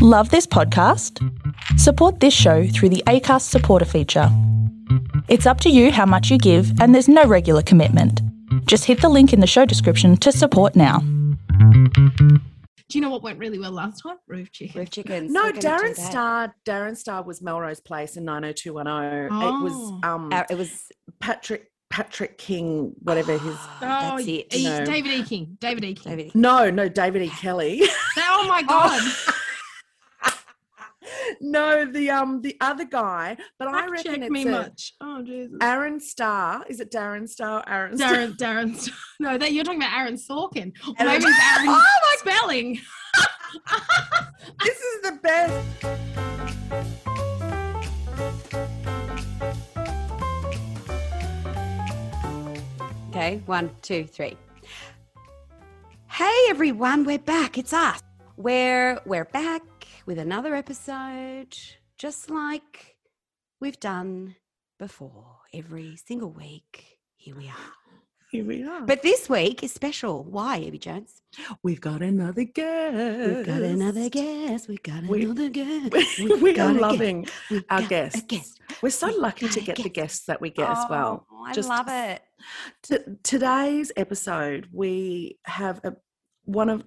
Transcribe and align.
Love 0.00 0.30
this 0.30 0.46
podcast? 0.46 1.18
Support 1.78 2.20
this 2.20 2.34
show 2.34 2.66
through 2.68 2.90
the 2.90 3.02
ACAST 3.06 3.42
supporter 3.48 3.84
feature. 3.84 4.28
It's 5.28 5.44
up 5.46 5.60
to 5.62 5.70
you 5.70 5.90
how 5.90 6.06
much 6.06 6.30
you 6.30 6.38
give, 6.38 6.80
and 6.80 6.94
there's 6.94 7.08
no 7.08 7.24
regular 7.24 7.62
commitment. 7.62 8.20
Just 8.66 8.84
hit 8.84 9.00
the 9.00 9.08
link 9.08 9.32
in 9.32 9.40
the 9.40 9.46
show 9.46 9.64
description 9.64 10.16
to 10.18 10.30
support 10.30 10.76
now. 10.76 11.00
Do 11.00 12.96
you 12.96 13.00
know 13.00 13.10
what 13.10 13.22
went 13.22 13.38
really 13.40 13.58
well 13.58 13.72
last 13.72 14.02
time? 14.02 14.16
Roof 14.28 14.52
chicken. 14.52 14.78
Roof 14.80 14.90
chickens. 14.90 15.32
No, 15.32 15.42
We're 15.44 15.52
gonna 15.52 15.60
do 15.60 15.68
Darren. 15.68 15.96
Star. 15.96 16.54
Darren 16.64 16.96
Star 16.96 17.22
was 17.22 17.42
Melrose 17.42 17.80
Place 17.80 18.16
in 18.16 18.24
90210. 18.24 19.24
It 19.26 19.30
Oh. 19.32 19.62
was 19.62 19.92
um 20.04 20.30
Uh, 20.32 20.44
it 20.48 20.56
was 20.56 20.84
Patrick 21.20 21.70
Patrick 21.90 22.38
King, 22.38 22.92
whatever 23.02 23.32
his. 23.32 23.42
Oh, 23.82 24.16
that's 24.16 24.26
it. 24.26 24.54
E- 24.54 24.64
No. 24.64 24.84
David 24.84 25.12
E. 25.12 25.22
King. 25.24 25.58
David 25.60 25.84
E. 25.84 25.94
King. 25.94 26.16
David. 26.16 26.34
No, 26.34 26.70
no, 26.70 26.88
David 26.88 27.22
E. 27.22 27.28
Kelley. 27.28 27.82
Oh 28.30 28.46
my 28.48 28.62
god. 28.62 29.02
No, 31.40 31.84
the 31.84 32.10
um 32.10 32.40
the 32.42 32.56
other 32.60 32.84
guy. 32.84 33.36
But 33.58 33.68
I 33.68 33.72
Fact 33.72 33.90
reckon 33.90 34.12
check 34.14 34.22
it's 34.22 34.30
me 34.30 34.42
a- 34.46 34.50
much. 34.50 34.92
Oh 35.00 35.22
Jesus. 35.22 35.56
Aaron 35.62 36.00
Star. 36.00 36.64
Is 36.68 36.80
it 36.80 36.90
Darren 36.90 37.28
Star? 37.28 37.64
Aaron 37.66 37.96
Star. 37.96 38.14
Darren, 38.14 38.36
Darren, 38.36 38.90
no, 39.20 39.38
that 39.38 39.52
you're 39.52 39.64
talking 39.64 39.80
about 39.82 39.96
Aaron 39.98 40.16
Sorkin. 40.16 40.72
Aaron- 40.98 41.12
maybe 41.12 41.24
it's 41.24 41.56
Aaron 41.56 41.68
Oh 41.68 41.98
my 42.02 42.16
spelling. 42.18 42.78
This 44.62 44.76
is 44.78 45.02
the 45.02 45.12
best. 45.22 46.78
Okay, 53.10 53.40
one, 53.46 53.70
two, 53.82 54.04
three. 54.04 54.36
Hey 56.08 56.46
everyone, 56.48 57.04
we're 57.04 57.18
back. 57.18 57.58
It's 57.58 57.72
us. 57.72 58.00
We're 58.36 59.00
we're 59.06 59.24
back 59.24 59.62
with 60.08 60.18
another 60.18 60.54
episode, 60.54 61.54
just 61.98 62.30
like 62.30 62.96
we've 63.60 63.78
done 63.78 64.36
before. 64.78 65.36
Every 65.52 65.96
single 65.96 66.30
week, 66.30 66.98
here 67.16 67.36
we 67.36 67.46
are. 67.48 67.72
Here 68.30 68.42
we 68.42 68.62
are. 68.66 68.86
But 68.86 69.02
this 69.02 69.28
week 69.28 69.62
is 69.62 69.70
special. 69.70 70.24
Why, 70.24 70.64
Abby 70.66 70.78
Jones? 70.78 71.20
we've 71.62 71.80
got 71.82 72.00
another 72.00 72.44
guest. 72.44 73.36
We've 73.36 73.44
got 73.46 73.60
another 73.60 74.08
guest. 74.08 74.66
We've 74.68 74.82
got 74.82 75.02
We- 75.04 75.24
another 75.24 75.50
guest. 75.50 76.18
we 76.40 76.52
are 76.52 76.54
got 76.54 76.70
a 76.70 76.72
guest. 76.72 76.80
loving 76.80 77.26
We've 77.50 77.64
our 77.68 77.82
guests. 77.82 78.22
guest. 78.22 78.60
We're 78.82 78.88
so 78.88 79.08
We've 79.08 79.16
lucky 79.18 79.48
to 79.50 79.60
get 79.60 79.76
the 79.76 79.90
guests 79.90 80.24
that 80.24 80.40
we 80.40 80.48
get 80.48 80.70
as 80.70 80.86
well. 80.88 81.26
Oh, 81.30 81.44
I 81.44 81.52
Just- 81.52 81.68
love 81.68 81.86
it. 81.90 82.22
T- 82.82 82.96
today's 83.22 83.92
episode, 83.94 84.68
we 84.72 85.38
have 85.44 85.80
a 85.84 85.96
one 86.46 86.70
of. 86.70 86.84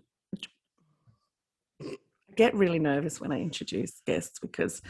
Get 2.35 2.53
really 2.55 2.79
nervous 2.79 3.19
when 3.19 3.31
I 3.31 3.39
introduce 3.41 4.01
guests 4.05 4.39
because 4.39 4.81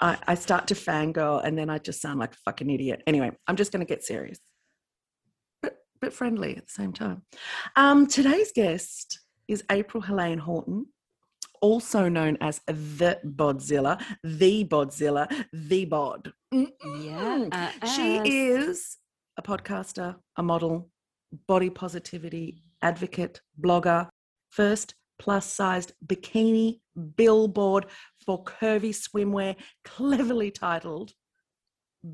I, 0.00 0.16
I 0.26 0.34
start 0.34 0.68
to 0.68 0.74
fangirl 0.74 1.44
and 1.44 1.58
then 1.58 1.70
I 1.70 1.78
just 1.78 2.00
sound 2.00 2.20
like 2.20 2.34
a 2.34 2.38
fucking 2.44 2.70
idiot. 2.70 3.02
Anyway, 3.06 3.32
I'm 3.46 3.56
just 3.56 3.72
going 3.72 3.84
to 3.84 3.86
get 3.86 4.04
serious, 4.04 4.38
but 5.62 5.78
but 6.00 6.12
friendly 6.12 6.56
at 6.56 6.66
the 6.66 6.72
same 6.72 6.92
time. 6.92 7.22
Um, 7.76 8.06
today's 8.06 8.52
guest 8.52 9.20
is 9.48 9.64
April 9.70 10.02
Helene 10.02 10.38
Horton. 10.38 10.86
Also 11.60 12.08
known 12.08 12.38
as 12.40 12.60
the 12.66 13.18
Bodzilla, 13.26 14.00
the 14.22 14.64
Bodzilla, 14.64 15.26
the 15.52 15.84
Bod. 15.86 16.32
Yeah. 16.52 16.60
Mm-mm. 16.60 17.48
uh, 17.52 17.86
She 17.86 18.18
uh, 18.18 18.22
is 18.24 18.96
a 19.36 19.42
podcaster, 19.42 20.14
a 20.36 20.42
model, 20.44 20.88
body 21.48 21.70
positivity 21.70 22.62
advocate, 22.80 23.40
blogger, 23.60 24.08
first 24.50 24.94
plus 25.18 25.46
sized 25.52 25.92
bikini 26.06 26.80
billboard 27.16 27.86
for 28.24 28.42
curvy 28.44 28.90
swimwear, 28.94 29.56
cleverly 29.84 30.50
titled 30.50 31.12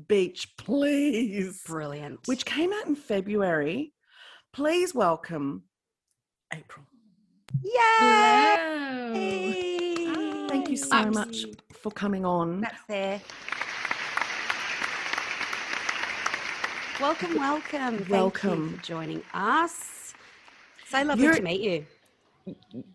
Beach 0.07 0.53
Please, 0.57 1.61
brilliant. 1.65 2.19
which 2.27 2.45
came 2.45 2.73
out 2.73 2.87
in 2.87 2.95
February. 2.95 3.93
Please 4.53 4.93
welcome 4.95 5.63
April. 6.53 6.85
Yay! 7.63 7.75
Hello. 10.07 10.47
Thank 10.47 10.69
you 10.69 10.77
so 10.77 10.95
Hi. 10.95 11.09
much 11.09 11.45
for 11.73 11.91
coming 11.91 12.25
on. 12.25 12.61
That's 12.61 12.83
there. 12.87 13.21
Welcome, 16.99 17.35
welcome. 17.35 17.97
Thank 17.97 18.07
you 18.09 18.13
Welcome. 18.15 18.77
for 18.77 18.81
joining 18.83 19.21
us. 19.33 20.13
So 20.87 21.03
lovely 21.03 21.25
You're- 21.25 21.37
to 21.37 21.43
meet 21.43 21.59
you. 21.61 21.85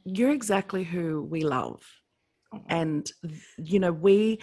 You're 0.05 0.31
exactly 0.31 0.85
who 0.85 1.23
we 1.23 1.43
love. 1.43 1.83
And, 2.69 3.11
you 3.59 3.79
know, 3.79 3.93
we 3.93 4.41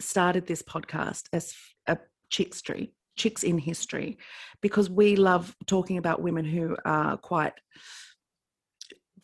started 0.00 0.46
this 0.46 0.62
podcast 0.62 1.28
as 1.32 1.54
a 1.86 1.98
chickstry, 2.30 2.90
chicks 3.16 3.42
in 3.42 3.58
history, 3.58 4.18
because 4.60 4.90
we 4.90 5.16
love 5.16 5.54
talking 5.66 5.98
about 5.98 6.22
women 6.22 6.44
who 6.44 6.76
are 6.84 7.16
quite 7.16 7.54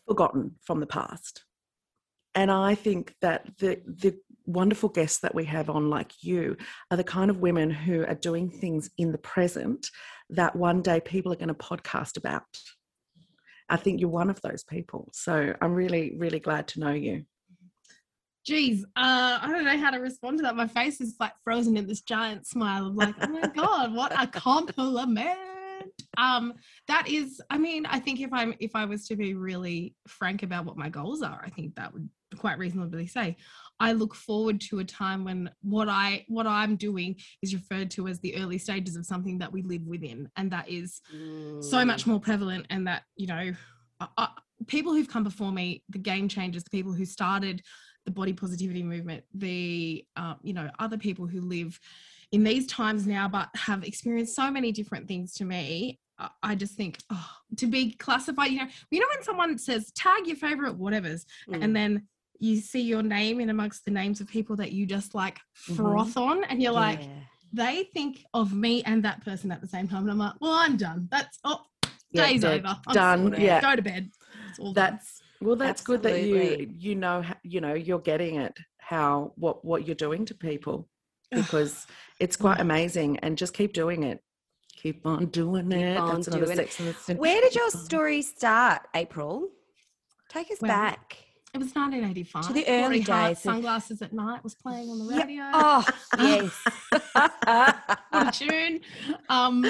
forgotten 0.07 0.55
from 0.61 0.79
the 0.79 0.87
past. 0.87 1.43
And 2.33 2.49
I 2.49 2.75
think 2.75 3.13
that 3.21 3.57
the, 3.57 3.81
the 3.85 4.17
wonderful 4.45 4.89
guests 4.89 5.19
that 5.19 5.35
we 5.35 5.45
have 5.45 5.69
on, 5.69 5.89
like 5.89 6.13
you, 6.21 6.55
are 6.89 6.97
the 6.97 7.03
kind 7.03 7.29
of 7.29 7.39
women 7.39 7.69
who 7.69 8.05
are 8.05 8.15
doing 8.15 8.49
things 8.49 8.89
in 8.97 9.11
the 9.11 9.17
present 9.17 9.89
that 10.29 10.55
one 10.55 10.81
day 10.81 11.01
people 11.01 11.33
are 11.33 11.37
going 11.37 11.49
to 11.49 11.53
podcast 11.53 12.15
about. 12.17 12.43
I 13.71 13.77
think 13.77 14.01
you're 14.01 14.09
one 14.09 14.29
of 14.29 14.41
those 14.41 14.65
people. 14.65 15.09
So 15.13 15.55
I'm 15.61 15.73
really, 15.73 16.13
really 16.17 16.41
glad 16.41 16.67
to 16.69 16.81
know 16.81 16.91
you. 16.91 17.23
Jeez, 18.47 18.81
uh, 18.97 19.39
I 19.41 19.47
don't 19.49 19.63
know 19.63 19.77
how 19.77 19.91
to 19.91 19.99
respond 19.99 20.39
to 20.39 20.43
that. 20.43 20.57
My 20.57 20.67
face 20.67 20.99
is 20.99 21.15
like 21.21 21.31
frozen 21.43 21.77
in 21.77 21.87
this 21.87 22.01
giant 22.01 22.45
smile 22.45 22.87
of 22.87 22.95
like, 22.95 23.15
oh 23.21 23.27
my 23.29 23.47
god, 23.55 23.93
what 23.93 24.11
a 24.19 24.27
compliment. 24.27 25.39
Um, 26.17 26.53
that 26.87 27.07
is, 27.07 27.41
I 27.49 27.57
mean, 27.57 27.85
I 27.85 27.99
think 27.99 28.19
if 28.19 28.31
I'm 28.33 28.53
if 28.59 28.75
I 28.75 28.85
was 28.85 29.07
to 29.07 29.15
be 29.15 29.33
really 29.33 29.95
frank 30.07 30.43
about 30.43 30.65
what 30.65 30.77
my 30.77 30.89
goals 30.89 31.21
are, 31.21 31.41
I 31.43 31.49
think 31.49 31.75
that 31.75 31.93
would 31.93 32.09
quite 32.37 32.57
reasonably 32.57 33.07
say 33.07 33.35
I 33.79 33.93
look 33.93 34.13
forward 34.13 34.61
to 34.61 34.79
a 34.79 34.83
time 34.83 35.25
when 35.25 35.49
what 35.63 35.89
I 35.89 36.23
what 36.27 36.45
I'm 36.45 36.75
doing 36.75 37.15
is 37.41 37.53
referred 37.53 37.89
to 37.91 38.07
as 38.07 38.19
the 38.19 38.37
early 38.37 38.59
stages 38.59 38.95
of 38.95 39.05
something 39.05 39.39
that 39.39 39.51
we 39.51 39.63
live 39.63 39.81
within, 39.87 40.29
and 40.37 40.51
that 40.51 40.69
is 40.69 41.01
so 41.61 41.83
much 41.83 42.05
more 42.05 42.19
prevalent 42.19 42.67
and 42.69 42.87
that 42.87 43.03
you 43.15 43.27
know 43.27 43.51
uh, 43.99 44.07
uh, 44.17 44.27
people 44.67 44.93
who've 44.93 45.09
come 45.09 45.23
before 45.23 45.51
me 45.51 45.83
the 45.89 45.97
game 45.97 46.27
changers 46.27 46.63
the 46.63 46.69
people 46.69 46.93
who 46.93 47.05
started 47.05 47.61
the 48.05 48.11
body 48.11 48.33
positivity 48.33 48.83
movement 48.83 49.23
the 49.33 50.05
uh, 50.15 50.35
you 50.43 50.53
know 50.53 50.69
other 50.77 50.97
people 50.97 51.25
who 51.25 51.41
live 51.41 51.79
in 52.31 52.43
these 52.43 52.67
times 52.67 53.05
now 53.05 53.27
but 53.27 53.49
have 53.55 53.83
experienced 53.83 54.35
so 54.35 54.49
many 54.49 54.71
different 54.71 55.07
things 55.07 55.33
to 55.33 55.45
me 55.45 55.99
i 56.43 56.53
just 56.55 56.75
think 56.75 56.97
oh, 57.09 57.29
to 57.57 57.67
be 57.67 57.91
classified 57.93 58.51
you 58.51 58.59
know 58.59 58.67
you 58.91 58.99
know 58.99 59.07
when 59.15 59.23
someone 59.23 59.57
says 59.57 59.91
tag 59.95 60.27
your 60.27 60.35
favorite 60.35 60.77
whatevers 60.79 61.25
Mm. 61.49 61.63
and 61.63 61.75
then 61.75 62.07
you 62.39 62.57
see 62.59 62.81
your 62.81 63.03
name 63.03 63.39
in 63.39 63.49
amongst 63.51 63.85
the 63.85 63.91
names 63.91 64.19
of 64.21 64.27
people 64.27 64.55
that 64.55 64.71
you 64.71 64.85
just 64.85 65.13
like 65.13 65.37
Mhm. 65.69 65.75
froth 65.75 66.17
on 66.17 66.43
and 66.45 66.61
you're 66.61 66.71
like 66.71 67.01
Yeah. 67.01 67.19
they 67.53 67.83
think 67.93 68.23
of 68.33 68.53
me 68.53 68.81
and 68.83 69.03
that 69.03 69.23
person 69.23 69.51
at 69.51 69.61
the 69.61 69.67
same 69.67 69.87
time 69.87 70.03
and 70.03 70.11
i'm 70.11 70.17
like 70.17 70.33
well 70.41 70.53
i'm 70.53 70.77
done 70.77 71.07
that's 71.11 71.37
oh 71.43 71.61
Yeah, 72.11 72.27
day's 72.27 72.41
dead. 72.41 72.65
over 72.65 72.79
I'm 72.87 72.93
Done, 72.93 73.19
sorted. 73.23 73.41
yeah. 73.41 73.61
go 73.61 73.75
to 73.75 73.81
bed 73.81 74.11
it's 74.49 74.59
all. 74.59 74.73
That's 74.73 75.21
well, 75.39 75.55
that's 75.55 75.81
good 75.81 76.03
that 76.03 76.21
you 76.21 76.71
you 76.77 76.93
know 76.95 77.23
you 77.43 77.61
know 77.61 77.73
you're 77.73 77.99
getting 78.11 78.35
it 78.35 78.55
how 78.79 79.33
what 79.35 79.65
what 79.65 79.85
you're 79.87 79.95
doing 80.07 80.23
to 80.25 80.35
people 80.35 80.87
because 81.31 81.87
it's 82.19 82.35
quite 82.35 82.59
amazing 82.59 83.17
and 83.19 83.37
just 83.37 83.53
keep 83.53 83.73
doing 83.73 84.03
it. 84.03 84.21
Keep 84.75 85.05
on 85.05 85.27
doing 85.27 85.71
it. 85.71 85.97
on 85.97 86.15
That's 86.15 86.27
another 86.27 86.45
doing 86.45 86.57
it. 86.59 86.61
Sex 86.73 86.79
and 86.79 86.89
the 86.89 86.93
City. 86.93 87.19
Where 87.19 87.39
did 87.41 87.53
your 87.55 87.69
story 87.69 88.21
start, 88.21 88.81
April? 88.95 89.47
Take 90.29 90.49
us 90.49 90.57
Well, 90.61 90.69
back. 90.69 91.17
it 91.53 91.57
was 91.59 91.67
1985 91.75 92.47
To 92.47 92.53
the 92.53 92.67
early 92.67 93.01
days 93.01 93.37
of- 93.37 93.43
sunglasses 93.43 94.01
at 94.01 94.11
night 94.13 94.43
was 94.43 94.55
playing 94.55 94.89
on 94.89 94.97
the 95.07 95.13
Yeah. 95.13 95.21
radio 95.21 95.43
Oh, 95.53 95.85
yes. 96.17 96.51
what 97.13 98.27
a 98.27 98.31
tune. 98.31 98.79
Um, 99.29 99.63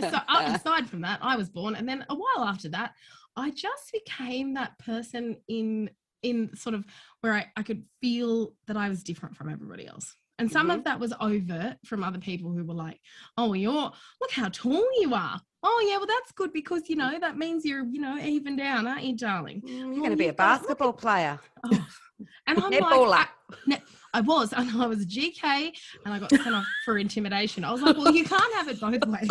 so 0.00 0.18
uh, 0.28 0.52
aside 0.60 0.88
from 0.90 1.00
that, 1.02 1.20
I 1.22 1.36
was 1.36 1.48
born, 1.48 1.74
and 1.74 1.88
then 1.88 2.04
a 2.08 2.14
while 2.14 2.44
after 2.46 2.68
that, 2.70 2.94
I 3.36 3.50
just 3.50 3.92
became 3.92 4.54
that 4.54 4.78
person 4.78 5.36
in 5.48 5.90
in 6.22 6.54
sort 6.54 6.74
of 6.74 6.84
where 7.22 7.32
I, 7.32 7.46
I 7.56 7.62
could 7.62 7.84
feel 8.02 8.52
that 8.66 8.76
I 8.76 8.90
was 8.90 9.02
different 9.02 9.36
from 9.38 9.48
everybody 9.48 9.86
else. 9.86 10.14
And 10.40 10.50
some 10.50 10.70
of 10.70 10.84
that 10.84 10.98
was 10.98 11.12
overt 11.20 11.76
from 11.84 12.02
other 12.02 12.18
people 12.18 12.50
who 12.50 12.64
were 12.64 12.74
like, 12.74 12.98
"Oh, 13.36 13.52
you're 13.52 13.72
look 14.20 14.30
how 14.32 14.48
tall 14.48 14.84
you 15.00 15.14
are. 15.14 15.38
Oh, 15.62 15.86
yeah, 15.86 15.98
well 15.98 16.06
that's 16.06 16.32
good 16.32 16.52
because 16.54 16.88
you 16.88 16.96
know 16.96 17.18
that 17.20 17.36
means 17.36 17.66
you're 17.66 17.84
you 17.84 18.00
know 18.00 18.16
even 18.18 18.56
down, 18.56 18.86
aren't 18.86 19.04
you, 19.04 19.14
darling?" 19.16 19.60
Mm, 19.60 19.68
You're 19.68 19.88
Well, 19.90 19.98
going 19.98 20.10
to 20.12 20.16
be 20.16 20.28
a 20.28 20.32
basketball 20.32 20.94
player. 20.94 21.38
Oh. 21.64 21.86
And 22.46 22.58
I'm 22.64 22.72
Netballer. 22.72 23.08
like, 23.08 23.28
I, 23.70 23.82
I 24.14 24.20
was, 24.22 24.52
and 24.54 24.70
I 24.82 24.86
was 24.86 25.02
a 25.02 25.06
GK, 25.06 25.72
and 26.04 26.14
I 26.14 26.18
got 26.18 26.30
sent 26.30 26.54
off 26.54 26.64
for 26.86 26.96
intimidation. 26.98 27.62
I 27.64 27.72
was 27.72 27.82
like, 27.82 27.96
well, 27.98 28.12
you 28.14 28.24
can't 28.24 28.52
have 28.54 28.68
it 28.68 28.80
both 28.80 29.06
ways. 29.06 29.28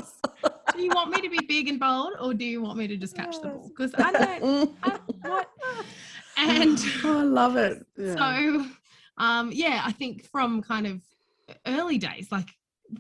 Do 0.75 0.81
you 0.83 0.91
want 0.93 1.09
me 1.09 1.21
to 1.21 1.29
be 1.29 1.39
big 1.47 1.67
and 1.67 1.79
bold, 1.79 2.13
or 2.21 2.33
do 2.35 2.45
you 2.45 2.61
want 2.61 2.77
me 2.77 2.87
to 2.87 2.95
just 2.97 3.15
catch 3.15 3.41
the 3.41 3.47
ball? 3.49 3.67
Because 3.69 3.93
I 3.97 4.11
don't. 4.11 4.71
I, 4.83 4.99
what? 5.23 5.49
And 6.37 6.79
oh, 7.03 7.19
I 7.19 7.23
love 7.23 7.57
it. 7.57 7.85
Yeah. 7.97 8.15
so 8.15 8.65
um 9.19 9.51
yeah 9.51 9.81
i 9.85 9.91
think 9.91 10.25
from 10.31 10.61
kind 10.61 10.87
of 10.87 11.01
early 11.65 11.97
days 11.97 12.27
like 12.31 12.49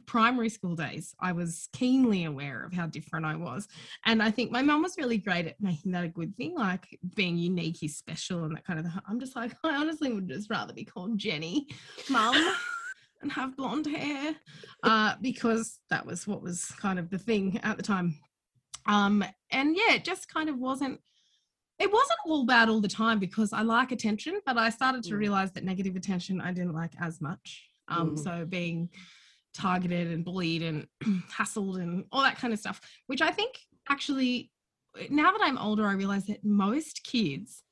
primary 0.05 0.49
school 0.49 0.75
days 0.75 1.15
i 1.19 1.31
was 1.31 1.67
keenly 1.73 2.25
aware 2.25 2.63
of 2.63 2.71
how 2.71 2.85
different 2.85 3.25
i 3.25 3.35
was. 3.35 3.67
And 4.05 4.21
i 4.21 4.29
think 4.29 4.51
my 4.51 4.61
mum 4.61 4.83
was 4.83 4.97
really 4.97 5.17
great 5.17 5.47
at 5.47 5.59
making 5.59 5.93
that 5.93 6.03
a 6.03 6.09
good 6.09 6.35
thing 6.37 6.53
like 6.55 6.85
being 7.15 7.37
unique 7.37 7.81
is 7.81 7.97
special 7.97 8.43
and 8.43 8.55
that 8.55 8.65
kind 8.65 8.79
of 8.79 8.85
i'm 9.07 9.19
just 9.19 9.35
like 9.35 9.53
i 9.63 9.75
honestly 9.75 10.13
would 10.13 10.27
just 10.27 10.49
rather 10.49 10.73
be 10.73 10.85
called 10.85 11.17
jenny 11.17 11.67
mum 12.09 12.35
and 13.21 13.31
have 13.31 13.55
blonde 13.57 13.85
hair. 13.85 14.35
Uh, 14.83 15.15
because 15.21 15.79
that 15.89 16.05
was 16.05 16.27
what 16.27 16.41
was 16.41 16.65
kind 16.79 16.99
of 16.99 17.09
the 17.09 17.17
thing 17.17 17.59
at 17.63 17.77
the 17.77 17.83
time. 17.83 18.17
Um 18.85 19.23
and 19.51 19.75
yeah 19.75 19.95
it 19.95 20.03
just 20.03 20.33
kind 20.33 20.49
of 20.49 20.57
wasn't 20.57 20.99
it 21.79 21.91
wasn't 21.91 22.19
all 22.25 22.45
bad 22.45 22.69
all 22.69 22.81
the 22.81 22.87
time 22.87 23.19
because 23.19 23.53
I 23.53 23.61
like 23.61 23.91
attention, 23.91 24.39
but 24.45 24.57
I 24.57 24.69
started 24.69 25.03
to 25.05 25.13
Mm. 25.13 25.19
realize 25.19 25.51
that 25.53 25.63
negative 25.63 25.95
attention 25.95 26.41
I 26.41 26.51
didn't 26.51 26.73
like 26.73 26.93
as 26.99 27.21
much. 27.21 27.69
Um, 27.87 28.15
Mm. 28.15 28.19
So 28.23 28.45
being 28.45 28.89
targeted 29.53 30.07
and 30.11 30.23
bullied 30.23 30.61
and 30.61 30.87
hassled 31.31 31.81
and 31.81 32.05
all 32.11 32.21
that 32.21 32.37
kind 32.37 32.53
of 32.53 32.59
stuff, 32.59 32.79
which 33.07 33.21
I 33.21 33.31
think 33.31 33.57
actually, 33.89 34.51
now 35.09 35.31
that 35.31 35.41
I'm 35.41 35.57
older, 35.57 35.87
I 35.87 35.93
realize 35.93 36.25
that 36.27 36.43
most 36.43 37.03
kids, 37.03 37.63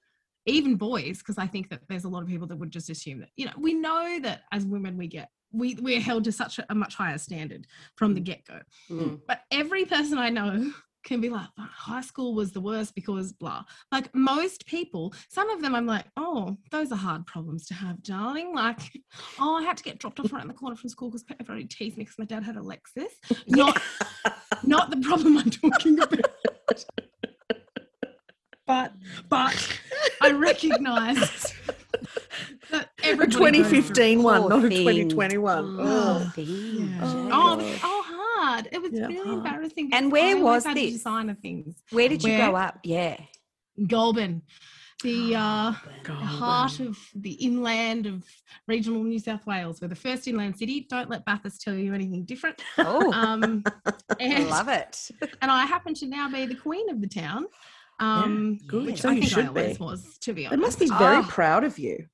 even 0.46 0.76
boys, 0.76 1.20
because 1.20 1.38
I 1.38 1.46
think 1.46 1.70
that 1.70 1.82
there's 1.90 2.06
a 2.06 2.10
lot 2.10 2.24
of 2.24 2.28
people 2.30 2.48
that 2.48 2.56
would 2.58 2.72
just 2.72 2.90
assume 2.90 3.20
that, 3.20 3.30
you 3.36 3.46
know, 3.46 3.52
we 3.58 3.74
know 3.74 4.20
that 4.22 4.44
as 4.52 4.66
women 4.66 4.98
we 4.98 5.08
get. 5.08 5.30
We, 5.52 5.76
we're 5.76 6.02
held 6.02 6.26
to 6.26 6.32
such 6.32 6.60
a, 6.60 6.66
a 6.70 6.76
much 6.76 6.96
higher 6.96 7.18
standard 7.18 7.68
from 7.96 8.14
the 8.14 8.20
get 8.20 8.44
go. 8.46 8.60
Mm. 8.90 9.22
But 9.28 9.42
every 9.52 9.86
person 9.86 10.18
I 10.18 10.30
know 10.30 10.74
can 11.08 11.22
be 11.22 11.30
like, 11.30 11.48
"Oh, 11.58 11.68
high 11.74 12.02
school 12.02 12.36
was 12.36 12.52
the 12.52 12.60
worst 12.60 12.94
because 12.94 13.32
blah. 13.32 13.64
Like 13.92 14.14
most 14.14 14.66
people, 14.68 15.14
some 15.30 15.50
of 15.50 15.62
them 15.62 15.74
I'm 15.74 15.86
like, 15.88 16.06
oh, 16.18 16.58
those 16.70 16.92
are 16.92 16.98
hard 16.98 17.26
problems 17.26 17.66
to 17.68 17.74
have, 17.74 18.04
darling. 18.04 18.54
Like, 18.54 18.80
oh, 19.40 19.56
I 19.56 19.64
had 19.64 19.78
to 19.78 19.84
get 19.84 20.00
dropped 20.00 20.20
off 20.20 20.34
right 20.34 20.42
in 20.42 20.48
the 20.50 20.54
corner 20.54 20.76
from 20.76 20.90
school 20.90 21.10
because 21.10 21.24
everybody 21.40 21.66
teased 21.66 21.98
me 21.98 22.04
because 22.04 22.20
my 22.20 22.26
dad 22.26 22.44
had 22.44 22.58
a 22.58 22.60
Lexus. 22.60 23.08
Not, 23.48 23.82
not 24.64 24.90
the 24.92 24.98
problem 24.98 25.38
I'm 25.38 25.50
talking 25.50 25.98
about. 26.00 26.26
but, 28.68 28.92
but 29.30 29.80
I 30.22 30.32
recognise 30.32 31.54
that 32.72 32.90
a 33.02 33.06
everybody 33.08 33.60
goes 33.60 33.70
through 33.70 33.78
it. 33.80 33.84
2015 33.88 34.24
one, 34.24 34.50
not 34.50 34.66
a 34.66 34.70
2021. 34.70 35.78
Oh. 35.80 35.84
Oh, 35.84 36.34
Oh, 37.00 37.30
God. 37.30 37.62
it's 37.62 37.82
so 37.82 37.97
hard. 38.64 38.70
It 38.72 38.82
was 38.82 38.92
Yeah, 38.94 39.08
really 39.08 39.18
hard. 39.26 39.38
embarrassing. 39.38 39.90
And 39.94 40.12
where 40.12 40.36
I 40.38 40.42
was 40.42 40.66
had 40.66 40.78
this? 40.78 40.94
Design 40.94 41.30
of 41.30 41.40
things. 41.40 41.76
Where 41.92 42.10
did 42.10 42.24
you 42.24 42.32
Where? 42.34 42.50
grow 42.50 42.56
up? 42.58 42.80
Yeah. 42.84 43.18
Goulburn, 43.88 44.42
the 45.04 45.36
uh, 45.36 45.74
God. 46.04 46.20
the 46.22 46.26
heart 46.26 46.80
of 46.80 46.98
the 47.16 47.34
inland 47.34 48.06
of 48.08 48.24
regional 48.68 49.04
New 49.04 49.20
South 49.20 49.46
Wales. 49.46 49.80
We're 49.82 49.88
the 49.90 49.96
first 49.96 50.28
inland 50.28 50.58
city. 50.58 50.88
Don't 50.90 51.10
let 51.10 51.26
Bathurst 51.26 51.62
tell 51.62 51.76
you 51.76 51.94
anything 51.94 52.24
different. 52.26 52.62
Oh, 52.80 53.12
Um, 53.14 53.64
I 53.86 54.16
and, 54.20 54.50
love 54.50 54.68
it. 54.70 55.10
and 55.42 55.52
I 55.52 55.66
happen 55.66 55.94
to 55.96 56.08
now 56.08 56.30
be 56.30 56.46
the 56.46 56.56
queen 56.56 56.90
of 56.90 57.02
the 57.02 57.08
town. 57.08 57.46
Um, 58.00 58.60
good. 58.68 58.86
Which 58.88 59.02
So 59.02 59.10
I 59.10 59.14
you 59.14 59.22
think 59.22 59.32
I 59.32 59.36
should 59.36 59.48
always 59.48 59.78
be. 59.78 59.84
was, 59.84 60.18
to 60.20 60.34
be 60.34 60.42
They 60.44 60.48
honest. 60.48 60.62
must 60.62 60.80
be 60.80 60.88
very 60.88 61.18
Oh. 61.18 61.24
proud 61.28 61.64
of 61.64 61.78
you. 61.80 62.06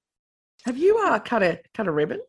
Have 0.65 0.77
you 0.77 0.97
uh, 1.05 1.19
cut 1.19 1.43
a 1.43 1.59
cut 1.73 1.87
a 1.87 1.91
ribbon? 1.91 2.19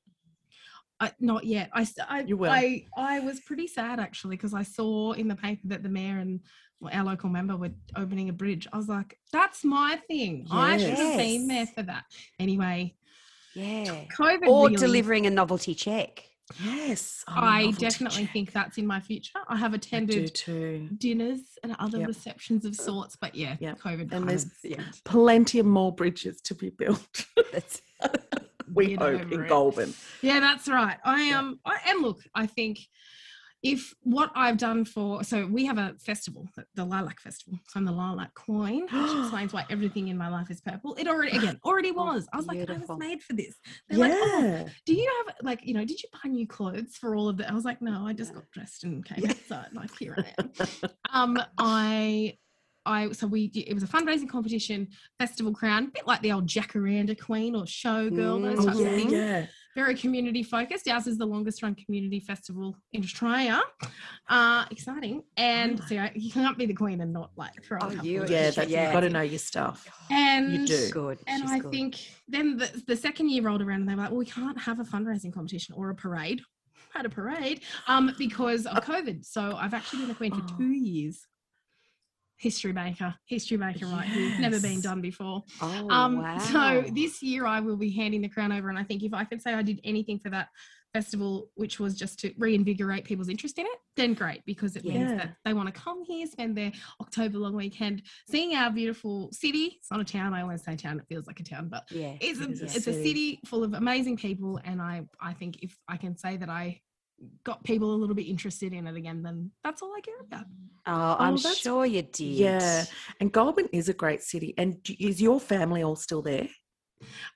I, 1.05 1.13
not 1.21 1.45
yet. 1.45 1.71
I, 1.73 1.83
s- 1.83 1.95
I, 2.09 2.21
You 2.21 2.37
will. 2.37 2.51
I, 2.51 2.85
I 2.97 3.21
was 3.21 3.41
pretty 3.41 3.67
sad 3.67 4.01
actually 4.01 4.37
because 4.37 4.55
I 4.55 4.63
saw 4.63 5.13
in 5.13 5.29
the 5.29 5.37
paper 5.37 5.69
that 5.69 5.83
the 5.83 5.89
mayor 5.89 6.19
and 6.19 6.41
our 6.93 7.05
local 7.05 7.31
member 7.31 7.57
were 7.57 7.71
opening 7.97 8.29
a 8.29 8.33
bridge. 8.33 8.67
I 8.73 8.77
was 8.77 8.89
like, 8.89 9.19
that's 9.33 9.65
my 9.65 9.99
thing. 10.09 10.47
I 10.51 10.77
should 10.77 10.91
have 10.95 11.17
been 11.19 11.47
there 11.47 11.67
for 11.67 11.83
that. 11.83 12.05
Anyway, 12.39 12.95
Yeah. 13.55 14.05
COVID 14.19 14.49
Or 14.49 14.65
really, 14.67 14.77
delivering 14.77 15.27
a 15.27 15.31
novelty 15.31 15.75
check. 15.75 16.25
Yes, 16.63 17.25
oh, 17.27 17.33
I 17.37 17.71
definitely 17.79 18.25
check. 18.25 18.33
think 18.35 18.53
that's 18.53 18.77
in 18.77 18.87
my 18.87 19.01
future. 19.01 19.39
I 19.49 19.57
have 19.57 19.73
I 19.73 19.77
attended 19.77 20.35
too. 20.35 20.91
dinners 20.99 21.41
and 21.63 21.75
other 21.79 22.01
Yep. 22.01 22.09
receptions 22.09 22.67
of 22.67 22.77
sorts, 22.77 23.17
but 23.17 23.35
yeah, 23.35 23.57
Yep. 23.61 23.79
COVID. 23.81 24.01
And 24.01 24.11
kind 24.11 24.29
there's 24.29 24.47
yeah. 24.63 24.83
plenty 25.07 25.59
of 25.59 25.65
more 25.65 25.91
bridges 25.91 26.43
to 26.43 26.55
be 26.55 26.69
built. 26.69 27.25
That's, 27.53 27.81
we 28.73 28.95
hope 28.95 29.33
in 29.33 29.43
it. 29.45 29.49
Goulburn. 29.49 29.95
Yeah, 30.23 30.41
that's 30.41 30.69
right. 30.69 30.99
I 31.05 31.29
Yeah. 31.29 31.39
um 31.41 31.61
I, 31.65 31.79
and 31.89 32.03
look, 32.03 32.21
I 32.35 32.47
think 32.47 32.79
if 33.63 33.95
what 34.03 34.31
I've 34.35 34.59
done 34.59 34.85
for 34.85 35.25
so 35.25 35.47
we 35.47 35.65
have 35.65 35.79
a 35.79 35.95
festival, 35.99 36.47
the- 36.55 36.67
the 36.75 36.85
Lilac 36.85 37.19
Festival. 37.19 37.59
So 37.69 37.79
I'm 37.81 37.87
the 37.87 37.93
Lilac 37.93 38.35
Queen, 38.35 38.83
which 38.93 39.19
explains 39.21 39.55
why 39.55 39.65
everything 39.71 40.09
in 40.09 40.19
my 40.19 40.29
life 40.29 40.51
is 40.51 40.61
purple. 40.61 40.95
It 40.97 41.09
already 41.09 41.31
again 41.39 41.59
already 41.65 41.91
Oh, 41.93 42.05
was. 42.05 42.27
I 42.33 42.37
was 42.37 42.47
like, 42.47 42.69
I 42.69 42.77
was 42.77 42.99
made 42.99 43.23
for 43.23 43.33
this. 43.33 43.55
They're 43.89 43.99
like, 43.99 44.13
oh, 44.15 44.41
Yeah. 44.43 44.69
do 44.85 44.93
you 44.95 45.11
have 45.27 45.37
like 45.43 45.61
you 45.65 45.73
know? 45.73 45.85
Did 45.85 46.03
you 46.03 46.11
buy 46.13 46.29
new 46.29 46.47
clothes 46.47 46.97
for 46.97 47.17
all 47.17 47.29
of 47.29 47.39
that? 47.39 47.51
I 47.51 47.55
was 47.55 47.65
like, 47.65 47.81
no, 47.81 48.07
I 48.07 48.13
just 48.13 48.35
got 48.35 48.45
dressed 48.53 48.85
and 48.85 49.03
came 49.05 49.25
outside. 49.31 49.69
Like 49.73 49.97
here 49.99 50.15
I 50.19 50.43
am. 50.43 50.51
um, 51.11 51.39
I. 51.57 52.37
I 52.87 53.13
so 53.13 53.27
we 53.27 53.45
it 53.55 53.73
was 53.75 53.83
a 53.83 53.87
fundraising 53.87 54.29
competition, 54.29 54.89
festival 55.19 55.53
crown, 55.55 55.85
a 55.85 55.91
bit 55.91 56.07
like 56.07 56.21
the 56.23 56.33
old 56.33 56.47
Jacaranda 56.47 57.19
Queen 57.21 57.55
or 57.57 57.65
Showgirl, 57.65 58.43
those 58.43 58.59
Mm, 58.59 58.65
types 58.67 58.79
Oh, 58.79 58.85
of 58.85 58.89
things 58.95 59.13
yeah. 59.13 59.47
very 59.75 59.95
community 59.95 60.43
focused. 60.43 60.87
Ours 60.89 61.07
is 61.07 61.17
the 61.19 61.27
longest 61.27 61.63
run 61.63 61.75
community 61.75 62.21
festival 62.21 62.77
in 62.93 63.03
Australia. 63.03 63.63
Uh, 64.29 64.65
exciting. 64.71 65.23
And 65.37 65.81
so 65.89 65.95
yeah, 65.95 66.11
you 66.15 66.31
can't 66.31 66.57
be 66.59 66.67
the 66.67 66.75
queen 66.75 67.01
and 67.01 67.13
not 67.13 67.31
like 67.37 67.53
throw 67.65 67.79
a 67.79 67.85
Oh, 67.85 67.91
couple 67.91 68.07
you- 68.07 68.21
Yeah, 68.27 68.47
shit 68.47 68.55
that, 68.57 68.69
Yeah. 68.69 68.85
you've 68.85 68.93
got 68.93 69.01
to 69.01 69.11
know 69.11 69.23
your 69.23 69.39
stuff. 69.39 69.89
And 70.11 70.53
You 70.53 70.67
do. 70.67 70.91
good. 70.91 71.19
and 71.27 71.43
She's 71.43 71.51
I 71.51 71.59
good. 71.61 71.71
think 71.71 71.97
then 72.29 72.57
the, 72.59 72.83
the 72.87 72.97
second 72.97 73.31
year 73.31 73.43
rolled 73.43 73.63
around 73.63 73.81
and 73.81 73.89
they 73.89 73.95
were 73.95 74.03
like, 74.03 74.11
well, 74.11 74.19
we 74.19 74.27
can't 74.27 74.59
have 74.61 74.79
a 74.81 74.85
fundraising 74.85 75.33
competition 75.33 75.75
or 75.77 75.91
a 75.91 75.95
parade. 75.95 76.43
Had 76.93 77.07
a 77.07 77.09
parade 77.11 77.63
um, 77.89 78.15
because 78.19 78.67
of 78.67 78.77
COVID. 78.85 79.25
So 79.25 79.57
I've 79.57 79.75
actually 79.75 80.01
been 80.01 80.09
the 80.09 80.15
queen 80.15 80.33
for 80.33 80.43
Oh. 80.45 80.57
two 80.59 80.71
years. 80.71 81.27
History 82.37 82.73
maker, 82.73 83.15
history 83.27 83.57
maker, 83.57 83.87
right 83.87 84.07
here. 84.09 84.39
Never 84.41 84.61
been 84.61 84.81
done 84.81 85.01
before. 85.01 85.43
Oh, 85.63 85.89
Um, 85.91 86.19
wow. 86.19 86.39
So 86.39 86.85
this 86.93 87.23
year 87.23 87.47
I 87.47 87.61
will 87.61 87.77
be 87.77 87.91
handing 87.91 88.23
the 88.23 88.29
crown 88.29 88.53
over, 88.53 88.69
and 88.69 88.79
I 88.79 88.83
think 88.83 89.03
if 89.03 89.15
I 89.15 89.25
can 89.25 89.39
say 89.41 89.55
I 89.55 89.63
did 89.63 89.81
anything 89.85 90.19
for 90.19 90.31
that 90.31 90.49
festival, 90.93 91.51
which 91.57 91.81
was 91.81 91.97
just 91.97 92.21
to 92.21 92.33
reinvigorate 92.39 93.05
people's 93.05 93.29
interest 93.29 93.59
in 93.59 93.67
it, 93.67 93.79
then 93.97 94.15
great 94.15 94.45
because 94.47 94.77
it 94.77 94.85
Yeah. 94.85 94.93
means 94.95 95.11
that 95.13 95.37
they 95.45 95.53
want 95.53 95.67
to 95.73 95.81
come 95.81 96.05
here, 96.05 96.25
spend 96.27 96.57
their 96.57 96.71
October 97.01 97.39
long 97.39 97.55
weekend, 97.55 98.03
seeing 98.29 98.55
our 98.55 98.71
beautiful 98.71 99.29
city. 99.33 99.77
It's 99.81 99.91
not 99.91 100.01
a 100.01 100.05
town. 100.05 100.35
I 100.35 100.43
always 100.43 100.63
say 100.63 100.77
town. 100.77 101.01
It 101.01 101.07
feels 101.09 101.27
like 101.27 101.41
a 101.41 101.45
town, 101.45 101.69
but 101.69 101.85
yeah. 101.91 102.15
it's 102.21 102.41
a, 102.41 102.45
It 102.45 102.51
is 102.51 102.61
a 102.63 102.65
it's 102.67 102.77
a 102.77 102.81
city. 102.81 103.03
city 103.03 103.41
full 103.47 103.65
of 103.65 103.75
amazing 103.75 104.17
people, 104.19 104.61
and 104.65 104.81
I 104.81 105.03
I 105.21 105.33
think 105.33 105.63
if 105.63 105.77
I 105.89 105.97
can 105.97 106.17
say 106.17 106.37
that 106.37 106.49
I 106.49 106.81
got 107.45 107.63
people 107.65 107.95
a 107.95 107.97
little 107.97 108.15
bit 108.15 108.27
interested 108.27 108.73
in 108.73 108.87
it 108.87 108.97
again, 108.97 109.23
then 109.23 109.51
that's 109.63 109.83
all 109.83 109.93
I 109.97 110.01
care 110.01 110.21
about. 110.21 110.45
Oh, 110.87 111.17
I'm 111.19 111.37
that's- 111.37 111.59
sure 111.59 111.87
you 111.87 112.03
did. 112.03 112.21
Yeah. 112.21 112.85
And 113.21 113.33
Goulburn 113.33 113.69
is 113.73 113.89
a 113.89 113.95
great 113.95 114.23
city. 114.23 114.55
And 114.59 114.77
is 115.01 115.21
your 115.23 115.41
family 115.41 115.83
all 115.83 115.97
still 115.97 116.23
there? 116.23 116.49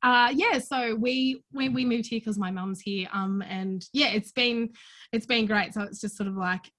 uh 0.02 0.33
yeah 0.35 0.59
so 0.59 0.95
we 0.95 1.42
when 1.50 1.75
we 1.75 1.85
moved 1.85 2.07
here 2.07 2.18
because 2.21 2.38
my 2.38 2.50
mum's 2.50 2.80
here 2.80 3.07
um 3.12 3.42
and 3.42 3.85
yeah 3.92 4.07
it's 4.07 4.33
been 4.33 4.71
it's 5.12 5.26
been 5.26 5.45
great 5.45 5.75
so 5.75 5.83
it's 5.83 6.00
just 6.00 6.16
sort 6.16 6.26
of 6.26 6.35
like 6.37 6.71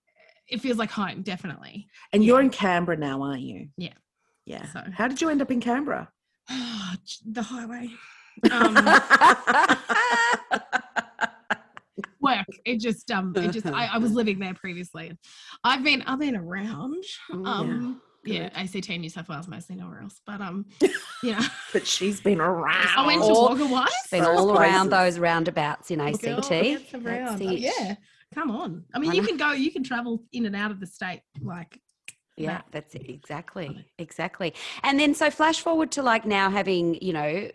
it 0.47 0.59
feels 0.59 0.77
like 0.79 0.89
home 0.89 1.21
definitely 1.21 1.85
And 2.13 2.23
you're 2.25 2.41
in 2.41 2.49
Canberra 2.49 2.97
now, 2.97 3.21
aren't 3.21 3.41
you? 3.41 3.67
Yeah. 3.77 3.93
Yeah. 4.45 4.65
So- 4.71 4.85
How 4.91 5.07
did 5.07 5.21
you 5.21 5.29
end 5.29 5.41
up 5.43 5.51
in 5.51 5.59
Canberra? 5.61 6.09
the 6.49 7.43
highway 7.43 7.89
um 8.51 8.73
work 12.37 12.45
it 12.65 12.79
just 12.79 13.09
um 13.11 13.33
it 13.35 13.51
just 13.51 13.65
I, 13.65 13.87
I 13.93 13.97
was 13.97 14.11
living 14.21 14.39
there 14.39 14.53
previously 14.53 15.17
i've 15.63 15.83
been 15.83 16.01
i've 16.03 16.19
been 16.19 16.35
around 16.35 17.03
Mm, 17.31 17.47
um 17.47 18.01
yeah, 18.25 18.49
good. 18.49 18.75
act 18.75 18.89
new 18.89 19.09
south 19.09 19.29
wales 19.29 19.47
mostly 19.47 19.75
nowhere 19.77 20.01
else 20.01 20.19
but 20.25 20.41
um 20.41 20.65
yeah. 21.23 21.41
But 21.73 21.87
she's 21.87 22.19
been 22.19 22.41
around. 22.41 22.87
i 22.97 23.05
went 23.07 23.21
to 23.23 23.29
Or- 23.29 23.49
Wagga 23.49 23.65
once 23.67 23.93
Been 24.11 24.25
all 24.25 24.51
around 24.57 24.89
places. 24.89 25.15
those 25.15 25.19
roundabouts 25.19 25.89
in 25.91 26.01
ACT. 26.01 26.21
Girl, 26.23 26.41
gets 26.41 26.93
around. 26.93 27.41
it. 27.41 27.59
Yeah, 27.59 27.95
come 28.35 28.51
on. 28.51 28.83
I 28.93 28.99
mean, 28.99 29.11
I 29.11 29.13
you 29.13 29.23
can 29.23 29.37
go, 29.37 29.51
you 29.53 29.71
can 29.71 29.83
travel 29.83 30.23
in 30.33 30.45
and 30.45 30.55
out 30.55 30.69
of 30.71 30.79
the 30.81 30.85
state. 30.87 31.21
Like, 31.41 31.79
Yeah, 32.37 32.57
that. 32.57 32.65
that's 32.71 32.95
it. 32.95 33.09
Exactly. 33.09 33.85
Exactly. 33.97 34.53
And 34.83 34.99
then 34.99 35.13
so 35.15 35.29
flash 35.31 35.61
forward 35.61 35.91
to 35.93 36.03
like 36.03 36.25
now 36.25 36.49
having, 36.49 36.95
you 37.01 37.13
know, 37.13 37.49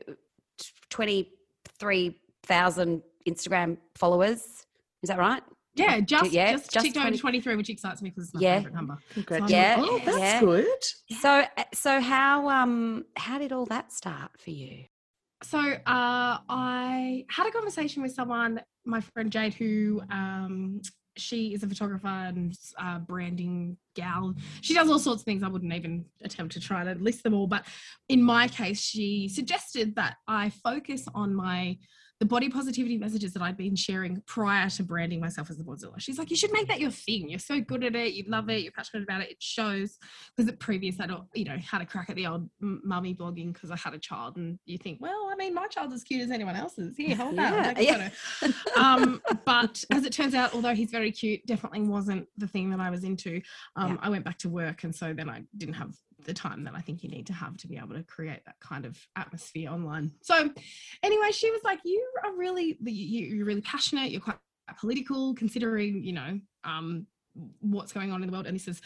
23,000 0.91 3.03
Instagram 3.29 3.79
followers. 3.97 4.67
Is 5.03 5.09
that 5.09 5.19
right? 5.19 5.43
yeah, 5.77 5.99
just 5.99 6.31
yeah, 6.33 6.53
just, 6.53 6.71
just 6.71 6.87
ticked 6.87 6.97
over 6.97 7.07
20 7.09 7.19
23, 7.19 7.57
which 7.57 7.69
excites 7.69 8.01
me 8.01 8.11
because 8.11 8.27
it's 8.27 8.35
my 8.35 8.41
Yeah. 8.41 8.57
favorite 8.59 8.75
number. 8.75 8.97
Congratulations. 9.11 9.51
Yeah, 9.53 9.77
Oh, 9.81 10.01
that's 10.05 10.19
yeah. 10.19 10.41
good. 10.41 10.85
So 11.21 11.45
so 11.73 12.01
how 12.01 12.49
um 12.49 13.05
how 13.17 13.39
did 13.39 13.53
all 13.53 13.67
that 13.67 13.93
start 13.93 14.31
for 14.41 14.51
you? 14.51 14.85
So 15.43 15.59
uh, 15.59 16.39
I 16.49 17.27
had 17.29 17.47
a 17.47 17.51
conversation 17.51 18.03
with 18.03 18.13
someone, 18.15 18.63
my 18.87 19.01
friend 19.01 19.31
Jade, 19.31 19.53
who 19.53 20.01
um, 20.11 20.81
she 21.19 21.53
is 21.53 21.63
a 21.63 21.69
photographer 21.69 22.07
and 22.07 22.57
uh, 22.79 23.01
branding 23.01 23.77
gal. 23.95 24.35
She 24.63 24.73
does 24.75 24.89
all 24.89 24.99
sorts 24.99 25.21
of 25.21 25.27
things. 25.27 25.43
I 25.43 25.49
wouldn't 25.49 25.73
even 25.75 26.07
attempt 26.23 26.55
to 26.55 26.61
try 26.61 26.83
to 26.85 26.95
list 26.95 27.25
them 27.25 27.35
all. 27.35 27.47
But 27.47 27.67
in 28.09 28.23
my 28.23 28.49
case, 28.49 28.81
she 28.81 29.29
suggested 29.29 29.97
that 29.97 30.17
I 30.27 30.49
focus 30.49 31.07
on 31.15 31.35
my 31.35 31.77
the 32.25 32.29
body 32.29 32.49
positivity 32.49 32.97
messages 32.97 33.35
that 33.35 33.43
I'd 33.43 33.59
been 33.59 33.77
sharing 33.77 34.23
prior 34.27 34.71
to 34.71 34.83
branding 34.83 35.21
myself 35.21 35.51
as 35.51 35.59
the 35.59 35.63
Bodzilla. 35.63 36.01
She's 36.01 36.19
like, 36.19 36.31
you 36.31 36.37
should 36.37 36.53
make 36.53 36.69
that 36.69 36.81
your 36.81 36.91
thing. 36.91 37.29
You're 37.29 37.39
so 37.39 37.61
good 37.61 37.85
at 37.85 37.95
it. 37.95 38.15
You 38.15 38.25
love 38.27 38.49
it. 38.49 38.63
You're 38.63 38.73
passionate 38.73 39.03
about 39.03 39.21
it. 39.21 39.33
It 39.33 39.43
shows. 39.43 39.99
Because 40.35 40.51
at 40.51 40.59
previous, 40.59 41.01
I 41.01 41.07
don't, 41.07 41.25
you 41.35 41.45
know, 41.45 41.59
had 41.59 41.83
a 41.83 41.87
crack 41.87 42.09
at 42.09 42.17
the 42.17 42.27
old 42.27 42.49
mummy 42.61 43.15
blogging 43.15 43.53
because 43.53 43.71
I 43.71 43.77
had 43.77 43.93
a 43.93 43.99
child, 43.99 44.39
and 44.39 44.59
you 44.65 44.79
think, 44.79 45.03
well, 45.03 45.29
I 45.31 45.37
mean, 45.37 45.53
my 45.53 45.67
child's 45.67 45.93
as 45.93 46.03
cute 46.03 46.23
as 46.23 46.31
anyone 46.31 46.57
else's. 46.57 46.97
Here, 46.97 47.15
hold 47.15 47.37
that. 47.37 47.83
Yeah. 47.83 48.09
um, 48.77 49.21
but 49.45 49.85
as 49.91 50.07
it 50.07 50.13
turns 50.15 50.35
out, 50.35 50.55
although 50.55 50.75
he's 50.75 50.91
very 50.91 51.13
cute, 51.13 51.45
definitely 51.45 51.83
wasn't 51.83 52.27
the 52.39 52.49
thing 52.49 52.71
that 52.71 52.81
I 52.81 52.89
was 52.89 53.05
into. 53.05 53.43
Um, 53.77 53.93
yeah. 53.93 53.97
I 54.01 54.09
went 54.09 54.25
back 54.25 54.39
to 54.39 54.49
work, 54.49 54.85
and 54.85 54.95
so 54.95 55.13
then 55.13 55.29
I 55.29 55.43
didn't 55.59 55.75
have 55.75 55.95
the 56.25 56.35
time 56.35 56.65
that 56.65 56.75
I 56.75 56.81
think 56.81 57.03
you 57.03 57.09
need 57.09 57.27
to 57.27 57.33
have 57.33 57.57
to 57.59 57.69
be 57.69 57.77
able 57.77 57.95
to 57.95 58.03
create 58.03 58.41
that 58.47 58.59
kind 58.61 58.85
of 58.85 58.99
atmosphere 59.17 59.71
online. 59.71 60.13
So, 60.23 60.51
anyway, 61.03 61.31
she 61.33 61.51
was 61.51 61.63
like, 61.65 61.81
"You 61.85 62.07
are 62.25 62.37
really, 62.37 62.79
you're 62.85 63.47
really 63.47 63.63
passionate. 63.63 64.11
You're 64.11 64.21
quite 64.21 64.37
political, 64.79 65.35
considering 65.35 66.03
you 66.03 66.13
know 66.13 66.41
um, 66.65 67.07
what's 67.61 67.93
going 67.93 68.13
on 68.13 68.23
in 68.23 68.29
the 68.29 68.33
world." 68.33 68.47
And 68.47 68.55
this 68.55 68.69
is 68.69 68.81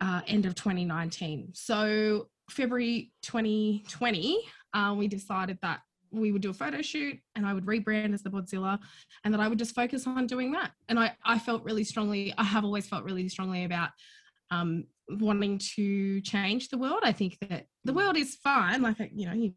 uh, 0.00 0.20
end 0.26 0.46
of 0.46 0.54
2019. 0.54 1.50
So 1.52 2.28
February 2.48 3.12
2020, 3.22 4.42
uh, 4.74 4.94
we 4.96 5.08
decided 5.08 5.58
that 5.62 5.80
we 6.12 6.32
would 6.32 6.42
do 6.42 6.50
a 6.50 6.54
photo 6.54 6.82
shoot 6.82 7.18
and 7.36 7.46
I 7.46 7.54
would 7.54 7.66
rebrand 7.66 8.14
as 8.14 8.22
the 8.22 8.30
Bodzilla 8.30 8.78
and 9.24 9.32
that 9.32 9.40
I 9.40 9.46
would 9.46 9.58
just 9.58 9.74
focus 9.74 10.06
on 10.06 10.26
doing 10.26 10.52
that. 10.52 10.72
And 10.88 10.98
I, 10.98 11.14
I 11.24 11.38
felt 11.38 11.62
really 11.62 11.84
strongly, 11.84 12.34
I 12.36 12.44
have 12.44 12.64
always 12.64 12.88
felt 12.88 13.04
really 13.04 13.28
strongly 13.28 13.64
about 13.64 13.90
um, 14.50 14.86
wanting 15.18 15.58
to 15.76 16.20
change 16.20 16.68
the 16.68 16.78
world. 16.78 17.00
I 17.02 17.12
think 17.12 17.38
that 17.48 17.66
the 17.84 17.92
world 17.92 18.16
is 18.16 18.36
fine. 18.36 18.82
Like, 18.82 18.96
you 19.12 19.26
know, 19.26 19.34
you, 19.34 19.52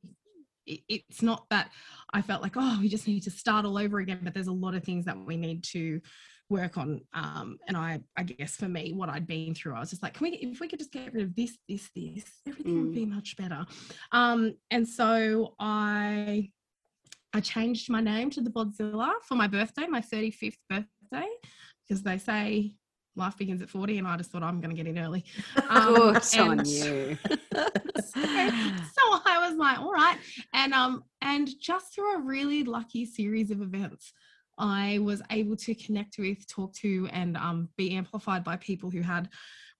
it, 0.66 0.82
it's 0.88 1.22
not 1.22 1.46
that 1.50 1.70
I 2.14 2.22
felt 2.22 2.42
like, 2.42 2.54
oh, 2.56 2.78
we 2.82 2.90
just 2.90 3.08
need 3.08 3.24
to 3.24 3.32
start 3.32 3.66
all 3.66 3.78
over 3.78 4.00
again, 4.00 4.22
but 4.24 4.34
there's 4.34 4.48
a 4.48 4.54
lot 4.54 4.76
of 4.76 4.84
things 4.84 5.06
that 5.06 5.18
we 5.18 5.38
need 5.38 5.64
to 5.66 6.02
work 6.50 6.78
on. 6.78 7.02
Um, 7.14 7.58
and 7.68 7.76
I, 7.76 8.02
I 8.18 8.24
guess 8.24 8.56
for 8.56 8.68
me, 8.68 8.94
what 8.94 9.10
I'd 9.10 9.28
been 9.28 9.56
through, 9.56 9.76
I 9.76 9.80
was 9.80 9.90
just 9.90 10.04
like, 10.04 10.14
can 10.14 10.26
we, 10.26 10.38
if 10.38 10.60
we 10.60 10.68
could 10.68 10.80
just 10.80 10.92
get 10.92 11.14
rid 11.14 11.24
of 11.24 11.36
this, 11.36 11.58
this, 11.68 11.90
this, 11.96 12.26
everything 12.48 12.74
mm. 12.74 12.82
would 12.84 12.96
be 12.96 13.06
much 13.06 13.36
better. 13.38 13.66
Um, 14.12 14.56
and 14.72 14.88
so 14.88 15.56
I, 15.60 16.50
I 17.34 17.40
changed 17.40 17.90
my 17.90 18.02
name 18.02 18.30
to 18.32 18.42
the 18.42 18.52
Bodzilla 18.52 19.14
for 19.28 19.36
my 19.36 19.48
birthday, 19.48 19.88
my 19.88 20.02
35th 20.02 20.58
birthday, 20.70 21.28
because 21.88 22.04
they 22.04 22.18
say 22.18 22.76
life 23.16 23.38
begins 23.38 23.62
at 23.62 23.70
40 23.70 24.00
and 24.00 24.08
I 24.08 24.18
just 24.18 24.32
thought 24.32 24.44
I'm 24.44 24.60
going 24.60 24.76
to 24.76 24.82
get 24.82 24.88
in 24.88 24.98
early. 24.98 25.26
Um, 25.70 26.14
Good 26.14 26.40
on 26.40 26.66
you. 26.66 27.18
so, 27.26 28.22
so, 28.22 29.04
I 29.26 29.48
was 29.48 29.56
like, 29.58 29.80
all 29.80 29.92
right. 29.92 30.18
And, 30.54 30.74
um, 30.74 31.04
and 31.22 31.50
just 31.60 31.94
through 31.94 32.16
a 32.16 32.22
really 32.22 32.64
lucky 32.64 33.06
series 33.06 33.50
of 33.50 33.62
events, 33.62 34.14
I 34.58 35.00
was 35.00 35.22
able 35.32 35.56
to 35.58 35.74
connect 35.74 36.18
with, 36.20 36.48
talk 36.48 36.74
to, 36.76 37.08
and 37.12 37.38
um, 37.38 37.70
be 37.76 37.96
amplified 37.96 38.44
by 38.44 38.58
people 38.58 38.90
who 38.90 39.02
had 39.02 39.30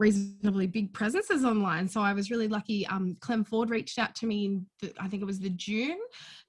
reasonably 0.04 0.68
big 0.68 0.94
presences 0.94 1.46
online. 1.46 1.88
So 1.88 2.02
I 2.02 2.12
was 2.12 2.30
really 2.30 2.50
lucky. 2.50 2.86
Um, 2.88 3.16
Clem 3.22 3.46
Ford 3.46 3.70
reached 3.70 3.98
out 3.98 4.14
to 4.16 4.26
me 4.26 4.46
in, 4.46 4.66
the, 4.82 4.94
I 5.00 5.08
think 5.08 5.22
it 5.22 5.26
was 5.26 5.40
the 5.40 5.50
June, 5.50 5.98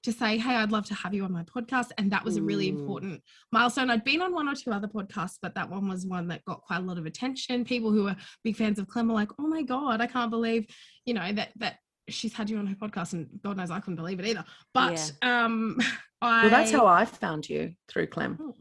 to 0.03 0.11
say, 0.11 0.37
"Hey, 0.37 0.55
I'd 0.55 0.73
love 0.73 0.85
to 0.87 0.93
have 0.93 1.13
you 1.13 1.23
on 1.23 1.31
my 1.31 1.43
podcast," 1.43 1.91
and 1.97 2.11
that 2.11 2.25
was 2.25 2.35
a 2.35 2.43
really 2.43 2.67
important 2.67 3.21
milestone. 3.53 3.89
I'd 3.89 4.03
been 4.03 4.21
on 4.21 4.33
one 4.33 4.49
or 4.49 4.55
two 4.55 4.71
other 4.71 4.89
podcasts, 4.89 5.37
but 5.41 5.55
that 5.55 5.69
one 5.69 5.87
was 5.87 6.05
one 6.05 6.27
that 6.27 6.43
got 6.43 6.61
quite 6.61 6.79
a 6.79 6.85
lot 6.89 6.97
of 6.97 7.05
attention. 7.05 7.63
People 7.63 7.91
who 7.91 8.03
were 8.03 8.15
big 8.43 8.57
fans 8.57 8.77
of 8.77 8.87
Clem 8.87 9.07
were 9.07 9.13
like, 9.13 9.31
"Oh 9.39 9.47
my 9.47 9.63
god, 9.63 10.01
I 10.01 10.07
can't 10.07 10.31
believe, 10.31 10.67
you 11.05 11.13
know, 11.13 11.31
that 11.31 11.49
that." 11.57 11.77
She's 12.07 12.33
had 12.33 12.51
you 12.51 12.59
on 12.59 12.67
her 12.67 12.75
podcast, 12.75 13.13
and 13.13 13.27
God 13.43 13.57
knows 13.57 13.71
I 13.71 13.79
couldn't 13.79 13.95
believe 13.95 14.19
it 14.19 14.27
either. 14.27 14.45
But 14.75 15.11
yeah. 15.23 15.45
um, 15.45 15.79
I, 16.21 16.41
well, 16.43 16.51
that's 16.51 16.71
how 16.71 16.85
I 16.85 17.03
found 17.03 17.49
you 17.49 17.73
through 17.89 18.05
Clem. 18.05 18.37
Oh 18.39 18.53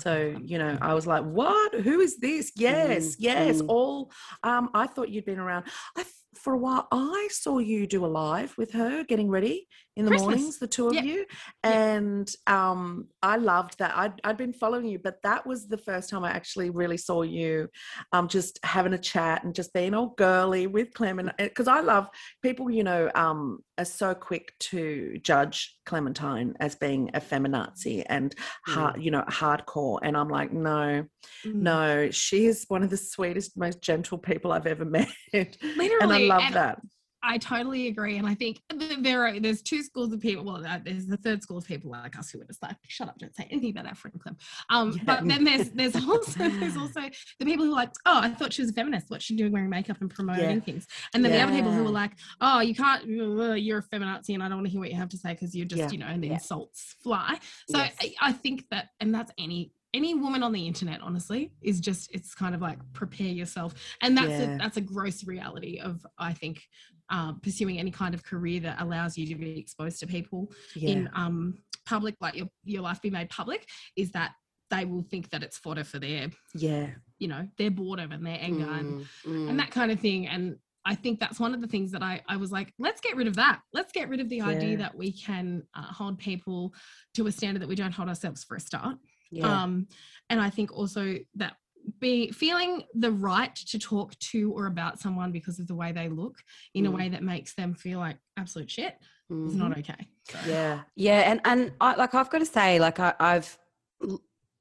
so 0.00 0.34
you 0.40 0.58
know 0.58 0.78
i 0.80 0.94
was 0.94 1.06
like 1.06 1.24
what? 1.24 1.74
Who 1.74 2.00
is 2.00 2.18
this? 2.18 2.52
Yes 2.56 3.14
mm, 3.14 3.16
yes. 3.18 3.62
Mm. 3.62 3.66
all 3.68 4.10
um 4.42 4.70
i 4.74 4.86
thought 4.86 5.08
you'd 5.08 5.24
been 5.24 5.38
around. 5.38 5.64
I, 5.96 6.04
for 6.34 6.52
a 6.54 6.58
while 6.58 6.86
i 6.92 7.28
saw 7.30 7.58
you 7.58 7.86
do 7.86 8.04
a 8.04 8.06
live 8.06 8.56
with 8.56 8.72
her 8.72 9.04
getting 9.04 9.28
ready 9.28 9.66
in 9.98 10.04
the 10.04 10.12
Christmas. 10.12 10.36
mornings, 10.36 10.58
the 10.58 10.66
two 10.68 10.88
of 10.88 10.94
you. 10.94 11.26
And 11.64 12.30
um, 12.46 13.08
I 13.20 13.36
loved 13.36 13.80
that. 13.80 13.96
I'd, 13.96 14.20
I'd 14.22 14.36
been 14.36 14.52
following 14.52 14.86
you, 14.86 15.00
but 15.00 15.16
that 15.24 15.44
was 15.44 15.66
the 15.66 15.76
first 15.76 16.08
time 16.08 16.22
I 16.22 16.30
actually 16.30 16.70
really 16.70 16.96
saw 16.96 17.22
you 17.22 17.68
um, 18.12 18.28
just 18.28 18.60
having 18.62 18.92
a 18.92 18.98
chat 18.98 19.42
and 19.42 19.54
just 19.54 19.72
being 19.72 19.94
all 19.94 20.14
girly 20.16 20.68
with 20.68 20.94
Clem. 20.94 21.30
Because 21.36 21.66
I 21.66 21.80
love 21.80 22.08
people, 22.42 22.70
you 22.70 22.84
know, 22.84 23.10
um, 23.16 23.58
are 23.76 23.84
so 23.84 24.14
quick 24.14 24.54
to 24.60 25.18
judge 25.22 25.76
Clementine 25.84 26.54
as 26.60 26.76
being 26.76 27.10
a 27.14 27.20
feminazi 27.20 28.04
and, 28.06 28.36
mm. 28.36 28.72
hard, 28.72 29.02
you 29.02 29.10
know, 29.10 29.24
hardcore. 29.28 29.98
And 30.02 30.16
I'm 30.16 30.28
like, 30.28 30.52
no, 30.52 31.04
mm. 31.44 31.54
no, 31.54 32.10
she 32.12 32.46
is 32.46 32.66
one 32.68 32.84
of 32.84 32.90
the 32.90 32.96
sweetest, 32.96 33.58
most 33.58 33.82
gentle 33.82 34.18
people 34.18 34.52
I've 34.52 34.68
ever 34.68 34.84
met. 34.84 35.08
Literally. 35.34 35.90
and 36.00 36.12
I 36.12 36.18
love 36.18 36.42
and- 36.42 36.54
that 36.54 36.78
I 37.22 37.38
totally 37.38 37.88
agree, 37.88 38.16
and 38.16 38.26
I 38.26 38.34
think 38.34 38.60
there 39.00 39.26
are 39.26 39.40
there's 39.40 39.62
two 39.62 39.82
schools 39.82 40.12
of 40.12 40.20
people. 40.20 40.44
Well, 40.44 40.64
uh, 40.64 40.78
there's 40.84 41.06
the 41.06 41.16
third 41.16 41.42
school 41.42 41.58
of 41.58 41.66
people 41.66 41.90
like 41.90 42.16
us 42.18 42.30
who 42.30 42.40
are 42.40 42.44
just 42.44 42.62
like, 42.62 42.76
shut 42.86 43.08
up, 43.08 43.18
don't 43.18 43.34
say 43.34 43.48
anything 43.50 43.70
about 43.70 43.84
that 43.84 43.96
friend 43.96 44.18
Clem. 44.20 44.36
Um, 44.70 44.92
yeah. 44.92 45.02
But 45.04 45.26
then 45.26 45.44
there's 45.44 45.70
there's 45.70 45.96
also 45.96 46.48
there's 46.48 46.76
also 46.76 47.02
the 47.38 47.44
people 47.44 47.64
who 47.64 47.72
are 47.72 47.76
like, 47.76 47.90
oh, 48.06 48.20
I 48.22 48.30
thought 48.30 48.52
she 48.52 48.62
was 48.62 48.70
a 48.70 48.74
feminist. 48.74 49.10
What's 49.10 49.24
she 49.24 49.36
doing 49.36 49.52
wearing 49.52 49.70
makeup 49.70 50.00
and 50.00 50.10
promoting 50.10 50.50
yeah. 50.50 50.60
things? 50.60 50.86
And 51.14 51.24
then 51.24 51.32
yeah. 51.32 51.38
the 51.38 51.44
other 51.44 51.56
people 51.56 51.72
who 51.72 51.86
are 51.86 51.90
like, 51.90 52.12
oh, 52.40 52.60
you 52.60 52.74
can't, 52.74 53.04
you're 53.06 53.78
a 53.78 53.82
feminazi, 53.82 54.34
and 54.34 54.42
I 54.42 54.48
don't 54.48 54.58
want 54.58 54.66
to 54.66 54.70
hear 54.70 54.80
what 54.80 54.90
you 54.90 54.96
have 54.96 55.08
to 55.10 55.18
say 55.18 55.32
because 55.32 55.54
you're 55.54 55.66
just, 55.66 55.92
you 55.92 55.98
know, 55.98 56.06
and 56.06 56.22
the 56.22 56.30
insults 56.30 56.94
fly. 57.02 57.38
So 57.68 57.78
yes. 57.78 57.94
I, 58.00 58.14
I 58.20 58.32
think 58.32 58.64
that, 58.70 58.88
and 59.00 59.14
that's 59.14 59.32
any 59.38 59.72
any 59.94 60.14
woman 60.14 60.42
on 60.42 60.52
the 60.52 60.66
internet 60.66 61.00
honestly 61.00 61.50
is 61.62 61.80
just 61.80 62.10
it's 62.12 62.34
kind 62.34 62.54
of 62.54 62.60
like 62.60 62.78
prepare 62.92 63.28
yourself 63.28 63.74
and 64.02 64.16
that's 64.16 64.28
yeah. 64.28 64.54
a, 64.54 64.58
that's 64.58 64.76
a 64.76 64.80
gross 64.80 65.24
reality 65.24 65.80
of 65.80 66.04
i 66.18 66.32
think 66.32 66.62
uh, 67.10 67.32
pursuing 67.42 67.78
any 67.78 67.90
kind 67.90 68.14
of 68.14 68.24
career 68.24 68.60
that 68.60 68.80
allows 68.80 69.16
you 69.16 69.26
to 69.26 69.34
be 69.34 69.58
exposed 69.58 69.98
to 70.00 70.06
people 70.06 70.50
yeah. 70.74 70.90
in 70.90 71.10
um, 71.14 71.58
public 71.86 72.14
like 72.20 72.34
your, 72.34 72.48
your 72.64 72.82
life 72.82 73.00
be 73.00 73.10
made 73.10 73.30
public 73.30 73.66
is 73.96 74.10
that 74.12 74.32
they 74.70 74.84
will 74.84 75.02
think 75.02 75.30
that 75.30 75.42
it's 75.42 75.56
fodder 75.56 75.84
for 75.84 75.98
their 75.98 76.28
yeah 76.54 76.88
you 77.18 77.26
know 77.26 77.48
their 77.56 77.70
boredom 77.70 78.12
and 78.12 78.26
their 78.26 78.36
anger 78.38 78.66
mm, 78.66 78.78
and, 78.78 79.06
mm. 79.26 79.48
and 79.48 79.58
that 79.58 79.70
kind 79.70 79.90
of 79.90 79.98
thing 79.98 80.28
and 80.28 80.56
I 80.84 80.94
think 80.94 81.20
that's 81.20 81.38
one 81.38 81.52
of 81.52 81.60
the 81.60 81.66
things 81.66 81.92
that 81.92 82.02
I, 82.02 82.22
I 82.26 82.38
was 82.38 82.50
like, 82.50 82.72
let's 82.78 83.02
get 83.02 83.14
rid 83.14 83.26
of 83.26 83.36
that. 83.36 83.60
Let's 83.74 83.92
get 83.92 84.08
rid 84.08 84.20
of 84.20 84.30
the 84.30 84.38
yeah. 84.38 84.46
idea 84.46 84.78
that 84.78 84.94
we 84.94 85.12
can 85.12 85.62
uh, 85.74 85.82
hold 85.82 86.18
people 86.18 86.72
to 87.14 87.26
a 87.26 87.32
standard 87.32 87.60
that 87.60 87.68
we 87.68 87.74
don't 87.74 87.92
hold 87.92 88.08
ourselves 88.08 88.42
for 88.42 88.56
a 88.56 88.60
start. 88.60 88.96
Yeah. 89.30 89.62
Um, 89.62 89.86
and 90.30 90.40
I 90.40 90.48
think 90.48 90.72
also 90.72 91.16
that 91.34 91.56
be 92.00 92.30
feeling 92.30 92.84
the 92.94 93.12
right 93.12 93.54
to 93.54 93.78
talk 93.78 94.18
to 94.18 94.52
or 94.52 94.66
about 94.66 94.98
someone 94.98 95.32
because 95.32 95.58
of 95.58 95.66
the 95.66 95.74
way 95.74 95.92
they 95.92 96.08
look 96.08 96.36
in 96.74 96.84
mm. 96.84 96.88
a 96.88 96.90
way 96.90 97.08
that 97.08 97.22
makes 97.22 97.54
them 97.54 97.74
feel 97.74 97.98
like 97.98 98.16
absolute 98.36 98.70
shit 98.70 98.96
mm-hmm. 99.30 99.48
is 99.48 99.54
not 99.54 99.70
mm-hmm. 99.70 99.80
okay. 99.80 100.08
So. 100.30 100.38
Yeah, 100.46 100.80
yeah, 100.96 101.30
and 101.30 101.40
and 101.44 101.72
I, 101.80 101.94
like 101.96 102.14
I've 102.14 102.30
got 102.30 102.38
to 102.38 102.46
say, 102.46 102.78
like 102.78 103.00
I, 103.00 103.14
I've 103.18 103.58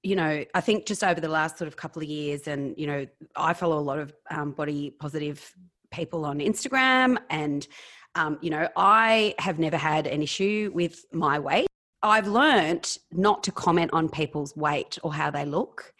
you 0.03 0.15
know, 0.15 0.45
I 0.53 0.61
think 0.61 0.85
just 0.85 1.03
over 1.03 1.19
the 1.19 1.27
last 1.27 1.57
sort 1.57 1.67
of 1.67 1.75
couple 1.75 2.01
of 2.01 2.07
years, 2.07 2.47
and 2.47 2.75
you 2.77 2.87
know, 2.87 3.07
I 3.35 3.53
follow 3.53 3.77
a 3.77 3.81
lot 3.81 3.99
of 3.99 4.13
um, 4.29 4.51
body 4.51 4.91
positive 4.91 5.53
people 5.91 6.25
on 6.25 6.39
Instagram, 6.39 7.17
and 7.29 7.67
um, 8.15 8.37
you 8.41 8.49
know, 8.49 8.67
I 8.75 9.35
have 9.39 9.59
never 9.59 9.77
had 9.77 10.07
an 10.07 10.21
issue 10.21 10.71
with 10.73 11.05
my 11.11 11.39
weight. 11.39 11.67
I've 12.03 12.27
learned 12.27 12.97
not 13.11 13.43
to 13.43 13.51
comment 13.51 13.91
on 13.91 14.07
people's 14.07 14.55
weight 14.55 14.97
or 15.03 15.13
how 15.13 15.31
they 15.31 15.45
look. 15.45 15.93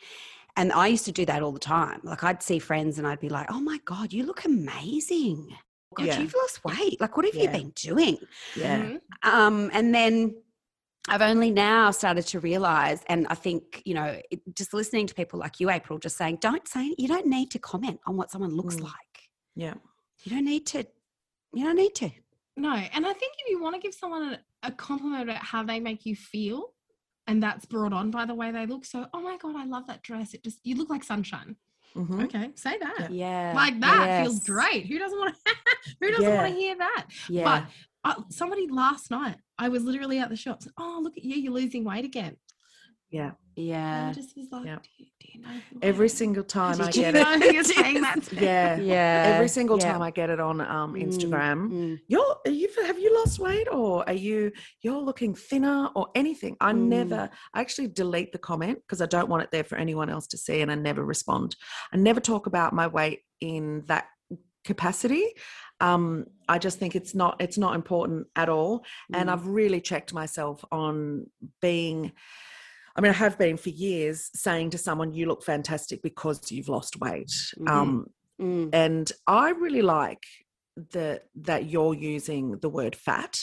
And 0.58 0.74
I 0.74 0.88
used 0.88 1.06
to 1.06 1.12
do 1.12 1.26
that 1.28 1.42
all 1.42 1.54
the 1.54 1.60
time. 1.60 2.02
Like 2.04 2.24
I'd 2.24 2.44
see 2.44 2.60
friends 2.60 2.98
and 2.98 3.08
I'd 3.08 3.20
be 3.20 3.30
like, 3.30 3.48
oh 3.50 3.62
my 3.62 3.80
God, 3.86 4.12
you 4.12 4.26
look 4.26 4.44
amazing. 4.44 5.56
God, 5.96 6.08
yeah. 6.08 6.20
you've 6.20 6.34
lost 6.36 6.66
weight. 6.66 7.00
Like, 7.00 7.16
what 7.16 7.26
have 7.26 7.36
yeah. 7.36 7.44
you 7.44 7.50
been 7.50 7.72
doing? 7.76 8.18
Yeah. 8.56 8.82
Mm-hmm. 8.82 9.30
Um, 9.30 9.70
and 9.72 9.94
then 9.96 10.36
I've 11.08 11.22
only 11.22 11.52
now 11.52 11.92
started 11.92 12.24
to 12.28 12.40
realize, 12.40 13.02
and 13.08 13.26
I 13.30 13.36
think, 13.36 13.82
you 13.86 13.94
know, 13.94 14.20
it, 14.30 14.42
just 14.56 14.74
listening 14.74 15.08
to 15.08 15.16
people 15.16 15.40
like 15.40 15.60
you, 15.60 15.70
April, 15.70 15.98
just 16.00 16.18
saying, 16.18 16.40
don't 16.42 16.68
say, 16.68 16.94
you 16.98 17.08
don't 17.08 17.28
need 17.28 17.52
to 17.52 17.60
comment 17.60 18.00
on 18.06 18.18
what 18.18 18.30
someone 18.30 18.56
looks 18.56 18.76
mm. 18.76 18.84
like. 18.84 19.30
Yeah. 19.56 19.76
You 20.24 20.32
don't 20.32 20.46
need 20.46 20.66
to, 20.68 20.86
you 21.54 21.64
don't 21.64 21.78
need 21.78 21.96
to. 21.96 22.12
No. 22.58 22.74
And 22.74 23.06
I 23.06 23.14
think 23.14 23.34
if 23.38 23.50
you 23.50 23.62
want 23.62 23.76
to 23.76 23.82
give 23.82 23.94
someone 23.94 24.34
a, 24.34 24.68
a 24.68 24.72
compliment 24.72 25.24
about 25.24 25.44
how 25.44 25.64
they 25.64 25.80
make 25.80 26.06
you 26.06 26.16
feel, 26.16 26.74
and 27.27 27.43
that's 27.43 27.65
brought 27.65 27.93
on 27.93 28.10
by 28.10 28.25
the 28.25 28.34
way 28.34 28.51
they 28.51 28.65
look. 28.65 28.86
So, 28.86 29.07
oh 29.13 29.22
my 29.22 29.38
god, 29.38 29.55
I 29.55 29.65
love 29.65 29.88
that 29.88 30.01
dress. 30.01 30.34
It 30.34 30.43
just 30.43 30.60
you 30.63 30.75
look 30.75 30.89
like 30.89 31.03
sunshine. 31.03 31.55
Mm-hmm. 31.96 32.22
Okay, 32.22 32.50
say 32.55 32.77
that. 32.77 33.12
Yeah, 33.12 33.53
like 33.55 33.79
that 33.81 34.05
yes. 34.05 34.24
feels 34.24 34.39
great. 34.46 34.88
Who 34.88 35.00
doesn't 35.00 35.17
want 35.17 35.36
to? 35.36 35.55
who 36.00 36.12
doesn't 36.12 36.25
yeah. 36.25 36.41
want 36.41 36.53
to 36.53 36.60
hear 36.60 36.77
that? 36.77 37.05
Yeah. 37.29 37.43
But 37.43 37.63
uh, 38.03 38.22
somebody 38.29 38.67
last 38.67 39.12
night, 39.12 39.38
I 39.57 39.69
was 39.69 39.84
literally 39.84 40.19
at 40.19 40.29
the 40.29 40.36
shops. 40.36 40.67
Oh, 40.77 41.00
look 41.01 41.17
at 41.17 41.24
you! 41.24 41.36
You're 41.36 41.53
losing 41.53 41.84
weight 41.84 42.05
again. 42.05 42.38
Yeah. 43.10 43.32
Yeah. 43.56 44.10
I 44.10 44.14
just 44.14 44.36
was 44.38 44.48
like, 44.52 44.66
Yeah. 44.66 44.76
do, 44.84 44.90
you, 44.98 45.06
do 45.20 45.28
you 45.34 45.42
know 45.42 45.50
Every 45.82 46.10
single 46.10 46.44
time 46.44 46.80
I 46.82 46.92
get 46.92 47.16
it. 47.16 47.26
who 47.26 47.54
you're 47.54 47.64
saying 47.64 48.02
that 48.02 48.22
to? 48.28 48.36
Yeah. 48.36 48.76
Yeah. 48.78 49.32
Every 49.36 49.48
single 49.48 49.80
yeah. 49.80 49.92
time 49.94 50.02
I 50.02 50.12
get 50.12 50.30
it 50.30 50.40
on 50.40 50.62
um, 50.62 50.94
Mm, 50.94 51.04
Instagram, 51.08 51.72
mm. 51.72 52.00
you're 52.08 52.36
you 52.46 52.68
have 52.86 53.00
you 53.00 53.14
lost 53.16 53.40
weight 53.40 53.68
or 53.72 54.08
are 54.08 54.14
you 54.14 54.52
you're 54.82 55.00
looking 55.02 55.34
thinner 55.34 55.90
or 55.96 56.08
anything 56.16 56.56
i 56.62 56.72
Mm. 56.72 56.88
never 56.88 57.30
i 57.54 57.62
actually 57.62 57.88
delete 57.88 58.32
the 58.32 58.38
comment 58.38 58.78
because 58.84 59.02
i 59.02 59.06
don't 59.06 59.28
want 59.30 59.42
it 59.44 59.50
there 59.52 59.64
for 59.64 59.76
anyone 59.78 60.10
else 60.10 60.28
to 60.28 60.38
see 60.38 60.62
and 60.62 60.72
i 60.72 60.76
never 60.76 61.04
respond 61.04 61.56
i 61.94 61.98
never 61.98 62.20
talk 62.20 62.46
about 62.46 62.74
my 62.74 62.88
weight 62.88 63.22
in 63.42 63.84
that 63.88 64.06
capacity 64.66 65.26
um 65.82 66.26
i 66.48 66.58
just 66.60 66.78
think 66.80 66.96
it's 66.96 67.16
not 67.16 67.36
it's 67.40 67.58
not 67.58 67.74
important 67.76 68.28
at 68.36 68.50
all 68.50 68.84
and 69.14 69.30
Mm. 69.30 69.34
i've 69.34 69.48
really 69.48 69.82
checked 69.82 70.14
myself 70.14 70.64
on 70.72 71.26
being 71.62 72.12
I 72.98 73.01
mean, 73.01 73.12
I 73.12 73.16
have 73.16 73.38
been 73.38 73.58
for 73.58 73.70
years 73.70 74.30
saying 74.34 74.72
to 74.72 74.77
someone, 74.77 75.13
"You 75.13 75.27
look 75.27 75.44
fantastic 75.44 76.01
because 76.01 76.51
you've 76.51 76.68
lost 76.70 77.00
weight," 77.00 77.32
Mhm. 77.58 77.70
um, 77.70 78.08
Mm. 78.39 78.70
and 78.74 79.12
I 79.27 79.50
really 79.50 79.82
like 79.82 80.24
the 80.75 81.22
that 81.36 81.66
you're 81.70 81.94
using 81.94 82.58
the 82.60 82.70
word 82.70 82.96
fat 82.96 83.39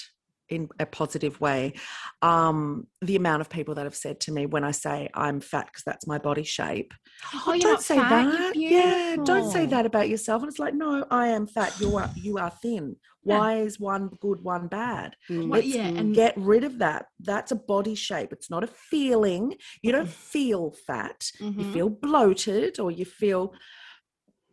in 0.54 0.68
a 0.78 0.86
positive 0.86 1.40
way. 1.40 1.74
Um, 2.22 2.86
the 3.02 3.16
amount 3.16 3.40
of 3.42 3.50
people 3.50 3.74
that 3.74 3.84
have 3.84 3.94
said 3.96 4.20
to 4.20 4.32
me 4.32 4.46
when 4.46 4.64
I 4.64 4.70
say 4.70 5.08
I'm 5.14 5.40
fat 5.40 5.66
because 5.66 5.84
that's 5.84 6.06
my 6.06 6.18
body 6.18 6.44
shape. 6.44 6.92
Oh, 7.34 7.42
"Oh, 7.46 7.52
don't 7.52 7.62
not 7.62 7.82
say 7.82 7.96
fat, 7.96 8.10
that. 8.10 8.56
Yeah, 8.56 9.16
don't 9.24 9.50
say 9.52 9.66
that 9.66 9.86
about 9.86 10.08
yourself. 10.08 10.42
And 10.42 10.50
it's 10.50 10.58
like, 10.58 10.74
no, 10.74 11.06
I 11.10 11.28
am 11.28 11.46
fat. 11.46 11.74
You 11.80 11.96
are 11.96 12.10
you 12.16 12.38
are 12.38 12.50
thin. 12.50 12.96
Yeah. 13.26 13.38
Why 13.38 13.56
is 13.60 13.80
one 13.80 14.10
good, 14.20 14.42
one 14.42 14.68
bad? 14.68 15.16
Mm. 15.30 15.48
Well, 15.48 15.62
yeah, 15.62 15.90
and 15.96 16.14
Get 16.14 16.34
rid 16.36 16.64
of 16.64 16.78
that. 16.78 17.06
That's 17.20 17.52
a 17.52 17.56
body 17.56 17.94
shape. 17.94 18.32
It's 18.32 18.50
not 18.50 18.64
a 18.64 18.66
feeling. 18.66 19.54
You 19.82 19.92
don't 19.92 20.08
feel 20.08 20.74
fat 20.86 21.30
you 21.40 21.46
Mhm. 21.48 21.72
feel 21.72 21.88
bloated 21.88 22.78
or 22.78 22.90
you 22.90 23.04
feel 23.04 23.54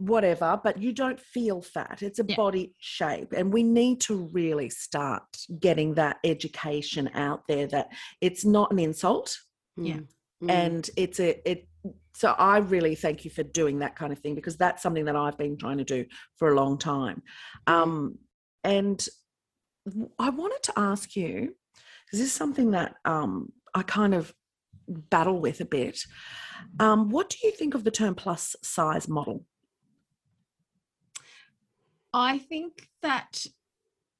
whatever, 0.01 0.59
but 0.63 0.81
you 0.81 0.91
don't 0.91 1.19
feel 1.19 1.61
fat. 1.61 2.01
It's 2.01 2.19
a 2.19 2.25
Yeah. 2.27 2.35
body 2.35 2.73
shape. 2.79 3.33
And 3.33 3.53
we 3.53 3.63
need 3.63 4.01
to 4.01 4.15
really 4.33 4.69
start 4.69 5.23
getting 5.59 5.93
that 5.95 6.17
education 6.23 7.09
out 7.13 7.47
there 7.47 7.67
that 7.67 7.89
it's 8.19 8.43
not 8.43 8.71
an 8.71 8.79
insult 8.79 9.37
Yeah. 9.77 9.97
Mm. 9.97 10.07
Mm. 10.43 10.49
and 10.49 10.89
it's 10.97 11.19
a 11.19 11.49
it 11.49 11.67
so 12.13 12.31
I 12.31 12.57
really 12.57 12.95
thank 12.95 13.25
you 13.25 13.31
for 13.31 13.43
doing 13.43 13.79
that 13.79 13.95
kind 13.95 14.11
of 14.11 14.19
thing 14.19 14.35
because 14.35 14.57
that's 14.57 14.83
something 14.83 15.05
that 15.05 15.15
I've 15.15 15.37
been 15.37 15.57
trying 15.57 15.77
to 15.77 15.83
do 15.83 16.05
for 16.37 16.49
a 16.49 16.55
long 16.55 16.77
time. 16.77 17.21
Mm. 17.67 17.73
Um 17.73 18.19
and 18.63 19.07
I 20.19 20.29
wanted 20.29 20.63
to 20.63 20.73
ask 20.77 21.15
you 21.15 21.55
because 22.05 22.19
this 22.19 22.29
is 22.29 22.33
something 22.33 22.71
that 22.71 22.95
um 23.05 23.51
I 23.73 23.83
kind 23.83 24.13
of 24.13 24.33
battle 24.87 25.39
with 25.39 25.61
a 25.61 25.65
bit. 25.65 25.99
Um, 26.79 27.09
what 27.09 27.29
do 27.29 27.37
you 27.43 27.51
think 27.51 27.73
of 27.75 27.83
the 27.83 27.91
term 27.91 28.13
plus 28.15 28.55
size 28.63 29.07
model? 29.07 29.45
I 32.13 32.37
think 32.39 32.87
that 33.01 33.45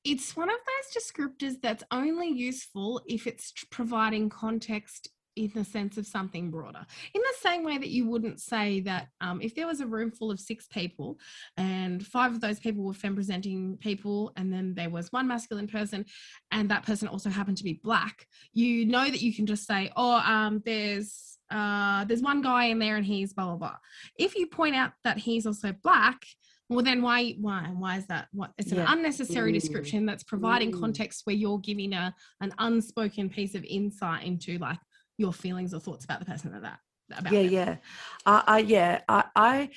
it's 0.03 0.35
one 0.35 0.49
of 0.49 0.55
those 0.55 1.03
descriptors 1.03 1.61
that's 1.61 1.83
only 1.91 2.29
useful 2.29 3.01
if 3.05 3.27
it's 3.27 3.53
providing 3.69 4.29
context 4.29 5.09
in 5.35 5.51
the 5.55 5.63
sense 5.63 5.97
of 5.97 6.05
something 6.05 6.51
broader. 6.51 6.85
In 7.13 7.21
the 7.21 7.33
same 7.39 7.63
way 7.63 7.77
that 7.77 7.89
you 7.89 8.07
wouldn't 8.07 8.41
say 8.41 8.81
that 8.81 9.07
um, 9.21 9.41
if 9.41 9.55
there 9.55 9.67
was 9.67 9.79
a 9.79 9.87
room 9.87 10.11
full 10.11 10.31
of 10.31 10.39
six 10.39 10.67
people 10.67 11.19
and 11.57 12.05
five 12.05 12.33
of 12.33 12.41
those 12.41 12.59
people 12.59 12.83
were 12.83 12.93
femme 12.93 13.15
presenting 13.15 13.77
people, 13.77 14.33
and 14.35 14.51
then 14.51 14.73
there 14.73 14.89
was 14.89 15.11
one 15.11 15.27
masculine 15.27 15.67
person, 15.67 16.05
and 16.51 16.69
that 16.69 16.85
person 16.85 17.07
also 17.07 17.29
happened 17.29 17.57
to 17.57 17.63
be 17.63 17.79
black, 17.83 18.25
you 18.53 18.85
know 18.85 19.05
that 19.05 19.21
you 19.21 19.33
can 19.33 19.45
just 19.45 19.65
say, 19.65 19.91
oh, 19.95 20.17
um, 20.17 20.61
there's 20.65 21.37
uh, 21.49 22.05
there's 22.05 22.21
one 22.21 22.41
guy 22.41 22.65
in 22.65 22.79
there 22.79 22.95
and 22.95 23.05
he's 23.05 23.33
blah 23.33 23.45
blah 23.45 23.55
blah. 23.55 23.77
If 24.17 24.35
you 24.35 24.47
point 24.47 24.75
out 24.75 24.93
that 25.03 25.17
he's 25.17 25.45
also 25.45 25.73
black, 25.83 26.25
well 26.71 26.83
then 26.83 27.01
why 27.01 27.31
why 27.33 27.69
why 27.73 27.97
is 27.97 28.05
that 28.07 28.27
what 28.31 28.51
it's 28.57 28.71
an 28.71 28.77
Yeah. 28.77 28.85
unnecessary 28.93 29.51
description 29.51 30.05
that's 30.05 30.23
providing 30.23 30.71
Mm. 30.71 30.79
context 30.79 31.25
where 31.25 31.35
you're 31.35 31.59
giving 31.59 31.93
a 31.93 32.15
an 32.39 32.53
unspoken 32.59 33.29
piece 33.29 33.55
of 33.55 33.63
insight 33.65 34.23
into 34.25 34.57
like 34.57 34.79
your 35.17 35.33
feelings 35.33 35.73
or 35.73 35.79
thoughts 35.81 36.05
about 36.05 36.19
the 36.19 36.25
person 36.25 36.51
that 36.53 36.61
that 36.61 36.79
about 37.19 37.33
yeah, 37.33 37.41
them. 37.43 37.51
yeah. 37.51 37.75
I, 38.25 38.43
I 38.47 38.57
yeah, 38.59 39.01
I, 39.09 39.23
I 39.35 39.69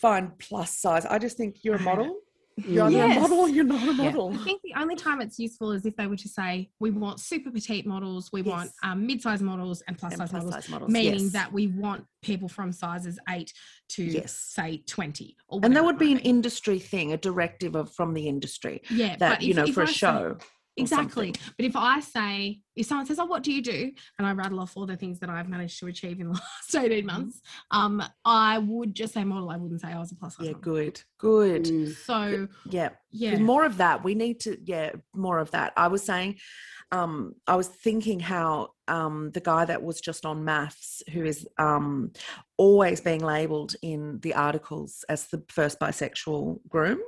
find 0.00 0.36
plus 0.38 0.76
size. 0.76 1.06
I 1.06 1.18
just 1.20 1.36
think 1.36 1.62
you're 1.62 1.76
a 1.76 1.80
model. 1.80 2.16
You're 2.56 2.88
Yes. 2.88 3.18
a 3.18 3.20
model 3.20 3.48
you're 3.48 3.64
not 3.64 3.86
a 3.86 3.92
model. 3.92 4.32
I 4.32 4.38
think 4.44 4.62
the 4.62 4.72
only 4.76 4.96
time 4.96 5.20
it's 5.20 5.38
useful 5.38 5.72
is 5.72 5.84
if 5.84 5.94
they 5.96 6.06
were 6.06 6.16
to 6.16 6.28
say 6.28 6.70
we 6.80 6.90
want 6.90 7.20
super 7.20 7.50
petite 7.50 7.86
models, 7.86 8.30
we 8.32 8.40
want 8.40 8.66
Yes. 8.66 8.74
um, 8.82 9.06
mid-size 9.06 9.42
models 9.42 9.82
and 9.86 9.98
plus 9.98 10.12
And 10.14 10.20
size 10.20 10.30
plus 10.30 10.42
models, 10.44 10.64
size 10.64 10.70
models, 10.70 10.90
meaning 10.90 11.24
yes. 11.24 11.32
that 11.32 11.52
we 11.52 11.66
want 11.66 12.06
people 12.22 12.48
from 12.48 12.72
sizes 12.72 13.18
eight 13.28 13.52
to 13.90 14.04
Yes. 14.04 14.32
say 14.54 14.82
twenty. 14.86 15.36
Or 15.48 15.60
and 15.62 15.76
that 15.76 15.84
would 15.84 15.98
be 15.98 16.12
an 16.12 16.18
industry 16.20 16.78
thing, 16.78 17.12
a 17.12 17.18
directive 17.18 17.74
of 17.76 17.92
from 17.92 18.14
the 18.14 18.26
industry 18.26 18.80
yeah, 18.90 19.16
that 19.16 19.38
but 19.38 19.42
you 19.42 19.52
know 19.52 19.66
for 19.66 19.82
a 19.82 19.86
say- 19.86 19.92
show. 19.92 20.16
or 20.16 20.38
Exactly. 20.78 21.32
something. 21.32 21.52
But 21.56 21.66
if 21.66 21.76
I 21.76 22.00
say, 22.00 22.60
if 22.74 22.86
someone 22.86 23.06
says, 23.06 23.18
Oh, 23.18 23.24
what 23.24 23.42
do 23.42 23.52
you 23.52 23.62
do? 23.62 23.90
And 24.18 24.26
I 24.26 24.32
rattle 24.32 24.60
off 24.60 24.76
all 24.76 24.86
the 24.86 24.96
things 24.96 25.18
that 25.20 25.30
I've 25.30 25.48
managed 25.48 25.78
to 25.80 25.86
achieve 25.86 26.20
in 26.20 26.28
the 26.28 26.34
last 26.74 26.74
18 26.74 26.98
Mm-hmm. 26.98 27.06
months, 27.06 27.40
um, 27.70 28.02
I 28.24 28.58
would 28.58 28.94
just 28.94 29.14
say 29.14 29.24
model. 29.24 29.50
I 29.50 29.56
wouldn't 29.56 29.80
say 29.80 29.88
I 29.88 29.98
was 29.98 30.12
a 30.12 30.16
plus 30.16 30.36
size 30.36 30.46
Yeah, 30.46 30.52
model. 30.52 30.74
good, 30.74 31.02
good. 31.18 31.64
Mm. 31.64 31.94
So, 31.94 32.48
Yeah, 32.68 32.90
yeah. 33.10 33.38
more 33.38 33.64
of 33.64 33.78
that 33.78 34.04
we 34.04 34.14
need 34.14 34.40
to 34.40 34.58
yeah 34.64 34.90
more 35.14 35.38
of 35.38 35.50
that 35.52 35.72
i 35.76 35.88
was 35.88 36.02
saying 36.02 36.36
um 36.92 37.32
i 37.46 37.56
was 37.56 37.66
thinking 37.68 38.20
how 38.20 38.68
um 38.88 39.30
the 39.32 39.40
guy 39.40 39.64
that 39.64 39.82
was 39.82 40.00
just 40.00 40.26
on 40.26 40.44
MAFS 40.44 41.02
who 41.12 41.24
is 41.24 41.48
um 41.58 42.12
always 42.58 43.00
being 43.00 43.20
labeled 43.24 43.74
in 43.82 44.18
the 44.20 44.34
articles 44.34 45.04
as 45.08 45.26
the 45.28 45.42
first 45.48 45.80
bisexual 45.80 46.58
groom 46.68 46.98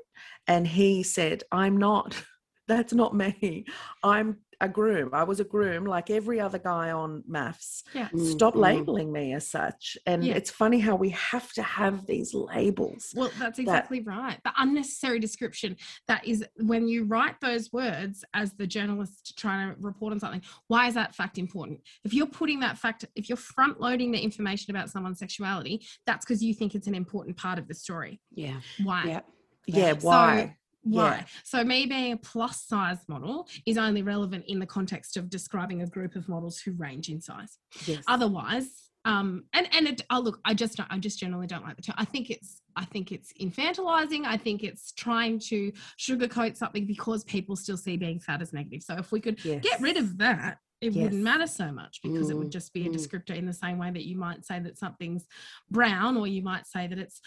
and 0.46 0.66
he 0.66 1.02
said 1.02 1.42
i'm 1.52 1.76
not 1.76 2.20
that's 2.68 2.92
not 2.92 3.14
me 3.14 3.64
i'm 4.04 4.36
a 4.60 4.68
groom 4.68 5.10
i 5.12 5.22
was 5.22 5.40
a 5.40 5.44
groom 5.44 5.84
like 5.84 6.10
every 6.10 6.40
other 6.40 6.58
guy 6.58 6.90
on 6.90 7.22
MAFS 7.28 7.84
yeah. 7.94 8.08
Stop 8.16 8.54
mm. 8.54 8.60
labeling 8.60 9.12
me 9.12 9.32
as 9.32 9.48
such 9.48 9.96
and 10.06 10.24
Yeah. 10.24 10.34
it's 10.34 10.50
funny 10.50 10.78
how 10.78 10.96
we 10.96 11.10
have 11.10 11.52
to 11.54 11.62
have 11.62 12.06
these 12.06 12.34
labels 12.34 13.12
Well, 13.16 13.30
that's 13.38 13.58
exactly 13.58 14.00
right. 14.00 14.38
The 14.44 14.52
unnecessary 14.58 15.18
description 15.18 15.76
that 16.06 16.26
is 16.26 16.44
when 16.56 16.88
you 16.88 17.04
write 17.04 17.40
those 17.40 17.72
words 17.72 18.24
as 18.34 18.52
the 18.54 18.66
journalist 18.66 19.38
trying 19.38 19.74
to 19.74 19.80
report 19.80 20.12
on 20.12 20.20
something, 20.20 20.42
why 20.66 20.88
is 20.88 20.94
that 20.94 21.14
fact 21.14 21.38
important? 21.38 21.80
If 22.04 22.12
you're 22.12 22.26
putting 22.26 22.60
that 22.60 22.78
fact, 22.78 23.04
if 23.14 23.28
you're 23.28 23.36
front 23.36 23.80
loading 23.80 24.10
the 24.12 24.20
information 24.20 24.74
about 24.74 24.90
someone's 24.90 25.18
sexuality, 25.18 25.84
that's 26.06 26.24
because 26.24 26.42
you 26.42 26.54
think 26.54 26.74
it's 26.74 26.86
an 26.86 26.94
important 26.94 27.36
part 27.36 27.58
of 27.58 27.68
the 27.68 27.74
story. 27.74 28.20
Yeah. 28.34 28.60
Why? 28.82 29.04
Yeah. 29.06 29.20
yeah 29.66 29.98
So- 29.98 30.08
why 30.08 30.56
Why? 30.90 31.16
Yeah. 31.18 31.24
So 31.44 31.64
me 31.64 31.86
being 31.86 32.12
a 32.12 32.16
plus 32.16 32.62
size 32.62 32.98
model 33.08 33.48
is 33.66 33.76
only 33.78 34.02
relevant 34.02 34.44
in 34.48 34.58
the 34.58 34.66
context 34.66 35.16
of 35.16 35.28
describing 35.30 35.82
a 35.82 35.86
group 35.86 36.16
of 36.16 36.28
models 36.28 36.58
who 36.58 36.72
range 36.72 37.08
in 37.08 37.20
size. 37.20 37.58
yes. 37.86 38.02
Otherwise, 38.06 38.68
um, 39.04 39.44
and 39.52 39.68
and 39.72 39.86
it, 39.88 40.02
oh 40.10 40.20
look, 40.20 40.40
I 40.44 40.54
just 40.54 40.76
don't, 40.76 40.90
I 40.90 40.98
just 40.98 41.18
generally 41.18 41.46
don't 41.46 41.64
like 41.64 41.76
the 41.76 41.82
term. 41.82 41.94
I 41.98 42.04
think 42.04 42.30
it's 42.30 42.60
I 42.76 42.84
think 42.84 43.12
it's 43.12 43.32
infantilizing. 43.40 44.24
I 44.24 44.36
think 44.36 44.62
it's 44.62 44.92
trying 44.92 45.38
to 45.40 45.72
sugarcoat 45.98 46.56
something 46.56 46.84
because 46.86 47.24
people 47.24 47.56
still 47.56 47.76
see 47.76 47.96
being 47.96 48.20
fat 48.20 48.42
as 48.42 48.52
negative. 48.52 48.82
So 48.82 48.96
if 48.96 49.10
we 49.12 49.20
could 49.20 49.40
get 49.42 49.80
rid 49.80 49.96
of 49.96 50.18
that, 50.18 50.58
it 50.80 50.92
Yes. 50.92 51.02
wouldn't 51.04 51.22
matter 51.22 51.46
so 51.46 51.72
much 51.72 52.00
because 52.02 52.30
it 52.30 52.36
would 52.36 52.48
Mm, 52.48 52.52
just 52.52 52.72
be 52.72 52.86
a 52.86 52.88
mm. 52.88 52.94
descriptor 52.94 53.34
in 53.36 53.46
the 53.46 53.52
same 53.52 53.78
way 53.78 53.90
that 53.90 54.04
you 54.06 54.16
might 54.16 54.44
say 54.44 54.60
that 54.60 54.78
something's 54.78 55.26
brown 55.70 56.16
or 56.16 56.26
you 56.28 56.42
might 56.42 56.66
say 56.68 56.86
that 56.86 56.98
it's 56.98 57.20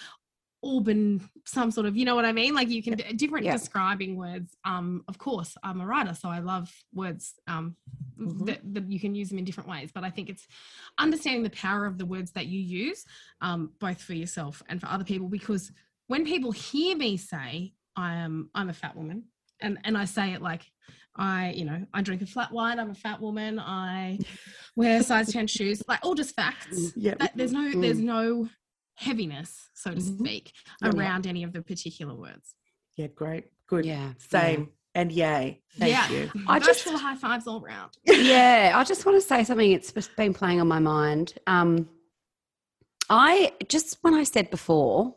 auburn 0.63 1.19
some 1.45 1.71
sort 1.71 1.87
of 1.87 1.97
you 1.97 2.05
know 2.05 2.13
what 2.15 2.23
i 2.25 2.31
mean 2.31 2.53
like 2.53 2.69
you 2.69 2.83
can 2.83 2.93
d- 2.93 3.13
different 3.13 3.45
Yeah. 3.45 3.53
describing 3.53 4.15
words 4.15 4.55
um 4.63 5.03
of 5.07 5.17
course 5.17 5.57
i'm 5.63 5.81
a 5.81 5.85
writer 5.85 6.13
so 6.13 6.29
i 6.29 6.39
love 6.39 6.71
words 6.93 7.33
um 7.47 7.75
Mhm. 8.19 8.45
that, 8.45 8.59
that 8.75 8.91
you 8.91 8.99
can 8.99 9.15
use 9.15 9.29
them 9.29 9.39
in 9.39 9.45
different 9.45 9.67
ways 9.69 9.89
but 9.91 10.03
i 10.03 10.09
think 10.11 10.29
it's 10.29 10.45
understanding 10.99 11.41
the 11.41 11.49
power 11.49 11.85
of 11.87 11.97
the 11.97 12.05
words 12.05 12.31
that 12.33 12.45
you 12.45 12.59
use 12.59 13.03
um 13.41 13.71
both 13.79 13.99
for 14.01 14.13
yourself 14.13 14.61
and 14.69 14.79
for 14.79 14.87
other 14.87 15.03
people 15.03 15.27
because 15.27 15.71
when 16.07 16.23
people 16.25 16.51
hear 16.51 16.95
me 16.95 17.17
say 17.17 17.73
i 17.95 18.13
am 18.13 18.49
i'm 18.53 18.69
a 18.69 18.73
fat 18.73 18.95
woman 18.95 19.23
and 19.61 19.79
and 19.85 19.97
i 19.97 20.05
say 20.05 20.33
it 20.33 20.41
like 20.41 20.69
i 21.15 21.51
you 21.55 21.65
know 21.65 21.83
i 21.95 22.01
drink 22.01 22.21
a 22.21 22.25
flat 22.27 22.51
white 22.51 22.77
i'm 22.77 22.91
a 22.91 22.95
fat 22.95 23.19
woman 23.19 23.57
i 23.59 24.19
wear 24.75 25.01
size 25.01 25.31
10 25.31 25.47
shoes 25.47 25.81
like 25.87 25.99
all 26.03 26.13
just 26.13 26.35
facts 26.35 26.93
yeah 26.95 27.15
that 27.17 27.31
there's 27.35 27.51
no 27.53 27.71
there's 27.81 27.97
Mm. 27.97 28.03
no 28.03 28.49
heaviness 29.01 29.69
so 29.73 29.91
to 29.91 29.97
Mhm. 29.97 30.19
speak 30.19 30.53
Yeah. 30.81 30.89
around 30.91 31.25
any 31.27 31.43
of 31.43 31.51
the 31.53 31.61
particular 31.61 32.13
words 32.15 32.55
Yeah, 32.97 33.07
great. 33.07 33.45
Good. 33.67 33.85
Yeah. 33.85 34.13
Same. 34.17 34.69
And 34.93 35.11
yay. 35.11 35.61
Thank 35.79 35.91
yeah 35.93 36.09
you. 36.11 36.31
I 36.47 36.59
just- 36.59 36.83
virtual 36.83 36.99
high 36.99 37.15
fives 37.15 37.47
all 37.47 37.61
round 37.61 37.91
yeah, 38.05 38.73
I 38.75 38.83
just 38.83 39.05
want 39.05 39.15
to 39.21 39.25
say 39.27 39.43
something. 39.43 39.71
It's 39.71 39.91
just 39.91 40.15
been 40.17 40.33
playing 40.33 40.59
on 40.61 40.67
my 40.67 40.79
mind. 40.79 41.33
Um, 41.47 41.89
I 43.09 43.53
just 43.67 43.97
when 44.01 44.13
I 44.13 44.23
said 44.23 44.49
before 44.49 45.15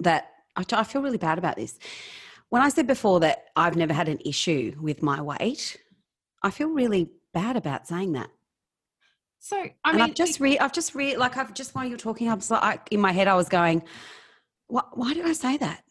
that 0.00 0.30
I, 0.56 0.64
I 0.72 0.84
feel 0.84 1.02
really 1.02 1.18
bad 1.18 1.38
about 1.38 1.56
this. 1.56 1.78
When 2.48 2.62
I 2.62 2.68
said 2.68 2.86
before 2.86 3.20
that 3.20 3.46
I've 3.56 3.76
never 3.76 3.92
had 3.92 4.08
an 4.08 4.20
issue 4.24 4.76
with 4.80 5.02
my 5.02 5.20
weight, 5.20 5.76
I 6.42 6.50
feel 6.50 6.68
really 6.68 7.10
bad 7.32 7.56
about 7.56 7.86
saying 7.88 8.12
that. 8.12 8.30
So 9.44 9.58
I 9.58 9.90
and 9.90 9.96
mean, 9.96 10.00
I've 10.00 10.14
just 10.14 10.40
re 10.40 10.58
I've 10.58 10.72
just 10.72 10.94
re 10.94 11.18
like 11.18 11.36
I've 11.36 11.52
just 11.52 11.74
while 11.74 11.84
you're 11.84 11.98
talking, 11.98 12.30
I 12.30 12.34
was 12.34 12.50
like 12.50 12.88
in 12.90 12.98
my 12.98 13.12
head 13.12 13.28
I 13.28 13.34
was 13.34 13.50
going, 13.50 13.84
What 14.68 14.96
why 14.96 15.12
did 15.12 15.26
I 15.26 15.34
say 15.34 15.58
that? 15.58 15.84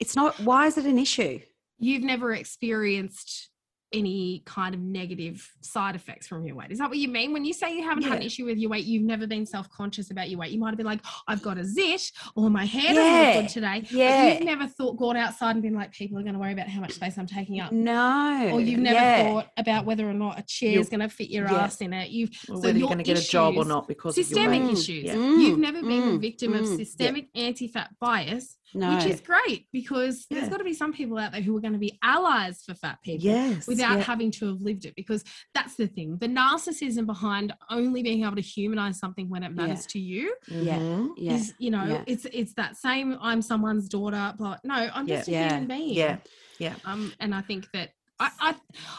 It's 0.00 0.16
not 0.16 0.40
why 0.40 0.66
is 0.66 0.76
it 0.76 0.86
an 0.86 0.98
issue? 0.98 1.38
you've 1.78 2.02
never 2.02 2.32
experienced 2.32 3.50
any 3.92 4.42
kind 4.44 4.74
of 4.74 4.80
negative 4.80 5.48
side 5.60 5.94
effects 5.94 6.26
from 6.26 6.44
your 6.44 6.56
weight. 6.56 6.72
Is 6.72 6.78
that 6.78 6.88
what 6.88 6.98
you 6.98 7.08
mean? 7.08 7.32
When 7.32 7.44
you 7.44 7.52
say 7.52 7.74
you 7.76 7.84
haven't 7.84 8.02
had 8.04 8.16
an 8.18 8.22
issue 8.22 8.44
with 8.44 8.58
your 8.58 8.70
weight, 8.70 8.84
you've 8.84 9.04
never 9.04 9.26
been 9.26 9.46
self-conscious 9.46 10.10
about 10.10 10.28
your 10.28 10.40
weight. 10.40 10.50
You 10.50 10.58
might 10.58 10.70
have 10.70 10.76
been 10.76 10.86
like, 10.86 11.00
I've 11.28 11.42
got 11.42 11.56
a 11.58 11.64
zit 11.64 12.10
or 12.34 12.50
my 12.50 12.64
hair 12.64 12.94
doesn't 12.94 13.04
Yeah. 13.04 13.32
look 13.34 13.44
good 13.44 13.48
today. 13.50 13.80
But 13.82 13.90
Yeah. 13.92 14.32
you've 14.34 14.42
never 14.44 14.66
thought 14.66 14.96
gone 14.96 15.16
outside 15.16 15.52
and 15.52 15.62
been 15.62 15.74
like, 15.74 15.92
people 15.92 16.18
are 16.18 16.22
going 16.22 16.34
to 16.34 16.40
worry 16.40 16.52
about 16.52 16.68
how 16.68 16.80
much 16.80 16.92
space 16.92 17.16
I'm 17.16 17.26
taking 17.26 17.60
up. 17.60 17.72
No. 17.72 18.50
Or 18.52 18.60
you've 18.60 18.80
never 18.80 18.94
yeah. 18.98 19.22
thought 19.22 19.46
about 19.56 19.84
whether 19.86 20.08
or 20.08 20.14
not 20.14 20.38
a 20.38 20.42
chair 20.42 20.78
is 20.80 20.88
going 20.88 21.00
to 21.00 21.08
fit 21.08 21.30
your 21.30 21.44
yeah. 21.44 21.54
ass 21.64 21.80
in 21.80 21.92
it. 21.92 22.10
You've 22.10 22.30
Or 22.48 22.56
so 22.56 22.60
whether 22.62 22.78
you're 22.78 22.88
going 22.88 22.98
to 22.98 23.04
get 23.04 23.18
a 23.18 23.26
job 23.28 23.56
or 23.56 23.64
not 23.64 23.86
because 23.88 24.14
systemic 24.16 24.48
of 24.48 24.54
your 24.54 24.66
weight. 24.66 24.78
issues. 24.78 25.04
Yeah. 25.04 25.14
You've 25.14 25.56
Mm, 25.58 25.60
never 25.60 25.80
been 25.80 26.02
a 26.02 26.12
mm, 26.12 26.20
victim 26.20 26.54
of 26.54 26.62
mm. 26.64 26.76
systemic 26.76 27.28
anti-fat 27.34 27.90
bias, 28.00 28.56
no. 28.76 28.94
which 28.94 29.06
is 29.06 29.20
great 29.20 29.66
because 29.72 30.26
there's 30.30 30.48
got 30.48 30.58
to 30.58 30.64
be 30.64 30.74
some 30.74 30.92
people 30.92 31.18
out 31.18 31.32
there 31.32 31.40
who 31.40 31.56
are 31.56 31.60
going 31.60 31.72
to 31.72 31.78
be 31.78 31.98
allies 32.02 32.62
for 32.64 32.74
fat 32.74 32.98
people 33.02 33.24
Yes. 33.24 33.66
without 33.66 33.98
yeah. 33.98 34.04
having 34.04 34.30
to 34.32 34.46
have 34.48 34.60
lived 34.60 34.84
it 34.84 34.94
because 34.94 35.24
that's 35.54 35.74
the 35.76 35.86
thing 35.86 36.18
the 36.18 36.28
narcissism 36.28 37.06
behind 37.06 37.52
only 37.70 38.02
being 38.02 38.24
able 38.24 38.36
to 38.36 38.42
humanize 38.42 38.98
something 38.98 39.28
when 39.28 39.42
it 39.42 39.54
matters 39.54 39.86
to 39.86 39.98
you 39.98 40.34
Yeah. 40.48 40.78
Mhm. 40.78 41.08
yeah. 41.16 41.32
is 41.34 41.54
you 41.58 41.70
know 41.70 41.84
yeah. 41.84 42.04
it's 42.06 42.26
it's 42.32 42.54
that 42.54 42.76
same 42.76 43.16
i'm 43.20 43.42
someone's 43.42 43.88
daughter 43.88 44.34
but 44.38 44.60
no 44.64 44.74
i'm 44.94 45.08
Yeah. 45.08 45.16
just 45.16 45.28
a 45.28 45.32
human 45.32 45.66
being 45.66 45.94
Yeah. 45.94 46.16
Yeah. 46.58 46.74
um 46.84 47.12
and 47.20 47.34
i 47.34 47.40
think 47.40 47.70
that 47.72 47.90
I, 48.18 48.30
I 48.40 48.54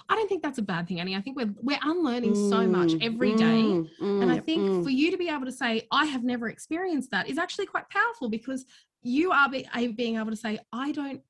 I 0.10 0.16
don't 0.16 0.28
think 0.30 0.44
that's 0.44 0.60
a 0.60 0.62
bad 0.62 0.88
thing, 0.88 1.00
Annie. 1.00 1.16
I 1.16 1.22
think 1.22 1.38
we're 1.38 1.52
we're 1.60 1.80
unlearning 1.82 2.36
so 2.36 2.68
much 2.68 2.92
Mm, 2.94 3.04
every 3.10 3.34
day. 3.34 3.64
mm, 3.64 3.90
And 4.22 4.32
I 4.32 4.38
mm, 4.38 4.46
think 4.46 4.62
mm. 4.70 4.84
for 4.84 4.92
you 4.92 5.10
to 5.10 5.18
be 5.18 5.28
able 5.28 5.46
to 5.46 5.52
say, 5.52 5.88
I 5.92 6.06
have 6.06 6.24
never 6.24 6.50
experienced 6.50 7.10
that 7.12 7.28
is 7.28 7.40
actually 7.40 7.66
quite 7.66 7.90
powerful 7.90 8.30
because 8.30 8.64
you 9.02 9.32
are 9.32 9.50
be, 9.50 9.66
being 9.96 10.18
able 10.18 10.32
to 10.32 10.36
say, 10.38 10.60
I 10.72 10.92
don't. 10.92 11.22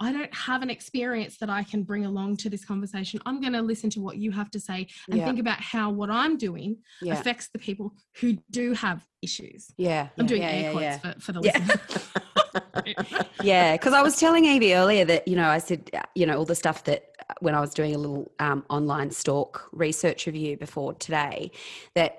I 0.00 0.12
don't 0.12 0.34
have 0.34 0.60
an 0.62 0.70
experience 0.70 1.38
that 1.38 1.48
I 1.48 1.62
can 1.62 1.84
bring 1.84 2.04
along 2.04 2.38
to 2.38 2.50
this 2.50 2.64
conversation. 2.64 3.20
I'm 3.26 3.40
going 3.40 3.52
to 3.52 3.62
listen 3.62 3.90
to 3.90 4.00
what 4.00 4.16
you 4.16 4.32
have 4.32 4.50
to 4.50 4.58
say 4.60 4.88
and 5.08 5.18
Yeah. 5.20 5.24
think 5.24 5.38
about 5.38 5.60
how 5.60 5.88
what 5.88 6.10
I'm 6.10 6.36
doing 6.36 6.78
yeah. 7.00 7.14
affects 7.14 7.48
the 7.52 7.60
people 7.60 7.94
who 8.20 8.36
do 8.50 8.72
have 8.72 9.06
issues. 9.22 9.68
yeah. 9.78 10.08
I'm 10.18 10.24
yeah, 10.24 10.26
doing 10.26 10.42
yeah, 10.42 10.48
air 10.48 10.72
quotes. 10.72 10.98
For, 10.98 11.20
for 11.20 11.32
the 11.32 11.40
listeners. 11.40 13.24
yeah, 13.42 13.72
because 13.76 13.92
I 14.00 14.02
was 14.02 14.18
telling 14.18 14.44
Evie 14.44 14.74
earlier 14.74 15.04
that 15.04 15.28
you 15.28 15.36
know 15.36 15.48
I 15.48 15.58
said 15.58 15.90
uh, 15.94 16.02
you 16.16 16.26
know 16.26 16.38
all 16.38 16.44
the 16.44 16.54
stuff 16.56 16.84
that 16.84 17.04
uh, 17.30 17.34
when 17.40 17.54
I 17.54 17.60
was 17.60 17.72
doing 17.72 17.94
a 17.94 17.98
little 17.98 18.32
um, 18.40 18.64
online 18.70 19.10
stalk 19.12 19.68
research 19.72 20.26
review 20.26 20.56
before 20.56 20.94
today 20.94 21.52
that 21.94 22.18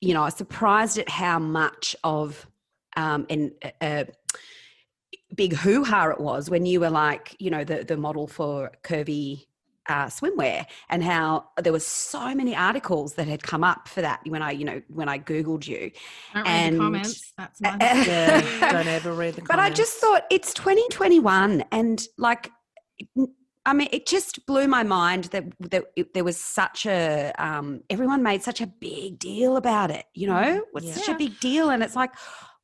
you 0.00 0.14
know 0.14 0.22
I 0.22 0.26
was 0.26 0.34
surprised 0.36 0.98
at 0.98 1.08
how 1.08 1.38
much 1.38 1.94
of 2.04 2.46
um, 2.96 3.26
an 3.30 3.52
a 3.80 4.06
big 5.34 5.54
hoo 5.54 5.84
ha 5.84 6.08
it 6.10 6.20
was 6.20 6.50
when 6.50 6.66
you 6.66 6.80
were 6.80 6.90
like 6.90 7.34
you 7.38 7.50
know 7.50 7.64
the 7.64 7.84
the 7.84 7.96
model 7.96 8.26
for 8.26 8.70
curvy 8.82 9.46
uh, 9.88 10.06
swimwear 10.06 10.64
and 10.90 11.02
how 11.02 11.44
there 11.60 11.72
was 11.72 11.84
so 11.84 12.34
many 12.36 12.54
articles 12.54 13.14
that 13.14 13.26
had 13.26 13.42
come 13.42 13.64
up 13.64 13.88
for 13.88 14.00
that 14.00 14.20
when 14.28 14.40
I 14.40 14.52
you 14.52 14.64
know 14.64 14.80
when 14.88 15.08
I 15.08 15.18
googled 15.18 15.66
you 15.66 15.90
Don't 16.34 16.44
read 16.44 16.46
And- 16.46 16.74
the 16.76 16.80
comments. 16.80 17.32
That's 17.36 17.60
my 17.60 17.76
yeah. 17.80 18.70
Don't 18.72 18.86
ever 18.86 19.12
read 19.12 19.34
the 19.34 19.40
comments. 19.40 19.48
but 19.48 19.58
I 19.58 19.70
just 19.70 19.94
thought 19.94 20.24
it's 20.30 20.54
2021 20.54 21.64
and 21.72 22.06
like 22.16 22.50
I 23.64 23.72
mean 23.72 23.88
it 23.92 24.06
just 24.06 24.46
blew 24.46 24.68
my 24.68 24.82
mind 24.84 25.24
that, 25.24 25.44
that 25.70 25.84
it, 25.96 26.14
there 26.14 26.24
was 26.24 26.36
such 26.36 26.86
a 26.86 27.32
um, 27.38 27.82
everyone 27.90 28.22
made 28.22 28.42
such 28.44 28.60
a 28.60 28.66
big 28.68 29.18
deal 29.18 29.56
about 29.56 29.90
it 29.90 30.04
you 30.14 30.26
know 30.28 30.40
it 30.40 30.64
was 30.72 30.84
Yeah. 30.84 30.92
such 30.94 31.08
a 31.08 31.14
big 31.14 31.40
deal 31.40 31.70
and 31.70 31.82
it's 31.82 31.96
like 31.96 32.12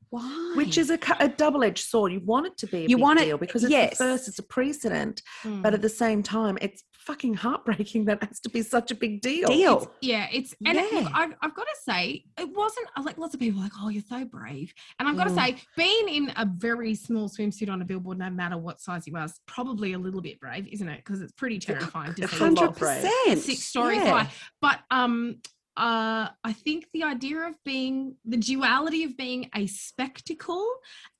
why 0.09 0.53
Which 0.55 0.77
is 0.77 0.89
a, 0.89 0.99
a 1.19 1.27
double-edged 1.29 1.85
sword. 1.87 2.11
You 2.11 2.19
want 2.21 2.47
it 2.47 2.57
to 2.57 2.67
be 2.67 2.77
a 2.79 2.81
You 2.87 2.97
big 2.97 3.03
want 3.03 3.19
it- 3.19 3.25
deal 3.25 3.37
because 3.37 3.63
it's 3.63 3.71
yes. 3.71 3.91
the 3.97 4.03
first, 4.03 4.27
it's 4.27 4.39
a 4.39 4.43
precedent. 4.43 5.21
Mm. 5.43 5.61
But 5.61 5.73
at 5.73 5.81
the 5.81 5.89
same 5.89 6.23
time, 6.23 6.57
it's 6.61 6.83
fucking 6.93 7.35
heartbreaking 7.35 8.05
that 8.05 8.21
it 8.21 8.27
has 8.27 8.39
to 8.41 8.49
be 8.49 8.61
such 8.61 8.91
a 8.91 8.95
big 8.95 9.21
deal. 9.21 9.47
deal 9.47 9.91
Yeah, 10.01 10.27
it's 10.31 10.53
and 10.65 10.77
it- 10.77 10.91
look, 10.93 11.11
I've, 11.13 11.33
I've 11.41 11.53
got 11.55 11.63
to 11.63 11.75
say, 11.83 12.23
it 12.39 12.49
wasn't 12.55 12.87
like 13.03 13.17
lots 13.17 13.33
of 13.33 13.39
people 13.39 13.59
are 13.59 13.63
like, 13.63 13.71
oh, 13.81 13.89
you're 13.89 14.03
so 14.07 14.25
brave, 14.25 14.73
and 14.99 15.07
I've 15.07 15.15
got 15.17 15.25
to 15.25 15.29
Mm. 15.31 15.45
say, 15.45 15.55
being 15.77 16.09
in 16.09 16.31
a 16.37 16.45
very 16.45 16.95
small 16.95 17.29
swimsuit 17.29 17.69
on 17.69 17.81
a 17.81 17.85
billboard, 17.85 18.17
no 18.17 18.29
matter 18.29 18.57
what 18.57 18.81
size 18.81 19.05
you 19.07 19.15
are, 19.15 19.25
is 19.25 19.39
probably 19.45 19.93
a 19.93 19.99
little 19.99 20.21
bit 20.21 20.39
brave, 20.39 20.67
isn't 20.71 20.87
it? 20.89 20.97
Because 20.97 21.21
it's 21.21 21.31
pretty 21.33 21.59
terrifying 21.59 22.13
to 22.15 22.23
it's 22.23 22.31
see 22.31 22.37
a 22.37 22.39
hundred 22.39 22.75
brave. 22.75 23.03
percent 23.03 23.39
six 23.41 23.59
stories 23.63 24.01
yeah. 24.03 24.23
high. 24.23 24.29
But 24.61 24.79
um, 24.91 25.37
uh, 25.77 26.29
I 26.43 26.53
think 26.53 26.87
the 26.91 27.03
idea 27.03 27.47
of 27.47 27.55
being 27.63 28.15
the 28.25 28.37
duality 28.37 29.03
of 29.03 29.15
being 29.17 29.49
a 29.55 29.67
spectacle 29.67 30.67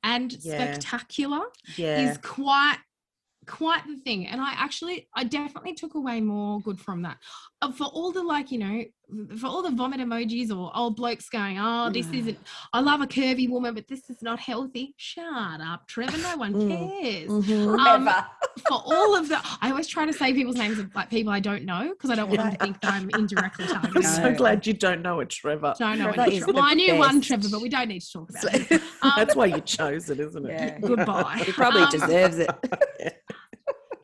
and 0.04 0.32
Yeah. 0.32 0.40
spectacular 0.42 1.42
Yeah. 1.78 2.12
is 2.12 2.18
quite 2.18 2.78
quite 3.48 3.82
the 3.88 3.96
thing 3.98 4.28
and 4.28 4.40
i 4.40 4.52
actually 4.52 5.08
i 5.16 5.24
definitely 5.24 5.74
took 5.74 5.96
away 5.96 6.22
more 6.22 6.60
good 6.62 6.80
from 6.80 7.02
that 7.02 7.18
uh, 7.64 7.72
for 7.72 7.86
all 7.86 8.12
the 8.12 8.22
like 8.22 8.52
you 8.52 8.60
know 8.60 8.84
for 9.38 9.48
all 9.48 9.62
the 9.64 9.72
vomit 9.72 10.00
emojis 10.00 10.56
or 10.56 10.72
old 10.76 10.96
blokes 10.96 11.30
going 11.30 11.58
oh 11.60 11.90
this 11.92 12.06
Mm. 12.08 12.20
isn't 12.20 12.38
i 12.74 12.80
love 12.80 13.02
a 13.02 13.08
curvy 13.08 13.50
woman 13.50 13.74
but 13.74 13.88
this 13.88 14.10
is 14.10 14.22
not 14.22 14.40
healthy 14.40 14.94
shut 14.98 15.60
up 15.62 15.88
trevor 15.88 16.18
no 16.20 16.38
one 16.38 16.54
Mm. 16.54 16.68
cares 17.02 17.30
Mhm. 17.30 17.80
Um, 17.80 18.06
for 18.68 18.82
all 18.86 19.16
of 19.16 19.28
the 19.30 19.40
i 19.62 19.70
always 19.72 19.88
try 19.88 20.06
to 20.06 20.14
say 20.14 20.34
people's 20.34 20.58
names 20.58 20.78
of 20.80 20.94
like 20.94 21.10
people 21.10 21.32
i 21.34 21.40
don't 21.40 21.66
know 21.66 21.90
because 21.90 22.10
i 22.12 22.16
don't 22.16 22.30
want 22.30 22.42
them 22.42 22.52
to 22.52 22.58
think 22.58 22.82
that 22.82 22.94
i'm 22.94 23.10
indirectly 23.12 23.66
I'm 23.70 23.82
targeting 23.82 24.04
so 24.04 24.34
glad 24.36 24.68
you 24.68 24.74
don't 24.74 25.02
know 25.02 25.20
it, 25.22 25.30
Trevor. 25.30 25.74
don't 25.80 25.98
know 25.98 26.06
Trevor 26.12 26.22
any 26.22 26.36
is 26.38 26.44
Trevor. 26.44 26.54
well 26.54 26.66
i 26.66 26.74
knew 26.74 26.96
one 26.96 27.16
best. 27.18 27.28
trevor 27.28 27.48
but 27.52 27.62
we 27.62 27.70
don't 27.70 27.88
need 27.88 28.02
to 28.02 28.12
talk 28.12 28.30
about 28.30 28.54
it 28.54 28.72
Um, 29.02 29.12
That's 29.18 29.36
why 29.36 29.46
you 29.48 29.62
chose 29.62 30.10
it, 30.10 30.20
isn't 30.20 30.46
it? 30.46 30.52
Yeah. 30.52 30.80
goodbye 30.80 31.42
he 31.46 31.52
probably 31.52 31.82
Um, 31.84 31.90
deserves 31.92 32.38
it 32.40 32.50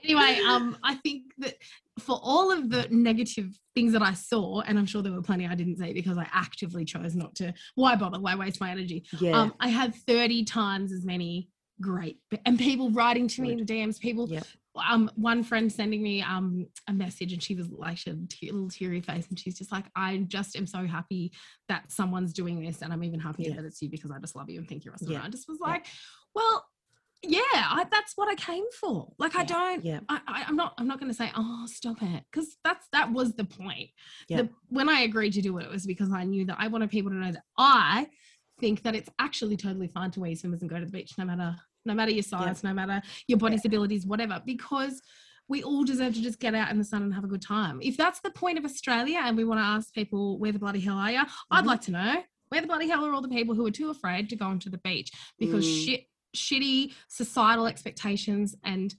anyway, 0.04 0.40
um, 0.48 0.78
I 0.84 0.96
think 0.96 1.24
that 1.40 1.56
for 2.00 2.20
all 2.22 2.52
of 2.52 2.70
the 2.70 2.88
negative 2.92 3.58
things 3.74 3.94
that 3.94 4.02
I 4.02 4.14
saw, 4.14 4.62
and 4.62 4.78
I'm 4.78 4.86
sure 4.86 5.02
there 5.02 5.14
were 5.14 5.22
plenty 5.22 5.48
I 5.48 5.56
didn't 5.56 5.78
see 5.78 5.94
because 5.94 6.18
I 6.18 6.28
actively 6.34 6.84
chose 6.86 7.16
not 7.16 7.36
to. 7.36 7.54
Why 7.76 7.96
bother? 7.96 8.20
Why 8.20 8.36
waste 8.36 8.60
my 8.60 8.72
energy? 8.72 9.06
Yeah. 9.20 9.40
Um, 9.40 9.54
I 9.60 9.70
had 9.70 9.96
30 9.96 10.44
times 10.46 10.92
as 10.92 11.06
many 11.06 11.50
great 11.82 12.20
and 12.46 12.58
people 12.58 12.90
writing 12.92 13.28
to 13.28 13.42
me 13.42 13.52
in 13.52 13.58
the 13.58 13.66
DMs. 13.66 14.00
People, 14.00 14.30
Yeah. 14.30 14.44
um, 14.90 15.12
one 15.16 15.44
friend 15.44 15.72
sending 15.72 16.02
me 16.04 16.22
um 16.22 16.68
a 16.88 16.94
message, 16.94 17.32
and 17.34 17.42
she 17.42 17.56
was 17.56 17.70
like, 17.70 17.98
she 17.98 18.10
had 18.10 18.20
a 18.20 18.46
little 18.54 18.70
teary 18.70 19.02
face, 19.02 19.28
and 19.30 19.40
she's 19.40 19.58
just 19.58 19.72
like, 19.72 19.86
I 19.96 20.18
just 20.28 20.56
am 20.58 20.68
so 20.68 20.86
happy 20.86 21.32
that 21.70 21.92
someone's 21.92 22.34
doing 22.34 22.62
this, 22.62 22.82
and 22.82 22.92
I'm 22.92 23.04
even 23.06 23.20
happier 23.20 23.50
Yeah. 23.52 23.56
that 23.58 23.66
it's 23.66 23.82
you 23.82 23.90
because 23.90 24.12
I 24.12 24.20
just 24.20 24.36
love 24.36 24.50
you 24.50 24.60
and 24.60 24.68
think 24.68 24.84
you're 24.84 24.94
awesome. 24.94 25.12
Yeah. 25.12 25.18
And 25.20 25.28
I 25.28 25.30
just 25.30 25.48
was 25.48 25.60
like, 25.62 25.86
well. 26.34 26.66
Yeah, 27.28 27.40
I, 27.54 27.86
that's 27.92 28.14
what 28.16 28.30
I 28.30 28.36
came 28.36 28.66
for. 28.80 29.14
Like, 29.18 29.36
I 29.36 29.44
don't 29.44 29.84
yeah. 29.84 30.00
I, 30.10 30.20
I, 30.28 30.46
I'm 30.48 30.56
not. 30.56 30.74
I'm 30.78 30.88
not 30.88 31.00
going 31.00 31.12
to 31.12 31.18
say, 31.18 31.32
"Oh, 31.36 31.66
stop 31.68 32.02
it," 32.02 32.24
because 32.32 32.56
that's 32.64 32.88
that 32.92 33.12
was 33.12 33.34
the 33.34 33.46
point. 33.46 33.90
Yeah. 34.28 34.44
The, 34.44 34.50
when 34.70 34.90
I 34.90 35.02
agreed 35.02 35.34
to 35.34 35.42
do 35.42 35.58
it, 35.58 35.64
it 35.66 35.72
was 35.72 35.86
because 35.86 36.12
I 36.12 36.24
knew 36.24 36.46
that 36.46 36.58
I 36.60 36.68
wanted 36.68 36.90
people 36.90 37.12
to 37.12 37.18
know 37.18 37.32
that 37.32 37.44
I 37.58 38.08
think 38.60 38.84
that 38.84 38.96
it's 38.96 39.10
actually 39.20 39.58
totally 39.58 39.88
fine 39.88 40.12
to 40.12 40.20
wear 40.22 40.30
your 40.30 40.38
swimmers 40.38 40.62
and 40.62 40.70
go 40.70 40.80
to 40.80 40.86
the 40.86 40.92
beach, 40.92 41.14
no 41.18 41.26
matter 41.26 41.56
no 41.86 41.94
matter 41.94 42.12
your 42.12 42.24
size, 42.24 42.64
no 42.64 42.74
matter 42.74 43.02
your 43.28 43.38
body's 43.38 43.64
abilities, 43.66 44.06
whatever, 44.08 44.42
because 44.46 45.02
we 45.48 45.62
all 45.62 45.84
deserve 45.84 46.16
to 46.16 46.22
just 46.24 46.40
get 46.40 46.56
out 46.56 46.72
in 46.72 46.80
the 46.80 46.84
sun 46.84 47.04
and 47.04 47.14
have 47.14 47.24
a 47.24 47.28
good 47.28 47.42
time. 47.42 47.80
If 47.84 47.98
that's 47.98 48.20
the 48.22 48.32
point 48.32 48.58
of 48.58 48.66
Australia, 48.66 49.20
and 49.24 49.38
we 49.38 49.44
want 49.44 49.60
to 49.60 49.64
ask 49.66 49.94
people, 49.94 50.40
"Where 50.40 50.52
the 50.52 50.60
bloody 50.60 50.80
hell 50.80 50.98
are 50.98 51.12
you?" 51.12 51.22
I'd 51.52 51.64
Mhm. 51.64 51.68
like 51.68 51.82
to 51.82 51.92
know 51.92 52.24
where 52.50 52.62
the 52.62 52.68
bloody 52.68 52.88
hell 52.88 53.06
are 53.06 53.14
all 53.14 53.22
the 53.22 53.28
people 53.28 53.54
who 53.56 53.66
are 53.66 53.72
too 53.72 53.90
afraid 53.90 54.30
to 54.30 54.36
go 54.36 54.46
onto 54.46 54.70
the 54.70 54.78
beach 54.80 55.12
because 55.40 55.66
Mm. 55.66 55.86
shit 55.86 56.06
shitty 56.36 56.94
societal 57.08 57.68
expectations 57.68 58.56
and 58.64 58.94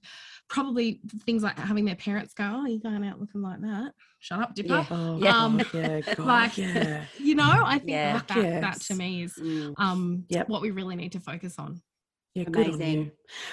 probably 0.48 1.00
things 1.24 1.42
like 1.42 1.58
having 1.58 1.84
their 1.84 1.96
parents 1.96 2.34
go, 2.34 2.44
"Oh, 2.44 2.66
you're 2.66 2.80
going 2.80 3.04
out 3.06 3.20
looking 3.20 3.42
like 3.42 3.60
that." 3.60 3.92
Shut 4.20 4.40
up, 4.40 4.54
Dipper. 4.54 4.68
Yeah. 4.74 4.86
Oh, 4.90 5.18
Yeah. 5.18 5.36
Um, 5.44 5.58
God, 5.58 5.66
yeah, 5.74 6.00
God, 6.00 6.18
like- 6.18 6.58
yeah. 6.58 7.04
You 7.18 7.34
know, 7.34 7.62
I 7.64 7.78
think 7.78 7.90
Yeah. 7.90 8.12
that, 8.14 8.28
that, 8.28 8.60
that 8.62 8.80
to 8.82 8.94
me 8.94 9.22
is 9.24 9.34
Mm. 9.34 9.74
um 9.78 10.24
Yep. 10.28 10.48
what 10.48 10.62
we 10.62 10.70
really 10.70 10.96
need 10.96 11.12
to 11.12 11.20
focus 11.20 11.56
on. 11.58 11.80
Yeah, 12.34 12.44
good 12.44 12.68
on 12.68 12.74
Amazing. 12.74 13.04
you. 13.04 13.10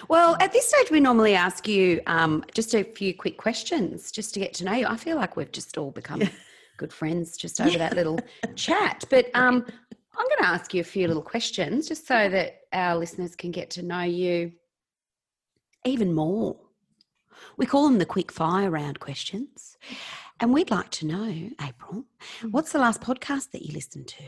Well, 0.10 0.36
at 0.42 0.52
this 0.52 0.68
stage, 0.68 0.92
we 0.92 1.00
normally 1.00 1.36
ask 1.36 1.68
you 1.70 2.02
um, 2.06 2.44
just 2.54 2.76
a 2.76 2.84
few 2.84 3.14
quick 3.14 3.38
questions 3.38 4.12
just 4.12 4.34
to 4.34 4.42
get 4.42 4.54
to 4.56 4.66
know 4.66 4.74
you. 4.74 4.86
I 4.88 4.98
feel 4.98 5.16
like 5.16 5.38
we've 5.38 5.52
just 5.54 5.78
all 5.78 5.92
become 5.92 6.22
good 6.78 6.92
friends 6.92 7.38
just 7.38 7.62
over 7.62 7.78
that 7.78 7.96
little 7.96 8.20
chat. 8.56 9.06
But 9.10 9.28
um, 9.36 9.64
I'm 10.18 10.28
going 10.28 10.40
to 10.42 10.48
ask 10.48 10.74
you 10.74 10.82
a 10.82 10.84
few 10.84 11.08
little 11.08 11.24
questions 11.24 11.88
just 11.88 12.06
so 12.06 12.28
that 12.28 12.63
our 12.74 12.98
listeners 12.98 13.36
can 13.36 13.52
get 13.52 13.70
to 13.72 13.84
know 13.84 14.02
you 14.02 14.54
even 15.86 16.14
more. 16.14 16.58
We 17.58 17.66
call 17.66 17.88
them 17.90 17.98
the 18.00 18.06
quick 18.06 18.32
fire 18.32 18.70
round 18.72 19.00
questions. 19.00 19.78
And 20.40 20.54
we'd 20.54 20.72
like 20.72 20.90
to 20.92 21.06
know, 21.06 21.50
April, 21.62 22.06
Mhm. 22.42 22.52
what's 22.52 22.72
the 22.72 22.80
last 22.80 23.02
podcast 23.02 23.52
that 23.52 23.62
you 23.64 23.74
listened 23.74 24.08
to? 24.10 24.24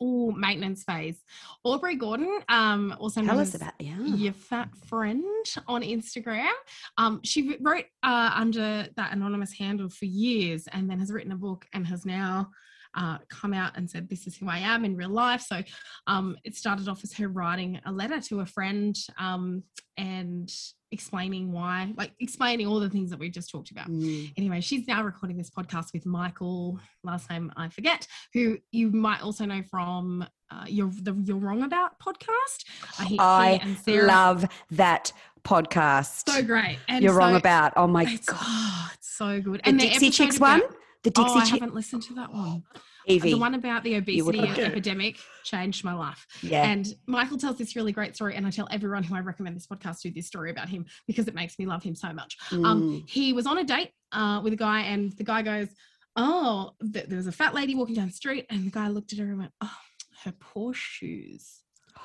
Oh, 0.00 0.32
maintenance 0.32 0.82
phase. 0.82 1.22
Aubrey 1.62 1.94
Gordon, 1.94 2.40
um, 2.48 2.94
also 2.98 3.20
Tell 3.20 3.34
known 3.34 3.42
us 3.42 3.54
as 3.54 3.62
about 3.62 3.74
yeah. 3.78 3.96
your 4.00 4.32
fat 4.32 4.74
friend 4.76 5.24
on 5.68 5.82
Instagram. 5.82 6.50
Um, 6.98 7.20
she 7.22 7.56
wrote 7.60 7.86
uh, 8.02 8.32
under 8.34 8.88
that 8.96 9.12
anonymous 9.12 9.52
handle 9.52 9.88
for 9.88 10.04
years, 10.06 10.66
and 10.68 10.90
then 10.90 10.98
has 10.98 11.12
written 11.12 11.32
a 11.32 11.36
book 11.36 11.66
and 11.72 11.86
has 11.86 12.04
now 12.04 12.50
uh, 12.96 13.18
come 13.28 13.52
out 13.54 13.76
and 13.76 13.88
said, 13.88 14.08
"This 14.08 14.26
is 14.26 14.36
who 14.36 14.48
I 14.48 14.58
am 14.58 14.84
in 14.84 14.96
real 14.96 15.08
life." 15.10 15.42
So 15.42 15.62
um, 16.06 16.36
it 16.44 16.56
started 16.56 16.88
off 16.88 17.02
as 17.04 17.12
her 17.14 17.28
writing 17.28 17.80
a 17.86 17.92
letter 17.92 18.20
to 18.20 18.40
a 18.40 18.46
friend 18.46 18.96
um, 19.18 19.62
and 19.96 20.52
explaining 20.92 21.50
why, 21.52 21.92
like 21.96 22.12
explaining 22.20 22.66
all 22.66 22.78
the 22.80 22.88
things 22.90 23.10
that 23.10 23.18
we've 23.18 23.32
just 23.32 23.50
talked 23.50 23.70
about. 23.70 23.88
Mm. 23.88 24.32
Anyway, 24.36 24.60
she's 24.60 24.86
now 24.86 25.02
recording 25.02 25.36
this 25.36 25.50
podcast 25.50 25.92
with 25.92 26.06
Michael, 26.06 26.78
last 27.02 27.28
name 27.30 27.52
I 27.56 27.68
forget, 27.68 28.06
who 28.32 28.58
you 28.70 28.90
might 28.90 29.22
also 29.22 29.44
know 29.44 29.62
from 29.70 30.24
uh, 30.50 30.64
your 30.68 30.90
the 31.02 31.14
You're 31.24 31.36
Wrong 31.38 31.62
About 31.62 31.98
podcast. 31.98 32.64
Uh, 32.98 33.04
he- 33.04 33.14
he 33.14 33.18
I 33.18 33.60
and 33.62 34.06
love 34.06 34.44
that 34.70 35.12
podcast. 35.44 36.28
so 36.28 36.42
great. 36.42 36.78
And 36.88 37.02
You're 37.04 37.14
wrong 37.14 37.34
about. 37.36 37.72
Oh 37.76 37.86
my 37.86 38.04
it's, 38.04 38.26
god. 38.26 38.38
oh, 38.40 38.90
it's 38.94 39.16
so 39.16 39.40
good. 39.40 39.60
The 39.60 39.68
and 39.68 39.78
Dixie 39.78 40.06
episode 40.06 40.24
Chicks 40.24 40.40
one? 40.40 40.62
The 41.04 41.10
Dixie 41.10 41.30
oh, 41.30 41.34
I 41.36 41.40
Chicks. 41.40 41.50
haven't 41.50 41.74
listened 41.74 42.02
to 42.04 42.14
that 42.14 42.32
one. 42.32 42.64
Evie. 43.06 43.32
The 43.32 43.38
one 43.38 43.52
about 43.54 43.82
the 43.84 43.96
obesity 43.96 44.38
epidemic 44.40 45.18
changed 45.42 45.84
my 45.84 45.92
life. 45.94 46.26
yeah. 46.42 46.62
And 46.64 46.86
Michael 47.06 47.36
tells 47.36 47.58
this 47.58 47.76
really 47.76 47.92
great 47.92 48.14
story, 48.14 48.34
and 48.34 48.46
I 48.46 48.50
tell 48.50 48.66
everyone 48.70 49.02
who 49.02 49.14
I 49.14 49.20
recommend 49.20 49.54
this 49.54 49.66
podcast 49.66 50.00
to 50.00 50.10
this 50.10 50.26
story 50.26 50.50
about 50.50 50.70
him 50.70 50.86
because 51.06 51.28
it 51.28 51.34
makes 51.34 51.58
me 51.58 51.66
love 51.66 51.82
him 51.82 51.94
so 51.94 52.12
much. 52.14 52.36
Um, 52.50 52.64
Mm. 53.04 53.08
he 53.08 53.34
was 53.34 53.46
on 53.46 53.58
a 53.58 53.64
date 53.64 53.90
uh, 54.12 54.40
with 54.42 54.54
a 54.54 54.56
guy, 54.56 54.80
and 54.80 55.12
the 55.12 55.24
guy 55.24 55.42
goes, 55.42 55.68
"Oh, 56.16 56.70
th- 56.92 57.06
there 57.06 57.18
was 57.18 57.26
a 57.26 57.32
fat 57.32 57.52
lady 57.54 57.74
walking 57.74 57.94
down 57.96 58.06
the 58.06 58.12
street," 58.14 58.46
and 58.48 58.64
the 58.64 58.70
guy 58.70 58.88
looked 58.88 59.12
at 59.12 59.18
her 59.18 59.26
and 59.26 59.38
went, 59.38 59.52
"Oh, 59.60 59.76
her 60.24 60.32
poor 60.40 60.72
shoes." 60.72 61.60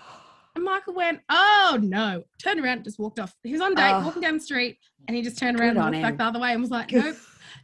And 0.56 0.66
Michael 0.66 0.96
went, 0.96 1.20
"Oh 1.30 1.78
no!" 1.82 2.24
Turned 2.44 2.60
around, 2.60 2.84
just 2.84 3.00
walked 3.00 3.20
off. 3.20 3.34
He 3.44 3.52
was 3.54 3.62
on 3.62 3.72
a 3.74 3.76
date, 3.76 3.94
Oh. 3.94 4.04
walking 4.04 4.24
down 4.24 4.34
the 4.34 4.40
street, 4.42 4.80
and 5.08 5.16
he 5.16 5.22
just 5.24 5.38
turned 5.38 5.58
around 5.60 5.76
Good 5.76 5.82
and 5.84 5.92
walked 5.94 6.02
back 6.02 6.18
the 6.18 6.24
other 6.26 6.40
way 6.40 6.52
and 6.52 6.60
was 6.62 6.72
like, 6.72 6.92
"Nope, 6.92 7.16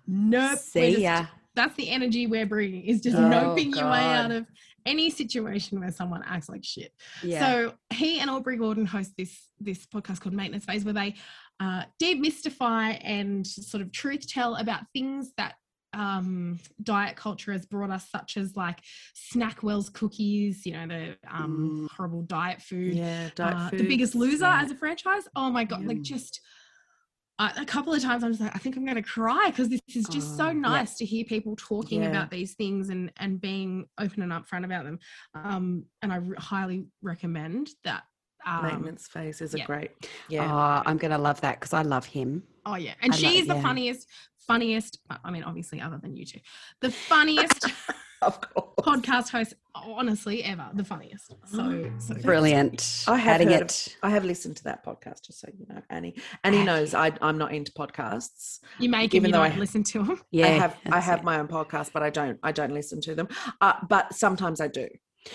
nope." 0.08 0.60
See 0.60 0.92
just- 0.92 1.02
ya. 1.02 1.26
That's 1.56 1.76
the 1.78 1.90
energy 1.90 2.28
we're 2.28 2.46
bringing. 2.46 2.84
Is 2.84 3.00
just 3.00 3.16
Oh, 3.16 3.22
noping 3.22 3.74
your 3.74 3.90
way 3.90 4.00
out 4.04 4.30
of 4.30 4.46
any 4.86 5.10
situation 5.10 5.80
where 5.80 5.90
someone 5.90 6.22
acts 6.28 6.50
like 6.50 6.66
shit. 6.66 6.92
Yeah. 7.24 7.40
So 7.40 7.74
he 7.94 8.20
and 8.20 8.30
Aubrey 8.30 8.58
Gordon 8.58 8.86
host 8.86 9.14
this 9.18 9.34
this 9.62 9.86
podcast 9.86 10.20
called 10.20 10.36
Maintenance 10.36 10.66
Phase, 10.66 10.84
where 10.84 10.94
they 10.94 11.16
uh, 11.62 11.84
demystify 12.02 13.00
and 13.02 13.48
sort 13.48 13.82
of 13.82 13.94
truth 13.94 14.28
tell 14.28 14.56
about 14.56 14.82
things 14.92 15.32
that 15.38 15.54
um, 15.94 16.60
diet 16.84 17.16
culture 17.16 17.54
has 17.54 17.66
brought 17.66 17.90
us, 17.90 18.10
such 18.12 18.36
as 18.36 18.58
like 18.58 18.80
Snackwell's 19.34 19.90
cookies, 19.90 20.66
you 20.66 20.74
know, 20.74 20.88
the 20.88 21.16
um, 21.34 21.88
horrible 21.96 22.24
diet 22.24 22.62
food. 22.62 22.96
Yeah, 22.96 23.30
diet 23.34 23.56
Uh, 23.56 23.70
food. 23.70 23.80
the 23.80 23.88
Biggest 23.88 24.14
Loser 24.14 24.44
yeah. 24.46 24.62
as 24.62 24.72
a 24.72 24.76
franchise. 24.76 25.24
Oh 25.38 25.50
my 25.50 25.64
god! 25.64 25.86
Like 25.86 26.00
Mm. 26.00 26.04
just. 26.04 26.42
Uh, 27.38 27.52
a 27.58 27.66
couple 27.66 27.94
of 27.94 28.02
times 28.02 28.24
I'm 28.24 28.32
just 28.32 28.42
like 28.42 28.56
I 28.56 28.60
think 28.60 28.78
I'm 28.78 28.86
going 28.86 28.96
to 28.96 29.02
cry 29.02 29.48
because 29.50 29.68
this 29.68 29.82
is 29.94 30.06
just 30.08 30.34
Oh, 30.34 30.38
so 30.38 30.46
yeah. 30.48 30.54
nice 30.54 30.96
to 30.98 31.06
hear 31.06 31.26
people 31.26 31.56
talking 31.58 32.04
Yeah. 32.04 32.10
about 32.10 32.32
these 32.32 32.54
things 32.56 32.90
and 32.90 33.12
and 33.18 33.42
being 33.42 33.88
open 34.00 34.22
and 34.24 34.32
upfront 34.32 34.64
about 34.64 34.86
them. 34.86 35.00
Um, 35.34 35.86
and 36.02 36.14
I 36.14 36.18
re- 36.18 36.38
highly 36.40 36.86
recommend 37.02 37.70
that. 37.84 38.04
Um, 38.46 38.64
maintenance 38.64 39.08
phase 39.08 39.42
is 39.42 39.54
a 39.54 39.60
great. 39.60 39.92
Yeah. 40.30 40.46
Oh, 40.50 40.84
I'm 40.90 40.98
going 40.98 41.12
to 41.12 41.18
love 41.18 41.42
that 41.42 41.60
because 41.60 41.74
I 41.74 41.82
love 41.82 42.06
him. 42.06 42.44
Oh 42.66 42.76
yeah, 42.76 42.94
and 43.02 43.14
I 43.14 43.16
like- 43.16 43.20
she's 43.26 43.48
the 43.48 43.56
yeah. 43.56 43.62
funniest, 43.62 44.08
funniest. 44.48 45.00
I 45.24 45.32
mean, 45.32 45.44
obviously, 45.44 45.82
other 45.82 45.98
than 46.02 46.16
you 46.16 46.26
two, 46.26 46.40
the 46.82 46.92
funniest 46.92 47.66
of 48.22 48.40
course. 48.42 48.68
podcast 48.80 49.30
host, 49.30 49.54
honestly, 49.76 50.44
ever. 50.44 50.68
The 50.74 50.84
funniest. 50.84 51.34
So, 51.48 51.92
so. 52.00 52.14
Brilliant. 52.24 53.04
I 53.08 53.18
have 53.18 53.36
Adding 53.36 53.50
heard 53.50 53.62
it. 53.64 53.98
I 54.02 54.10
have 54.10 54.26
listened 54.26 54.58
to 54.58 54.64
that 54.66 54.86
podcast, 54.86 55.26
just 55.26 55.40
so 55.42 55.48
you 55.58 55.66
know, 55.70 55.82
Annie. 55.90 56.16
Annie 56.44 56.58
Have 56.58 56.66
knows 56.66 56.94
I, 56.94 57.12
I'm 57.22 57.38
not 57.38 57.54
into 57.54 57.72
podcasts. 57.74 58.60
You 58.80 58.90
make 58.90 59.14
Even 59.14 59.26
it. 59.26 59.28
You 59.30 59.34
though 59.34 59.42
I- 59.44 59.50
don't 59.50 59.60
listen 59.60 59.84
to 59.84 60.04
them. 60.04 60.22
Yeah. 60.32 60.48
I 60.48 60.50
have 60.50 60.78
I 60.92 61.00
have 61.00 61.20
it. 61.20 61.26
my 61.26 61.40
own 61.40 61.48
podcast, 61.48 61.92
but 61.94 62.02
I 62.04 62.10
don't 62.10 62.40
I 62.44 62.52
don't 62.52 62.74
listen 62.74 63.02
to 63.02 63.16
them. 63.16 63.28
Uh, 63.62 63.74
but 63.90 64.14
sometimes 64.14 64.60
I 64.62 64.68
do. 64.70 64.88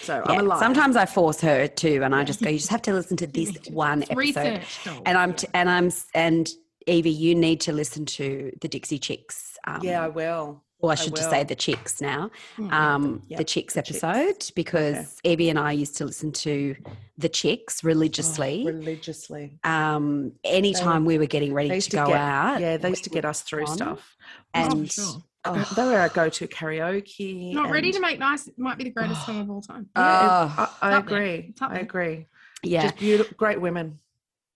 So 0.03 0.23
I'm 0.25 0.35
Yeah, 0.35 0.41
a 0.41 0.43
liar. 0.43 0.59
Sometimes 0.61 0.95
I 0.95 1.05
force 1.05 1.41
her 1.41 1.67
to, 1.67 2.01
and 2.03 2.15
I 2.15 2.23
just 2.23 2.41
go. 2.41 2.49
You 2.49 2.59
just 2.59 2.71
have 2.71 2.83
to 2.83 2.93
listen 2.93 3.17
to 3.19 3.27
this 3.27 3.57
one 3.71 4.05
episode. 4.05 4.17
research. 4.19 4.79
And 5.05 5.19
I'm 5.19 5.35
t- 5.35 5.49
and 5.53 5.69
I'm 5.69 5.91
and 6.15 6.49
Evie, 6.87 7.11
you 7.11 7.35
need 7.35 7.61
to 7.63 7.73
listen 7.73 8.05
to 8.07 8.53
the 8.61 8.69
Dixie 8.69 8.99
Chicks. 8.99 9.57
Um, 9.67 9.81
yeah, 9.83 10.03
I 10.05 10.09
will. 10.09 10.63
Or 10.83 10.89
I 10.89 10.93
I 10.93 10.95
should 10.95 11.15
just 11.15 11.29
say 11.29 11.45
the 11.45 11.55
Chicks 11.55 12.01
now. 12.01 12.31
Mm. 12.57 12.73
Um, 12.73 13.23
Yep, 13.29 13.39
the 13.39 13.45
Chicks 13.45 13.75
the 13.75 13.83
Chicks. 13.83 14.03
episode 14.03 14.51
because 14.55 15.19
Evie 15.25 15.51
and 15.51 15.59
I 15.59 15.73
used 15.73 15.99
to 15.99 16.07
listen 16.07 16.33
to 16.33 16.75
the 17.19 17.29
Chicks 17.29 17.85
religiously. 17.85 18.63
Oh, 18.67 18.73
religiously. 18.73 19.59
um, 19.63 20.33
anytime 20.43 21.05
we 21.05 21.19
were 21.19 21.27
getting 21.27 21.53
ready 21.53 21.69
to 21.69 21.75
used 21.75 21.91
to 21.91 21.99
go 21.99 22.07
get- 22.07 22.17
out, 22.17 22.61
Yeah, 22.63 22.79
they 22.79 22.89
used 22.89 23.05
to 23.05 23.11
get 23.11 23.27
us 23.27 23.43
through 23.43 23.67
on. 23.67 23.77
stuff. 23.77 24.17
Oh, 24.55 24.59
and 24.59 24.91
sure. 24.91 25.23
oh, 25.45 25.73
They 25.77 25.85
were 25.85 25.99
our 25.99 26.09
go-to 26.09 26.49
karaoke. 26.49 27.53
Not 27.53 27.71
ready 27.71 27.93
to 27.93 28.01
make 28.01 28.19
nice 28.19 28.49
might 28.57 28.79
be 28.79 28.85
the 28.85 28.91
greatest 28.91 29.27
song 29.27 29.41
of 29.43 29.51
all 29.51 29.61
time. 29.61 29.87
Yeah, 29.95 30.55
Oh, 30.59 30.77
I, 30.81 30.93
I 30.95 30.99
agree. 30.99 31.55
I 31.61 31.79
agree. 31.81 32.27
yeah. 32.63 32.85
Just 32.85 32.97
beautiful, 32.97 33.35
great 33.37 33.61
women. 33.61 33.99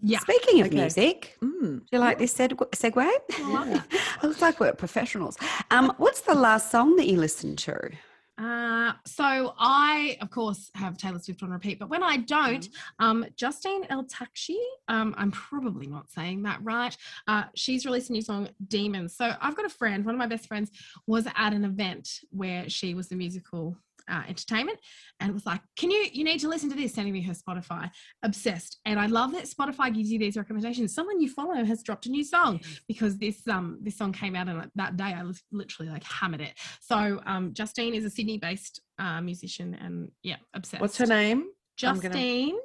Yeah. 0.01 0.19
Speaking 0.21 0.61
of 0.61 0.67
Okay. 0.69 0.77
music, 0.77 1.37
Mm. 1.41 1.81
do 1.81 1.87
you 1.93 1.99
like 1.99 2.19
this 2.19 2.35
seg- 2.37 2.51
segue? 2.73 3.11
I 3.39 3.51
love 3.53 3.69
it. 3.75 3.83
it 4.23 4.27
looks 4.27 4.43
like 4.43 4.61
we're 4.61 4.73
professionals. 4.75 5.37
Um, 5.71 5.93
what's 5.99 6.21
the 6.23 6.35
last 6.35 6.71
song 6.71 6.97
that 6.97 7.07
you 7.07 7.19
listened 7.19 7.59
to? 7.61 7.91
Uh, 8.37 8.93
so 9.07 9.55
I, 9.59 10.19
of 10.21 10.29
course, 10.29 10.69
have 10.75 10.99
Taylor 10.99 11.21
Swift 11.21 11.45
on 11.45 11.51
repeat, 11.51 11.79
but 11.79 11.89
when 11.89 12.03
I 12.03 12.17
don't, 12.17 12.69
um, 12.99 13.25
Justine 13.37 13.85
Eltakchi, 13.85 14.57
um, 14.89 15.15
I'm 15.17 15.31
probably 15.31 15.87
not 15.87 16.11
saying 16.11 16.43
that 16.43 16.59
right. 16.63 16.97
Uh, 17.29 17.45
she's 17.55 17.87
released 17.87 18.11
a 18.11 18.13
new 18.13 18.23
song, 18.23 18.49
Demons. 18.67 19.15
So 19.17 19.37
I've 19.41 19.55
got 19.55 19.67
a 19.67 19.71
friend, 19.71 20.05
one 20.05 20.17
of 20.17 20.19
my 20.19 20.27
best 20.27 20.49
friends, 20.49 20.73
was 21.07 21.29
at 21.37 21.53
an 21.53 21.65
event 21.65 22.09
where 22.31 22.69
she 22.69 22.95
was 22.95 23.09
the 23.09 23.15
musical 23.15 23.77
uh, 24.11 24.23
entertainment, 24.29 24.79
and 25.21 25.33
was 25.33 25.47
like, 25.47 25.61
"Can 25.77 25.91
you? 25.91 26.07
You 26.13 26.25
need 26.25 26.41
to 26.41 26.49
listen 26.49 26.69
to 26.71 26.77
this." 26.77 26.95
Sending 26.95 27.13
me 27.13 27.23
her 27.23 27.33
Spotify, 27.35 27.91
obsessed, 28.23 28.79
and 28.85 28.99
I 29.01 29.07
love 29.07 29.33
that 29.33 29.45
Spotify 29.45 29.95
gives 29.95 30.11
you 30.11 30.19
these 30.19 30.37
recommendations. 30.37 30.95
Someone 30.95 31.21
you 31.21 31.29
follow 31.29 31.65
has 31.65 31.83
dropped 31.83 32.07
a 32.07 32.11
new 32.11 32.25
song 32.25 32.61
because 32.89 33.19
this 33.19 33.47
um 33.49 33.79
this 33.83 33.97
song 33.97 34.13
came 34.13 34.35
out, 34.37 34.49
and 34.49 34.71
that 34.75 34.97
day 34.97 35.13
I 35.17 35.23
was 35.23 35.43
literally 35.53 35.91
like 35.91 36.05
hammered 36.05 36.41
it. 36.41 36.53
So 36.81 37.21
um, 37.27 37.53
Justine 37.55 37.95
is 37.95 38.05
a 38.05 38.11
Sydney-based 38.11 38.81
uh, 38.99 39.21
musician, 39.21 39.75
and 39.75 40.11
yeah, 40.23 40.37
obsessed. 40.55 40.81
What's 40.81 40.99
her 40.99 41.07
name? 41.07 41.47
Justine. 41.77 42.57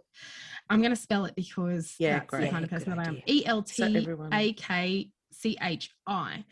I'm 0.70 0.82
going 0.82 0.92
to 0.94 0.96
spell 1.02 1.26
it 1.26 1.36
because 1.36 1.96
Yeah, 1.98 2.20
that's 2.20 2.30
the 2.32 2.38
great. 2.38 2.52
kind 2.52 2.64
of 2.64 2.70
person 2.70 2.92
that 2.96 3.00
I 3.00 3.10
am. 3.10 3.22
E 3.26 3.44
L 3.46 3.66
everyone- 3.82 4.32
A 4.34 4.54
K 4.54 5.10
C 5.34 5.58
H 5.62 5.90
I. 6.06 6.44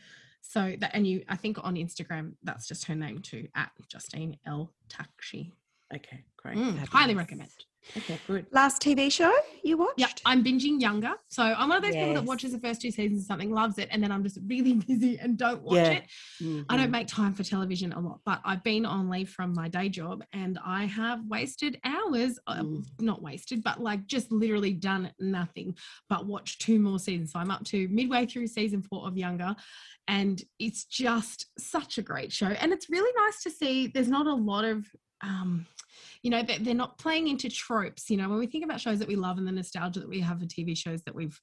So 0.49 0.75
that, 0.79 0.91
and 0.93 1.05
you, 1.05 1.23
I 1.27 1.35
think 1.35 1.57
on 1.61 1.75
Instagram, 1.75 2.33
that's 2.41 2.67
just 2.67 2.85
her 2.85 2.95
name 2.95 3.19
too, 3.19 3.47
at 3.53 3.71
Justine 3.89 4.37
L 4.45 4.71
Takshi. 4.89 5.51
Okay, 5.95 6.23
great. 6.37 6.57
Mm, 6.57 6.87
highly 6.89 7.15
recommend. 7.15 7.49
Okay, 7.97 8.19
good. 8.27 8.45
Last 8.51 8.81
TV 8.81 9.09
show 9.09 9.31
you 9.63 9.77
watched? 9.77 9.93
Yeah, 9.99 10.07
I'm 10.25 10.43
binging 10.43 10.81
Younger. 10.81 11.13
So 11.29 11.41
I'm 11.41 11.69
one 11.69 11.77
of 11.77 11.83
those 11.83 11.95
people 11.95 12.13
that 12.15 12.25
watches 12.25 12.51
the 12.51 12.59
first 12.59 12.81
two 12.81 12.91
seasons 12.91 13.21
of 13.21 13.25
something, 13.25 13.49
loves 13.49 13.77
it, 13.77 13.87
and 13.91 14.03
then 14.03 14.11
I'm 14.11 14.23
just 14.23 14.37
really 14.45 14.73
busy 14.87 15.17
and 15.17 15.37
don't 15.37 15.61
watch 15.63 15.75
Yeah. 15.77 15.91
it. 15.93 16.03
I 16.41 16.43
Mm-hmm. 16.43 16.77
don't 16.77 16.91
make 16.91 17.07
time 17.07 17.33
for 17.33 17.43
television 17.43 17.93
a 17.93 17.99
lot, 18.01 18.19
but 18.25 18.41
I've 18.43 18.63
been 18.63 18.85
on 18.85 19.09
leave 19.09 19.29
from 19.29 19.53
my 19.53 19.69
day 19.69 19.87
job 19.89 20.23
and 20.33 20.59
I 20.63 20.83
have 20.85 21.25
wasted 21.25 21.79
hours, 21.85 22.37
uh, 22.45 22.55
Mm. 22.61 22.83
not 22.99 23.21
wasted, 23.21 23.63
but 23.63 23.81
like 23.81 24.05
just 24.05 24.31
literally 24.31 24.73
done 24.73 25.11
nothing 25.19 25.75
but 26.09 26.25
watch 26.27 26.59
two 26.59 26.79
more 26.79 26.99
seasons. 26.99 27.31
So 27.31 27.39
I'm 27.39 27.51
up 27.51 27.63
to 27.65 27.87
midway 27.87 28.25
through 28.25 28.47
season 28.47 28.81
four 28.83 29.07
of 29.07 29.17
Younger 29.17 29.55
and 30.09 30.41
it's 30.59 30.83
just 30.85 31.45
such 31.57 31.97
a 31.97 32.01
great 32.01 32.31
show. 32.33 32.47
And 32.47 32.73
it's 32.73 32.89
really 32.89 33.11
nice 33.25 33.41
to 33.43 33.49
see 33.49 33.87
there's 33.87 34.09
not 34.09 34.27
a 34.27 34.33
lot 34.35 34.65
of, 34.65 34.85
um, 35.21 35.65
you 36.23 36.29
know, 36.29 36.43
they're, 36.43 36.59
they're 36.59 36.73
not 36.73 36.97
playing 36.97 37.27
into 37.27 37.49
tropes. 37.49 38.09
You 38.09 38.17
know, 38.17 38.29
when 38.29 38.39
we 38.39 38.47
think 38.47 38.63
about 38.65 38.79
shows 38.81 38.99
that 38.99 39.07
we 39.07 39.15
love 39.15 39.37
and 39.37 39.47
the 39.47 39.51
nostalgia 39.51 39.99
that 39.99 40.09
we 40.09 40.19
have 40.21 40.39
for 40.39 40.45
TV 40.45 40.77
shows 40.77 41.01
that 41.03 41.15
we've, 41.15 41.39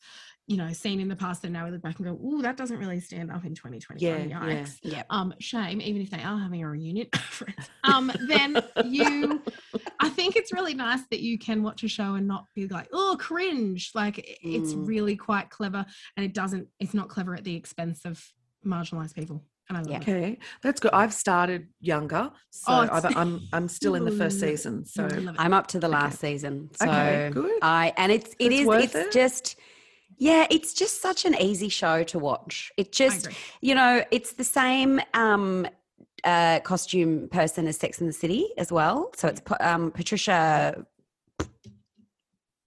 you 0.46 0.56
know, 0.56 0.72
seen 0.72 1.00
in 1.00 1.08
the 1.08 1.16
past, 1.16 1.44
and 1.44 1.52
now 1.52 1.64
we 1.64 1.70
look 1.70 1.82
back 1.82 1.98
and 1.98 2.06
go, 2.06 2.18
oh, 2.22 2.42
that 2.42 2.56
doesn't 2.56 2.78
really 2.78 3.00
stand 3.00 3.30
up 3.30 3.44
in 3.44 3.54
2021. 3.54 3.98
Yeah, 4.00 4.24
yeah. 4.24 4.54
Yikes 4.62 4.78
Yeah. 4.82 5.02
um 5.10 5.34
shame 5.40 5.80
even 5.80 6.02
if 6.02 6.10
they 6.10 6.22
are 6.22 6.38
having 6.38 6.62
a 6.62 6.68
reunion 6.68 7.06
um 7.84 8.10
then 8.28 8.56
you 8.84 9.40
i 10.00 10.08
think 10.08 10.36
it's 10.36 10.52
really 10.52 10.74
nice 10.74 11.00
that 11.10 11.20
you 11.20 11.38
can 11.38 11.62
watch 11.62 11.82
a 11.84 11.88
show 11.88 12.14
and 12.14 12.26
not 12.26 12.46
be 12.54 12.66
like 12.68 12.88
oh 12.92 13.16
cringe 13.18 13.90
like 13.94 14.18
it's 14.42 14.74
Mm. 14.74 14.86
really 14.86 15.16
quite 15.16 15.50
clever 15.50 15.84
and 16.16 16.24
it 16.26 16.34
doesn't 16.34 16.68
it's 16.80 16.94
not 16.94 17.08
clever 17.08 17.34
at 17.34 17.44
the 17.44 17.54
expense 17.54 18.04
of 18.04 18.22
marginalized 18.66 19.14
people 19.14 19.36
and 19.36 19.40
i 19.40 19.40
love 19.40 19.53
Yeah. 19.70 19.96
it 19.96 20.02
Okay, 20.02 20.38
that's 20.62 20.80
good. 20.80 20.92
I've 20.92 21.12
started 21.12 21.68
younger, 21.80 22.30
so 22.50 22.72
Oh, 22.72 22.88
I've, 22.90 23.16
I'm 23.16 23.48
I'm 23.52 23.68
still 23.68 23.94
in 23.94 24.04
the 24.04 24.10
first 24.10 24.40
season. 24.40 24.84
So 24.84 25.04
I 25.04 25.08
love 25.18 25.34
it. 25.34 25.40
I'm 25.40 25.52
up 25.52 25.66
to 25.68 25.78
the 25.78 25.88
Okay. 25.88 25.92
last 25.94 26.20
season. 26.20 26.70
So 26.74 26.86
Okay, 26.86 27.30
good. 27.32 27.58
I 27.62 27.92
and 27.96 28.12
it's 28.12 28.30
it 28.38 28.52
It's 28.52 28.60
is 28.60 28.66
worth 28.66 28.94
it's 28.94 28.94
it? 28.94 29.12
just 29.12 29.56
yeah, 30.18 30.46
it's 30.50 30.72
just 30.74 31.02
such 31.02 31.24
an 31.24 31.34
easy 31.40 31.68
show 31.68 32.04
to 32.04 32.18
watch. 32.18 32.72
It 32.76 32.92
just 32.92 33.28
you 33.60 33.74
know, 33.74 34.04
it's 34.10 34.34
the 34.34 34.44
same 34.44 35.00
um 35.14 35.66
uh 36.24 36.60
costume 36.60 37.28
person 37.28 37.66
as 37.66 37.76
Sex 37.76 38.00
in 38.00 38.06
the 38.06 38.12
City 38.12 38.48
as 38.58 38.70
well. 38.70 39.10
So 39.16 39.28
it's 39.28 39.42
um 39.60 39.90
Patricia 39.90 40.84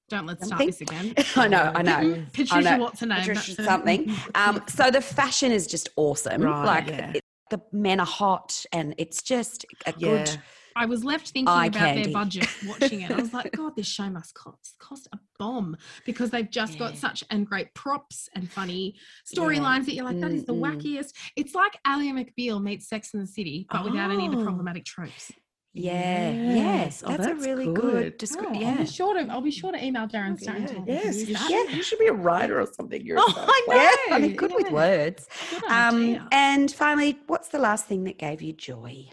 don't 0.10 0.26
let's 0.26 0.46
start 0.48 0.66
this 0.66 0.82
again 0.82 1.14
I 1.36 1.48
know, 1.48 1.72
I 1.76 1.82
know. 1.82 2.24
patricia 2.34 2.62
know. 2.62 2.78
what's 2.84 3.00
her 3.02 3.06
name 3.06 3.20
Patricia 3.20 3.64
something. 3.64 4.14
Um 4.36 4.64
so 4.68 4.90
the 4.90 5.02
fashion 5.02 5.52
is 5.52 5.68
just 5.68 5.90
awesome. 5.96 6.42
Right, 6.42 6.66
like 6.66 6.88
yeah. 6.88 7.12
it- 7.16 7.22
the 7.50 7.62
men 7.72 8.02
are 8.02 8.06
hot, 8.06 8.66
and 8.74 8.94
it's 8.98 9.22
just 9.24 9.66
a 9.86 9.94
Yeah. 9.98 10.10
good. 10.26 10.38
I 10.76 10.86
was 10.86 11.06
left 11.06 11.30
thinking 11.30 11.48
Eye 11.48 11.68
about 11.68 11.80
candy. 11.80 12.04
their 12.04 12.12
budget 12.14 12.46
watching 12.66 13.00
it. 13.02 13.10
I 13.10 13.16
was 13.16 13.34
like, 13.34 13.54
God, 13.54 13.74
this 13.78 13.88
show 13.88 14.10
must 14.10 14.34
cost, 14.34 14.76
cost 14.80 15.08
a 15.14 15.18
bomb 15.40 15.78
because 16.06 16.30
they've 16.30 16.52
just 16.52 16.78
got 16.78 16.98
such 16.98 17.24
and 17.30 17.48
great 17.48 17.74
props 17.74 18.28
and 18.36 18.52
funny 18.52 18.96
storylines 19.26 19.86
that 19.86 19.94
you're 19.94 20.04
like, 20.04 20.20
that 20.20 20.32
is 20.32 20.44
the 20.44 20.54
Mm-mm. 20.54 20.76
wackiest. 20.76 21.14
It's 21.38 21.56
like 21.56 21.78
Ally 21.86 22.08
McBeal 22.12 22.62
meets 22.62 22.90
Sex 22.90 23.14
in 23.14 23.22
the 23.22 23.28
City, 23.28 23.66
but 23.72 23.86
without 23.86 24.12
any 24.12 24.26
of 24.26 24.34
the 24.34 24.40
Oh. 24.40 24.44
problematic 24.44 24.84
tropes. 24.84 25.32
Yeah, 25.78 26.32
Yes. 26.32 26.56
yes, 26.56 27.04
Oh, 27.06 27.10
that's, 27.10 27.26
that's 27.28 27.46
a 27.46 27.48
really 27.50 27.66
good, 27.66 27.76
good. 27.76 28.18
description. 28.18 28.64
Oh, 28.64 28.68
I'll 28.70 28.78
be 28.78 28.86
sure 28.86 29.14
to 29.14 29.32
I'll 29.32 29.42
be 29.42 29.52
sure 29.52 29.72
to 29.72 29.84
email 29.84 30.08
Darren 30.08 30.40
Stone. 30.40 30.86
Yeah. 30.88 30.94
Yes, 31.04 31.16
use 31.18 31.30
you 31.30 31.34
that. 31.36 31.48
should, 31.68 31.76
you 31.76 31.84
should 31.84 32.00
be 32.00 32.08
a 32.08 32.14
writer 32.14 32.60
or 32.60 32.68
something. 32.74 33.06
You're 33.06 33.18
Oh, 33.22 33.34
I 33.38 33.66
know. 33.68 33.76
Yeah, 34.10 34.16
I 34.16 34.20
mean, 34.20 34.36
good 34.36 34.54
with 34.54 34.72
words. 34.72 35.28
Good 35.50 35.64
Um, 35.70 36.28
and 36.32 36.72
finally, 36.72 37.20
what's 37.28 37.50
the 37.50 37.60
last 37.60 37.86
thing 37.86 38.04
that 38.06 38.18
gave 38.18 38.42
you 38.42 38.54
joy? 38.54 39.08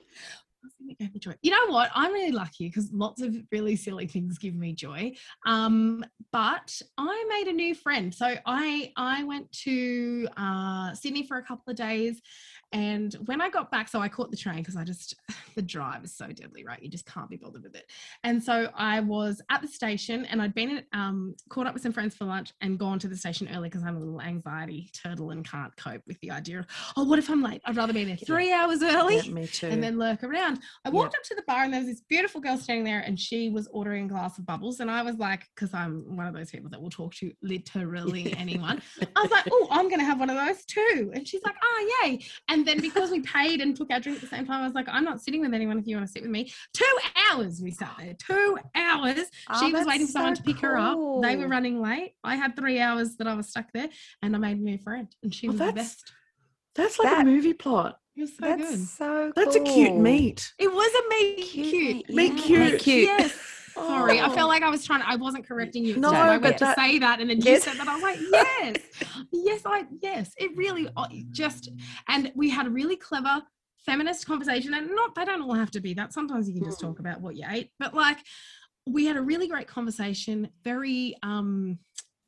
Something 0.62 0.88
that 0.88 0.98
gave 0.98 1.12
me 1.14 1.20
joy. 1.20 1.34
You 1.42 1.50
know 1.50 1.66
what? 1.72 1.90
I'm 1.94 2.12
really 2.12 2.32
lucky 2.32 2.68
because 2.68 2.90
lots 2.92 3.20
of 3.22 3.36
really 3.52 3.76
silly 3.76 4.06
things 4.06 4.38
give 4.38 4.54
me 4.54 4.72
joy. 4.72 5.14
Um, 5.46 6.04
but 6.32 6.80
I 6.96 7.24
made 7.28 7.48
a 7.50 7.52
new 7.54 7.74
friend. 7.74 8.14
So 8.14 8.34
I 8.46 8.92
I 8.96 9.24
went 9.24 9.52
to 9.64 10.26
uh, 10.36 10.94
Sydney 10.94 11.26
for 11.26 11.36
a 11.36 11.42
couple 11.42 11.70
of 11.70 11.76
days, 11.76 12.20
and 12.74 13.14
when 13.26 13.40
I 13.40 13.48
got 13.48 13.70
back, 13.70 13.88
so 13.88 14.00
I 14.00 14.08
caught 14.08 14.32
the 14.32 14.36
train 14.36 14.58
because 14.58 14.76
I 14.76 14.82
just 14.84 15.14
the 15.54 15.62
drive 15.62 16.04
is 16.04 16.12
so 16.12 16.26
deadly, 16.26 16.64
right? 16.64 16.82
You 16.82 16.90
just 16.90 17.06
can't 17.06 17.30
be 17.30 17.36
bothered 17.36 17.62
with 17.62 17.76
it. 17.76 17.84
And 18.24 18.42
so 18.42 18.68
I 18.74 19.00
was 19.00 19.40
at 19.50 19.62
the 19.62 19.68
station, 19.68 20.24
and 20.26 20.42
I'd 20.42 20.54
been 20.54 20.82
um, 20.92 21.36
caught 21.48 21.66
up 21.66 21.74
with 21.74 21.82
some 21.82 21.92
friends 21.92 22.16
for 22.16 22.24
lunch 22.24 22.52
and 22.60 22.78
gone 22.78 22.98
to 22.98 23.08
the 23.08 23.16
station 23.16 23.48
early 23.54 23.68
because 23.68 23.84
I'm 23.84 23.96
a 23.96 24.00
little 24.00 24.20
anxiety 24.20 24.90
turtle 24.92 25.30
and 25.30 25.48
can't 25.48 25.74
cope 25.76 26.02
with 26.06 26.20
the 26.20 26.32
idea 26.32 26.58
of 26.58 26.66
oh, 26.96 27.04
what 27.04 27.18
if 27.18 27.30
I'm 27.30 27.42
late? 27.42 27.62
I'd 27.64 27.76
rather 27.76 27.92
be 27.92 28.04
there 28.04 28.16
three 28.16 28.52
hours 28.52 28.82
early 28.82 29.16
Yeah, 29.18 29.30
me 29.32 29.46
too. 29.46 29.68
and 29.68 29.82
then 29.82 29.96
lurk 29.96 30.24
around. 30.24 30.58
I 30.84 30.90
walked 30.90 31.14
up 31.14 31.22
to 31.24 31.34
the 31.36 31.42
bar 31.46 31.62
and 31.62 31.72
there 31.72 31.80
was 31.80 31.88
this 31.88 32.00
beautiful 32.08 32.40
girl 32.40 32.58
standing 32.58 32.84
there 32.84 33.00
and 33.00 33.18
she 33.18 33.50
was 33.50 33.68
ordering 33.72 34.06
a 34.06 34.08
glass 34.08 34.38
of 34.38 34.46
bubbles. 34.46 34.80
And 34.80 34.90
I 34.90 35.02
was 35.02 35.16
like, 35.16 35.44
because 35.54 35.72
I'm 35.72 36.16
one 36.16 36.26
of 36.26 36.34
those 36.34 36.50
people 36.50 36.70
that 36.70 36.82
will 36.82 36.90
talk 36.90 37.14
to 37.16 37.32
literally 37.42 38.34
anyone. 38.38 38.82
I 39.14 39.22
was 39.22 39.30
like, 39.30 39.44
oh, 39.50 39.68
I'm 39.70 39.88
going 39.88 40.00
to 40.00 40.04
have 40.04 40.18
one 40.18 40.30
of 40.30 40.36
those 40.36 40.64
too. 40.64 41.12
And 41.14 41.26
she's 41.26 41.42
like, 41.44 41.54
oh, 41.62 42.00
yay. 42.02 42.20
And 42.48 42.63
then 42.66 42.80
because 42.80 43.10
we 43.10 43.20
paid 43.20 43.60
and 43.60 43.76
took 43.76 43.90
our 43.90 44.00
drink 44.00 44.16
at 44.18 44.22
the 44.22 44.28
same 44.36 44.46
time, 44.46 44.62
I 44.62 44.64
was 44.64 44.74
like, 44.74 44.86
I'm 44.88 45.04
not 45.04 45.20
sitting 45.20 45.40
with 45.40 45.54
anyone 45.54 45.78
if 45.78 45.86
you 45.86 45.96
want 45.96 46.06
to 46.06 46.12
sit 46.12 46.22
with 46.22 46.30
me. 46.30 46.52
Two 46.72 46.98
hours 47.30 47.60
we 47.62 47.70
sat 47.70 47.94
there, 47.98 48.14
two 48.14 48.58
hours. 48.74 49.24
Oh, 49.50 49.60
she 49.66 49.72
was 49.72 49.86
waiting 49.86 50.06
for 50.06 50.12
someone 50.12 50.34
to 50.34 50.42
pick 50.42 50.58
her 50.60 50.76
up. 50.76 50.98
They 51.22 51.36
were 51.36 51.48
running 51.48 51.80
late. 51.80 52.14
I 52.24 52.36
had 52.36 52.56
three 52.56 52.80
hours 52.80 53.16
that 53.16 53.26
I 53.26 53.34
was 53.34 53.48
stuck 53.48 53.66
there 53.72 53.88
and 54.22 54.34
I 54.34 54.38
made 54.38 54.58
a 54.58 54.60
new 54.60 54.78
friend 54.78 55.08
and 55.22 55.34
she 55.34 55.48
Oh, 55.48 55.50
was 55.52 55.58
the 55.58 55.64
that's 55.66 55.74
best. 55.76 56.12
That's 56.74 56.98
like 56.98 57.08
That- 57.10 57.22
a 57.22 57.24
movie 57.24 57.52
plot. 57.54 57.98
It 58.16 58.20
was 58.20 58.30
so 58.36 58.46
That's 58.46 58.70
good. 58.70 58.78
so 58.86 59.32
That's 59.34 59.56
a 59.56 59.60
cute 59.60 59.88
cool. 59.88 60.00
meat. 60.00 60.52
It 60.58 60.72
was 60.72 60.92
a 60.94 61.08
meet 61.08 61.36
Cute. 61.48 61.70
cute. 61.70 62.08
meat, 62.08 62.10
Meet 62.10 62.32
yeah. 62.32 62.42
cute. 62.46 62.72
Meet 62.72 62.80
cute. 62.80 63.04
Yes. 63.08 63.38
Sorry, 63.74 64.20
I 64.20 64.26
Oh. 64.28 64.34
felt 64.34 64.48
like 64.48 64.62
I 64.62 64.70
was 64.70 64.84
trying 64.84 65.00
to, 65.00 65.08
I 65.08 65.16
wasn't 65.16 65.46
correcting 65.46 65.84
you. 65.84 65.96
No, 65.96 66.10
so 66.10 66.14
I 66.16 66.36
went 66.38 66.58
to 66.58 66.64
that- 66.64 66.76
say 66.78 66.98
that 66.98 67.20
and 67.20 67.28
then 67.30 67.38
you 67.40 67.44
Yes. 67.52 67.64
said 67.64 67.76
that. 67.76 67.88
I 67.88 67.94
was 67.94 68.02
like, 68.02 68.18
yes, 68.32 68.76
yes, 69.32 69.62
I, 69.66 69.84
yes. 70.00 70.32
It 70.38 70.56
really 70.56 70.88
uh, 70.96 71.06
just, 71.30 71.70
and 72.08 72.30
we 72.34 72.50
had 72.50 72.66
a 72.66 72.70
really 72.70 72.96
clever 72.96 73.42
feminist 73.84 74.26
conversation 74.26 74.74
and 74.74 74.90
not, 74.94 75.14
they 75.14 75.24
don't 75.24 75.42
all 75.42 75.54
have 75.54 75.70
to 75.72 75.80
be 75.80 75.92
that. 75.94 76.12
Sometimes 76.12 76.48
you 76.48 76.54
can 76.54 76.64
just 76.64 76.78
Mm. 76.78 76.86
talk 76.88 76.98
about 77.00 77.20
what 77.20 77.36
you 77.36 77.44
ate, 77.48 77.70
but 77.78 77.94
like 77.94 78.18
we 78.86 79.06
had 79.06 79.16
a 79.16 79.22
really 79.22 79.48
great 79.48 79.66
conversation, 79.66 80.48
very, 80.62 81.16
um, 81.22 81.78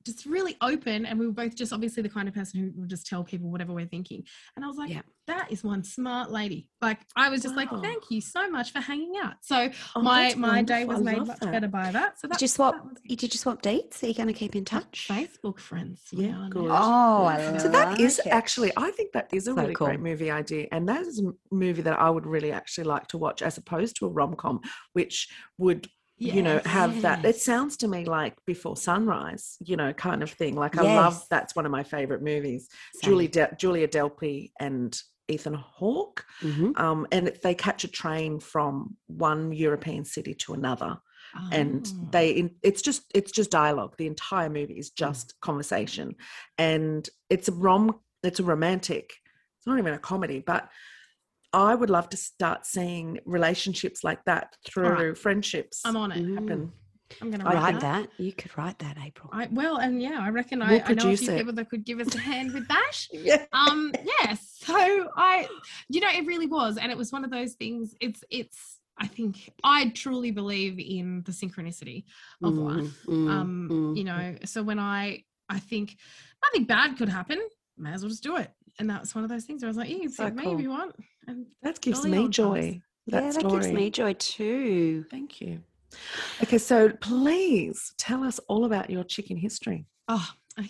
just 0.06 0.24
really 0.24 0.56
open 0.62 1.04
and 1.04 1.18
we 1.18 1.26
were 1.26 1.32
both 1.32 1.54
just 1.54 1.72
obviously 1.72 2.02
the 2.02 2.08
kind 2.08 2.28
of 2.28 2.34
person 2.34 2.60
who 2.60 2.80
will 2.80 2.86
just 2.86 3.06
tell 3.06 3.22
people 3.24 3.50
whatever 3.50 3.72
we're 3.74 3.86
thinking 3.86 4.24
and 4.56 4.64
i 4.64 4.68
was 4.68 4.76
like 4.78 4.88
Yeah. 4.90 5.02
that 5.26 5.50
is 5.52 5.62
one 5.64 5.82
smart 5.84 6.30
lady 6.30 6.68
like 6.80 7.00
i 7.16 7.28
was 7.28 7.42
just 7.42 7.56
like 7.56 7.68
thank 7.82 8.04
you 8.10 8.20
so 8.20 8.48
much 8.48 8.72
for 8.72 8.80
hanging 8.80 9.14
out 9.22 9.34
so 9.42 9.68
Oh, 9.94 10.00
my 10.02 10.34
my 10.36 10.62
day 10.62 10.84
was 10.84 11.00
made 11.00 11.18
much 11.26 11.38
that. 11.40 11.52
better 11.52 11.68
by 11.68 11.90
that. 11.90 12.18
So 12.20 12.28
that, 12.28 12.34
Did 12.38 12.42
you 12.42 12.48
swap? 12.48 12.74
that 12.94 13.16
Did 13.16 13.34
you 13.34 13.38
swap 13.38 13.60
dates? 13.62 14.02
Are 14.02 14.06
you 14.08 14.14
going 14.14 14.28
to 14.28 14.32
keep 14.32 14.54
in 14.54 14.64
touch? 14.64 15.08
Facebook 15.10 15.58
friends. 15.58 16.00
Yeah, 16.12 16.46
good. 16.50 16.68
Oh, 16.70 17.24
I 17.24 17.56
So 17.58 17.68
that 17.68 17.98
is 18.00 18.18
like 18.18 18.26
it. 18.28 18.30
actually, 18.30 18.72
I 18.76 18.90
think 18.92 19.12
that 19.12 19.28
is 19.32 19.46
a 19.48 19.52
So 19.54 19.60
really 19.62 19.74
cool. 19.74 19.86
great 19.88 20.00
movie 20.00 20.30
idea, 20.30 20.68
and 20.72 20.88
that 20.88 21.02
is 21.02 21.20
a 21.20 21.32
movie 21.54 21.82
that 21.82 21.98
I 21.98 22.08
would 22.10 22.26
really 22.26 22.52
actually 22.52 22.84
like 22.84 23.06
to 23.08 23.18
watch, 23.18 23.42
as 23.42 23.56
opposed 23.58 23.96
to 23.96 24.06
a 24.06 24.10
rom 24.10 24.34
com, 24.36 24.60
which 24.92 25.28
would 25.58 25.88
you 26.18 26.42
know 26.42 26.54
Yes. 26.54 26.66
have 26.66 27.02
that. 27.02 27.24
It 27.24 27.36
sounds 27.36 27.76
to 27.78 27.88
me 27.88 28.04
like 28.04 28.34
Before 28.46 28.76
Sunrise, 28.76 29.56
you 29.60 29.76
know, 29.76 29.92
kind 29.92 30.22
of 30.22 30.30
thing. 30.30 30.56
Like 30.56 30.76
I 30.78 30.82
love 30.82 31.24
that's 31.30 31.54
one 31.54 31.66
of 31.66 31.72
my 31.72 31.82
favorite 31.82 32.22
movies. 32.22 32.68
Same. 32.94 33.10
Julie 33.10 33.28
De- 33.28 33.54
Julia 33.58 33.88
Delpy 33.88 34.50
and 34.58 34.98
Ethan 35.28 35.54
Hawke, 35.54 36.24
Mhm. 36.40 36.78
um, 36.78 37.06
and 37.10 37.26
they 37.42 37.54
catch 37.54 37.84
a 37.84 37.88
train 37.88 38.38
from 38.38 38.96
one 39.08 39.52
European 39.52 40.04
city 40.04 40.34
to 40.34 40.54
another 40.54 40.98
and 41.52 41.86
Oh. 41.86 42.08
they 42.12 42.30
in, 42.30 42.54
it's 42.62 42.80
just 42.80 43.02
it's 43.12 43.30
just 43.32 43.50
dialogue 43.50 43.94
the 43.98 44.06
entire 44.06 44.48
movie 44.48 44.78
is 44.78 44.90
just 44.90 45.34
conversation 45.40 46.14
and 46.56 47.10
it's 47.28 47.48
a 47.48 47.52
rom 47.52 47.98
it's 48.22 48.40
a 48.40 48.44
romantic 48.44 49.12
it's 49.58 49.66
not 49.66 49.78
even 49.78 49.92
a 49.92 49.98
comedy 49.98 50.38
but 50.40 50.70
i 51.56 51.74
would 51.74 51.90
love 51.90 52.08
to 52.14 52.16
start 52.16 52.60
seeing 52.74 53.18
relationships 53.24 53.98
like 54.08 54.22
that 54.30 54.46
through 54.66 55.14
friendships 55.14 55.76
I'm 55.84 55.96
on 55.96 56.12
it. 56.12 56.18
Mm. 56.24 56.34
happen 56.34 56.72
I'm 57.20 57.30
gonna 57.30 57.44
I 57.44 57.54
write 57.54 57.62
Write 57.62 57.80
that. 57.82 58.10
that. 58.16 58.24
You 58.26 58.32
could 58.32 58.52
write 58.58 58.78
that, 58.80 58.96
April. 59.08 59.28
I, 59.32 59.46
well, 59.52 59.76
and 59.76 60.02
yeah, 60.02 60.18
I 60.20 60.30
reckon 60.30 60.60
I, 60.60 60.70
We'll 60.72 60.82
I 60.86 60.92
know 60.94 61.10
a 61.12 61.16
few 61.16 61.30
it. 61.32 61.36
people 61.38 61.52
that 61.52 61.70
could 61.70 61.84
give 61.84 62.00
us 62.00 62.12
a 62.16 62.18
hand 62.18 62.52
with 62.52 62.66
that. 62.74 62.92
yeah 63.12 63.44
Um, 63.52 63.92
yes. 64.04 64.38
So 64.68 64.74
I, 65.16 65.46
you 65.88 66.00
know, 66.00 66.08
it 66.18 66.26
really 66.26 66.48
was, 66.48 66.72
and 66.78 66.90
it 66.90 66.98
was 66.98 67.12
one 67.12 67.24
of 67.24 67.30
those 67.30 67.52
things. 67.54 67.94
It's, 68.00 68.24
it's. 68.28 68.58
I 68.98 69.06
think 69.06 69.34
I 69.62 69.90
truly 69.90 70.32
believe 70.32 70.80
in 70.80 71.22
the 71.24 71.30
synchronicity 71.30 71.98
of 72.42 72.54
Mm, 72.54 72.64
life. 72.76 72.94
mm, 73.06 73.30
um 73.30 73.68
mm. 73.70 73.96
you 73.96 74.02
know 74.10 74.24
so 74.44 74.58
when 74.64 74.80
i 74.80 75.22
i 75.48 75.58
think 75.60 75.96
nothing 76.44 76.64
bad 76.64 76.88
could 76.98 77.08
happen 77.08 77.38
may 77.78 77.92
as 77.92 78.02
well 78.02 78.10
just 78.10 78.22
do 78.22 78.36
it. 78.36 78.50
And 78.78 78.88
that's 78.90 79.14
one 79.14 79.24
of 79.24 79.30
those 79.30 79.44
things 79.44 79.62
where 79.62 79.68
i 79.68 79.70
was 79.70 79.76
like 79.76 79.88
you 79.88 80.00
can 80.00 80.10
So 80.10 80.24
pick 80.26 80.34
me 80.34 80.52
if 80.52 80.60
you 80.60 80.70
want 80.70 80.94
and 81.26 81.46
that 81.62 81.80
gives 81.80 82.04
me 82.04 82.28
joy. 82.28 82.80
That 83.08 83.22
yeah, 83.24 83.30
story 83.30 83.44
that 83.44 83.60
gives 83.62 83.72
me 83.72 83.90
joy 83.90 84.12
too. 84.14 85.04
thank 85.10 85.40
you. 85.40 85.60
Okay 86.42 86.58
so 86.58 86.90
please 87.00 87.94
tell 87.96 88.22
us 88.24 88.38
all 88.48 88.64
about 88.64 88.90
your 88.90 89.04
chicken 89.04 89.36
history. 89.36 89.86
Oh 90.08 90.28
okay. 90.58 90.68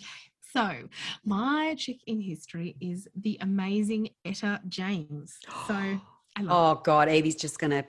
So 0.53 0.89
my 1.25 1.75
chick 1.77 1.99
in 2.07 2.21
history 2.21 2.77
is 2.81 3.09
the 3.15 3.37
amazing 3.41 4.09
etta 4.25 4.61
james. 4.69 5.37
So 5.67 5.75
i 6.37 6.43
love 6.43 6.79
Oh 6.79 6.81
God, 6.83 7.09
Evie's 7.09 7.37
just 7.37 7.59
going 7.59 7.71
to 7.73 7.85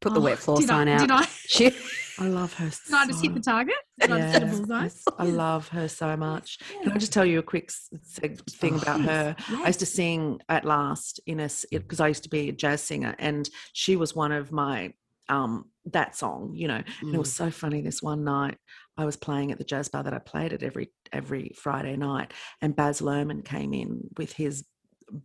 put 0.00 0.14
the 0.14 0.20
Oh, 0.20 0.24
wet 0.24 0.38
floor 0.38 0.60
did 0.60 0.68
sign 0.68 0.88
I, 0.88 0.94
out. 0.94 1.00
did 1.00 1.10
i 1.10 1.24
She- 1.46 1.76
i 2.20 2.26
love 2.26 2.52
her 2.54 2.68
did 2.68 2.94
i 2.94 3.06
just 3.06 3.22
hit 3.22 3.34
the 3.34 3.40
target 3.40 3.76
did 4.00 4.10
i 4.10 4.18
just 4.18 4.32
hit 4.34 4.42
a 4.42 4.46
Yeah. 4.46 4.50
bullseye 4.52 4.88
I 5.18 5.24
love 5.24 5.68
her 5.68 5.88
so 5.88 6.16
much. 6.16 6.58
Can 6.82 6.92
I 6.92 6.98
just 6.98 7.12
tell 7.12 7.24
you 7.24 7.38
a 7.40 7.42
quick 7.42 7.70
thing 7.72 8.74
Oh, 8.74 8.76
about 8.82 9.00
yes, 9.00 9.06
her? 9.08 9.36
I 9.64 9.66
used 9.66 9.80
to 9.80 9.86
sing 9.86 10.40
at 10.48 10.64
last 10.64 11.18
in 11.26 11.40
a 11.40 11.48
because 11.72 11.98
I 11.98 12.06
used 12.08 12.22
to 12.22 12.28
be 12.28 12.48
a 12.48 12.52
jazz 12.52 12.82
singer, 12.82 13.16
and 13.18 13.48
she 13.72 13.96
was 13.96 14.14
one 14.14 14.30
of 14.32 14.52
my 14.52 14.92
um 15.28 15.70
that 15.86 16.14
song, 16.16 16.52
you 16.54 16.68
know. 16.68 16.82
And 17.00 17.14
it 17.14 17.18
was 17.18 17.32
so 17.32 17.50
funny. 17.50 17.80
This 17.80 18.00
one 18.02 18.22
night, 18.22 18.58
I 18.96 19.04
was 19.04 19.16
playing 19.16 19.50
at 19.50 19.58
the 19.58 19.64
jazz 19.64 19.88
bar 19.88 20.04
that 20.04 20.14
I 20.14 20.18
played 20.18 20.52
at 20.52 20.62
every 20.62 20.92
every 21.12 21.52
Friday 21.56 21.96
night, 21.96 22.32
and 22.62 22.76
Baz 22.76 23.00
Luhrmann 23.00 23.44
came 23.44 23.72
in 23.74 24.02
with 24.16 24.32
his 24.34 24.64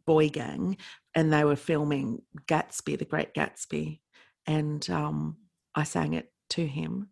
boy 0.08 0.30
gang, 0.30 0.78
and 1.14 1.32
they 1.32 1.44
were 1.44 1.56
filming 1.58 2.22
Gatsby, 2.48 2.98
the 2.98 3.06
Great 3.06 3.34
Gatsby, 3.36 4.00
and 4.48 4.88
um, 4.90 5.38
I 5.76 5.84
sang 5.84 6.14
it 6.14 6.32
to 6.52 6.66
him, 6.66 7.10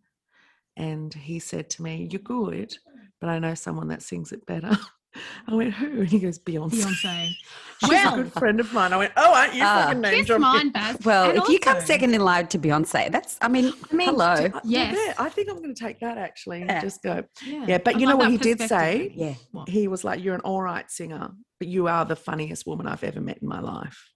and 0.76 1.12
he 1.12 1.38
said 1.38 1.70
to 1.70 1.82
me, 1.82 2.08
"You're 2.10 2.20
good, 2.20 2.76
but 3.20 3.28
I 3.30 3.38
know 3.38 3.54
someone 3.54 3.88
that 3.88 4.02
sings 4.02 4.32
it 4.32 4.44
better." 4.46 4.76
I 5.46 5.54
went, 5.54 5.74
"Who?" 5.74 6.00
And 6.00 6.08
he 6.08 6.18
goes, 6.20 6.38
"Beyonce." 6.38 6.70
beyonce 6.84 7.28
She's 7.80 7.88
well 7.90 8.14
a 8.14 8.22
good 8.22 8.32
friend 8.32 8.60
of 8.60 8.72
mine. 8.72 8.92
I 8.94 8.96
went, 8.96 9.12
"Oh, 9.16 9.34
aren't 9.34 9.54
you 9.54 9.62
Ah. 9.62 9.84
fucking 9.84 10.00
name 10.00 10.14
kiss 10.14 10.26
dropping?" 10.28 10.40
mine 10.42 10.70
Baz. 10.70 10.96
well, 11.04 11.28
And 11.30 11.38
if 11.38 11.48
you 11.50 11.58
come 11.58 11.80
second 11.82 12.14
in 12.14 12.22
line 12.22 12.46
to 12.48 12.58
Beyonce, 12.58 13.10
that's, 13.12 13.36
I 13.42 13.48
mean, 13.48 13.72
I 13.90 13.94
mean, 13.94 14.08
hello. 14.08 14.32
Uh, 14.54 14.60
Yes. 14.64 14.96
yeah, 14.96 15.14
I 15.18 15.28
think 15.28 15.50
I'm 15.50 15.56
going 15.58 15.74
to 15.74 15.84
take 15.84 16.00
that 16.00 16.16
actually. 16.16 16.62
and 16.62 16.70
Yeah. 16.70 16.80
Just 16.80 17.02
go. 17.02 17.24
yeah, 17.44 17.64
Yeah, 17.68 17.78
but 17.78 17.96
I 17.96 17.98
you 17.98 18.06
know 18.06 18.16
what 18.16 18.30
he 18.30 18.38
did 18.38 18.60
say? 18.60 19.12
yeah. 19.14 19.34
What? 19.50 19.68
He 19.68 19.86
was 19.88 20.02
like, 20.04 20.22
"You're 20.24 20.34
an 20.34 20.40
all 20.42 20.62
right 20.62 20.90
singer, 20.90 21.30
but 21.58 21.68
you 21.68 21.88
are 21.88 22.04
the 22.06 22.16
funniest 22.16 22.66
woman 22.66 22.86
I've 22.86 23.04
ever 23.04 23.20
met 23.20 23.38
in 23.42 23.48
my 23.48 23.60
life." 23.60 24.08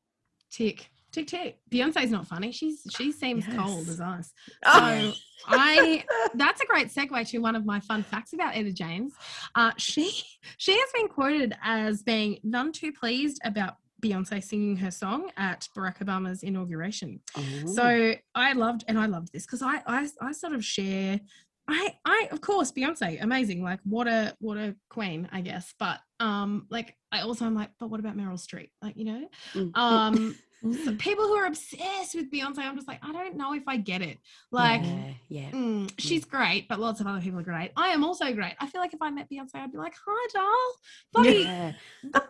Tick, 0.51 0.89
tick, 1.17 1.27
tick. 1.27 1.59
Beyonce's 1.71 2.11
not 2.11 2.27
funny. 2.27 2.53
She's 2.53 2.83
she 2.91 3.13
seems 3.13 3.47
cold 3.47 3.89
as 3.89 4.01
ice. 4.01 4.33
Oh. 4.65 5.13
So 5.13 5.15
I 5.49 6.05
that's 6.35 6.61
a 6.61 6.67
great 6.67 6.89
segue 6.89 7.29
to 7.29 7.39
one 7.39 7.57
of 7.57 7.65
my 7.65 7.81
fun 7.81 8.03
facts 8.03 8.33
about 8.33 8.57
Etta 8.57 8.73
James. 8.73 9.15
Uh, 9.55 9.73
she 9.77 10.23
she 10.59 10.79
has 10.79 10.89
been 10.95 11.09
quoted 11.09 11.55
as 11.63 12.03
being 12.03 12.39
none 12.43 12.73
too 12.73 12.93
pleased 12.93 13.41
about 13.45 13.77
Beyonce 14.03 14.43
singing 14.45 14.77
her 14.77 14.91
song 14.91 15.31
at 15.37 15.69
Barack 15.77 15.99
Obama's 15.99 16.43
inauguration. 16.43 17.21
Oh. 17.37 17.43
So 17.67 18.15
I 18.35 18.53
loved 18.53 18.85
and 18.89 18.99
I 18.99 19.07
loved 19.07 19.33
this 19.33 19.47
because 19.47 19.63
I, 19.63 19.81
I 19.87 20.09
I 20.21 20.33
sort 20.33 20.53
of 20.53 20.65
share 20.65 21.21
I 21.69 21.95
I 22.05 22.29
of 22.31 22.41
course 22.41 22.73
Beyonce, 22.73 23.23
amazing. 23.23 23.63
Like 23.63 23.81
what 23.85 24.07
a 24.07 24.37
what 24.39 24.57
a 24.57 24.77
queen, 24.89 25.29
I 25.33 25.41
guess. 25.41 25.75
But 25.79 26.01
um 26.21 26.67
like 26.71 26.97
I 27.11 27.21
also 27.21 27.45
I'm 27.45 27.55
like, 27.55 27.71
but 27.81 27.89
what 27.89 28.01
about 28.01 28.17
Meryl 28.17 28.35
Streep? 28.35 28.71
Like, 28.83 28.97
you 28.97 29.05
know? 29.05 29.29
Mm. 29.55 29.77
Um 29.77 30.37
so 30.63 30.69
Mm. 30.93 30.99
people 30.99 31.25
who 31.27 31.35
are 31.35 31.47
obsessed 31.47 32.15
with 32.15 32.31
Beyonce, 32.33 32.59
I'm 32.59 32.75
just 32.77 32.89
like, 32.89 32.99
I 33.03 33.13
don't 33.13 33.37
know 33.37 33.53
if 33.55 33.63
I 33.69 33.77
get 33.77 34.01
it. 34.03 34.19
Like 34.51 34.83
yeah, 34.83 35.13
yeah. 35.29 35.51
mm, 35.51 35.91
she's 35.99 36.25
great, 36.25 36.67
but 36.69 36.81
lots 36.81 37.01
of 37.01 37.07
other 37.07 37.21
people 37.21 37.39
are 37.41 37.43
great. 37.45 37.73
I 37.77 37.89
am 37.89 38.03
also 38.03 38.33
great. 38.33 38.55
I 38.59 38.67
feel 38.67 38.81
like 38.81 38.95
if 38.95 39.03
I 39.03 39.11
met 39.11 39.29
Beyonce, 39.31 39.55
I'd 39.57 39.71
be 39.71 39.79
like, 39.79 39.95
hi, 40.07 40.27
doll. 40.35 40.73
Buddy, 41.13 41.43
Yeah. 41.43 41.73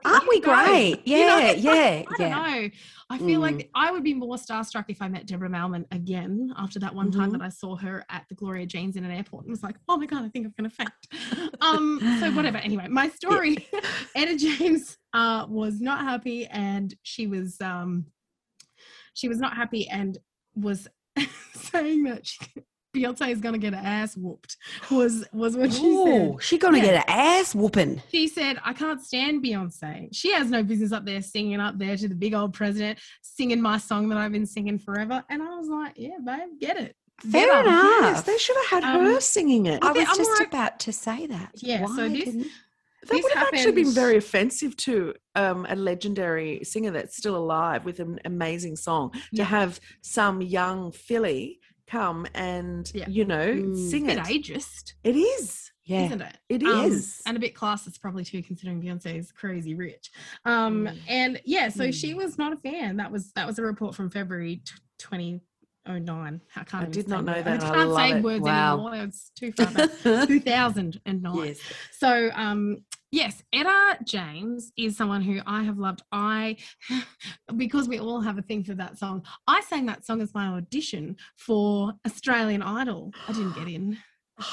Aren't 0.05 0.29
we 0.29 0.37
you 0.37 0.43
go." 0.43 0.55
great? 0.55 1.03
You 1.07 1.19
know? 1.27 1.39
Yeah, 1.39 1.53
yeah, 1.53 1.73
I 2.09 2.15
don't 2.17 2.21
yeah. 2.21 2.29
know. 2.61 2.71
I 3.11 3.19
feel 3.19 3.39
Mm. 3.41 3.43
like 3.43 3.71
I 3.75 3.91
would 3.93 4.03
be 4.03 4.13
more 4.15 4.37
starstruck 4.37 4.87
if 4.89 5.01
I 5.01 5.09
met 5.09 5.27
Deborah 5.27 5.49
Mailman 5.49 5.87
again 5.93 6.53
after 6.57 6.79
that 6.81 6.95
one 6.95 7.11
time 7.13 7.29
Mhm. 7.31 7.33
that 7.39 7.43
I 7.43 7.49
saw 7.49 7.77
her 7.77 8.05
at 8.11 8.27
the 8.29 8.35
Gloria 8.35 8.67
Jeans 8.67 8.97
in 8.97 9.05
an 9.05 9.11
airport 9.13 9.45
and 9.45 9.51
was 9.53 9.63
like, 9.63 9.77
oh 9.89 9.97
my 9.97 10.07
God, 10.07 10.25
I 10.25 10.29
think 10.29 10.47
I'm 10.47 10.55
going 10.59 10.69
to 10.69 10.77
faint. 10.77 11.53
um, 11.61 12.01
so 12.21 12.33
whatever. 12.33 12.59
Anyway, 12.59 12.89
my 12.89 13.09
story, 13.09 13.57
Etta 14.17 14.37
James 14.37 14.99
uh, 15.17 15.47
was 15.49 15.81
not 15.81 16.01
happy 16.01 16.47
and 16.47 16.95
she 17.03 17.27
was, 17.27 17.61
um, 17.61 18.07
she 19.15 19.29
was 19.29 19.39
not 19.39 19.57
happy 19.57 19.89
and 19.89 20.19
was 20.55 20.87
saying 21.55 22.05
that 22.05 22.27
she, 22.27 22.39
Beyonce 22.95 23.29
is 23.31 23.41
to 23.43 23.59
get 23.59 23.75
her 23.75 23.81
ass 23.83 24.17
whooped 24.17 24.57
was, 24.91 25.25
was 25.33 25.55
what 25.57 25.71
she 25.73 25.81
said. 25.81 26.31
Oh, 26.33 26.39
she 26.39 26.57
gonna 26.57 26.79
Yeah. 26.79 26.85
get 26.85 26.97
her 26.97 27.05
ass 27.09 27.55
whooping. 27.55 28.03
She 28.11 28.27
said, 28.27 28.59
I 28.65 28.73
can't 28.73 29.03
stand 29.03 29.45
Beyonce. 29.45 30.09
She 30.13 30.33
has 30.33 30.51
no 30.51 30.63
business 30.63 30.93
up 30.93 31.05
there 31.05 31.21
singing 31.21 31.61
up 31.61 31.79
there 31.79 31.97
to 31.97 32.09
the 32.09 32.15
big 32.15 32.33
old 32.33 32.55
president, 32.55 32.99
singing 33.23 33.61
my 33.61 33.77
song 33.79 34.09
that 34.09 34.17
I've 34.19 34.33
been 34.33 34.47
singing 34.47 34.79
forever. 34.79 35.23
And 35.29 35.43
I 35.43 35.59
was 35.59 35.69
like, 35.69 35.93
yeah, 35.97 36.17
babe, 36.25 36.59
get 36.61 36.77
it. 36.79 36.97
Get 37.31 37.33
Fair 37.33 37.53
up." 37.53 37.67
enough. 37.67 37.85
Yes, 38.01 38.23
they 38.23 38.39
should 38.39 38.57
have 38.57 38.83
had 38.83 38.97
Um, 38.97 39.05
her 39.07 39.21
singing 39.21 39.67
it. 39.67 39.83
I 39.83 39.93
was 39.93 40.07
I'm 40.09 40.17
just 40.17 40.41
about 40.43 40.79
to 40.81 40.93
say 40.93 41.27
that. 41.27 41.51
Yeah, 41.57 41.85
so 41.87 42.09
this- 42.09 42.47
That 43.09 43.15
this 43.15 43.23
would 43.25 43.33
have 43.35 43.49
actually 43.53 43.73
been 43.73 43.91
very 43.93 44.17
offensive 44.17 44.77
to 44.79 45.15
um, 45.35 45.67
a 45.69 45.77
legendary 45.77 46.61
singer 46.65 46.91
that's 46.91 47.17
still 47.17 47.37
alive 47.37 47.85
with 47.85 48.01
an 48.01 48.19
amazing 48.25 48.77
song 48.77 49.13
to 49.35 49.45
have 49.45 49.81
some 50.03 50.41
young 50.43 50.93
filly 50.93 51.61
come 51.87 52.27
and 52.35 52.91
Yeah. 52.95 53.09
you 53.09 53.25
know 53.25 53.47
Mm. 53.55 53.91
sing 53.91 54.09
it. 54.11 54.19
ageist, 54.19 54.95
It 55.05 55.15
is. 55.15 55.71
yeah. 55.85 56.07
isn't 56.07 56.21
it? 56.21 56.37
It 56.49 56.63
Um, 56.65 56.87
is. 56.91 57.23
and 57.27 57.37
a 57.37 57.41
bit 57.41 57.55
classist 57.55 58.01
probably 58.01 58.25
too, 58.25 58.43
considering 58.43 58.83
Beyonce 58.83 59.17
is 59.19 59.31
crazy 59.31 59.75
rich. 59.75 60.11
Um, 60.45 60.87
Mm. 60.87 60.99
and 61.09 61.41
yeah, 61.45 61.69
so 61.69 61.93
she 61.93 62.13
Mm. 62.13 62.17
was 62.17 62.39
not 62.39 62.53
a 62.53 62.57
fan. 62.57 62.97
That 62.97 63.13
was 63.13 63.31
that 63.33 63.47
was 63.47 63.59
a 63.61 63.63
report 63.63 63.95
from 63.95 64.11
February 64.11 64.57
t- 64.65 64.73
2009. 64.99 66.41
I 66.57 66.65
can't. 66.65 66.87
I 66.89 66.91
did 66.91 67.07
not 67.09 67.25
know 67.25 67.33
words. 67.35 67.45
that. 67.45 67.63
I 67.63 67.75
can't 67.75 67.95
say 67.95 68.11
it. 68.19 68.23
words 68.25 68.43
Wow. 68.43 68.75
anymore. 68.89 68.95
It's 69.07 69.31
too 69.39 69.53
far 69.53 69.71
back. 69.73 69.91
2009. 70.27 71.47
yes. 71.47 71.59
So, 71.93 72.31
um, 72.35 72.79
yes, 73.11 73.43
Etta 73.53 73.99
James 74.05 74.73
is 74.77 74.97
someone 74.97 75.23
who 75.23 75.41
I 75.47 75.63
have 75.63 75.79
loved. 75.79 76.03
I, 76.13 76.57
because 77.57 77.89
we 77.89 77.99
all 77.99 78.21
have 78.21 78.39
a 78.39 78.43
thing 78.43 78.65
for 78.65 78.75
that 78.75 78.99
song, 78.99 79.25
I 79.47 79.61
sang 79.63 79.87
that 79.87 80.05
song 80.05 80.21
as 80.21 80.35
my 80.35 80.49
audition 80.49 81.17
for 81.37 81.93
Australian 82.07 82.63
Idol. 82.63 83.13
I 83.29 83.33
didn't 83.33 83.55
get 83.55 83.69
in. 83.69 83.99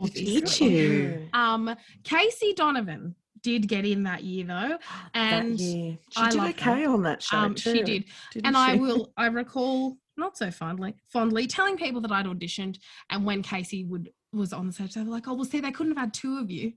Did 0.00 0.10
obviously. 0.10 0.76
you? 0.76 1.28
Um, 1.32 1.74
Casey 2.04 2.54
Donovan 2.54 3.16
did 3.42 3.66
get 3.66 3.84
in 3.84 4.04
that 4.04 4.22
year 4.22 4.44
though, 4.46 4.78
and 5.14 5.58
year. 5.58 5.96
She 6.10 6.20
I 6.20 6.30
did 6.30 6.38
love 6.38 6.50
okay 6.50 6.86
on 6.86 7.02
that 7.02 7.20
show 7.20 7.36
um, 7.36 7.54
too. 7.56 7.72
she 7.72 7.82
did. 7.82 8.04
didn't 8.32 8.46
And 8.46 8.56
I 8.56 8.76
will, 8.76 9.12
I 9.16 9.26
recall 9.26 9.96
not 10.16 10.36
so 10.36 10.52
fondly, 10.52 10.94
fondly 11.12 11.48
telling 11.48 11.76
people 11.76 12.00
that 12.02 12.12
I'd 12.12 12.26
auditioned, 12.26 12.78
and 13.10 13.24
when 13.24 13.42
Casey 13.42 13.84
would 13.84 14.10
was 14.32 14.52
on 14.52 14.66
the 14.68 14.72
stage, 14.72 14.94
they 14.94 15.02
were 15.02 15.10
like, 15.10 15.26
"Oh, 15.26 15.34
well, 15.34 15.44
see, 15.44 15.58
they 15.60 15.72
couldn't 15.72 15.96
have 15.96 16.04
had 16.06 16.14
two 16.14 16.38
of 16.38 16.48
you. 16.48 16.72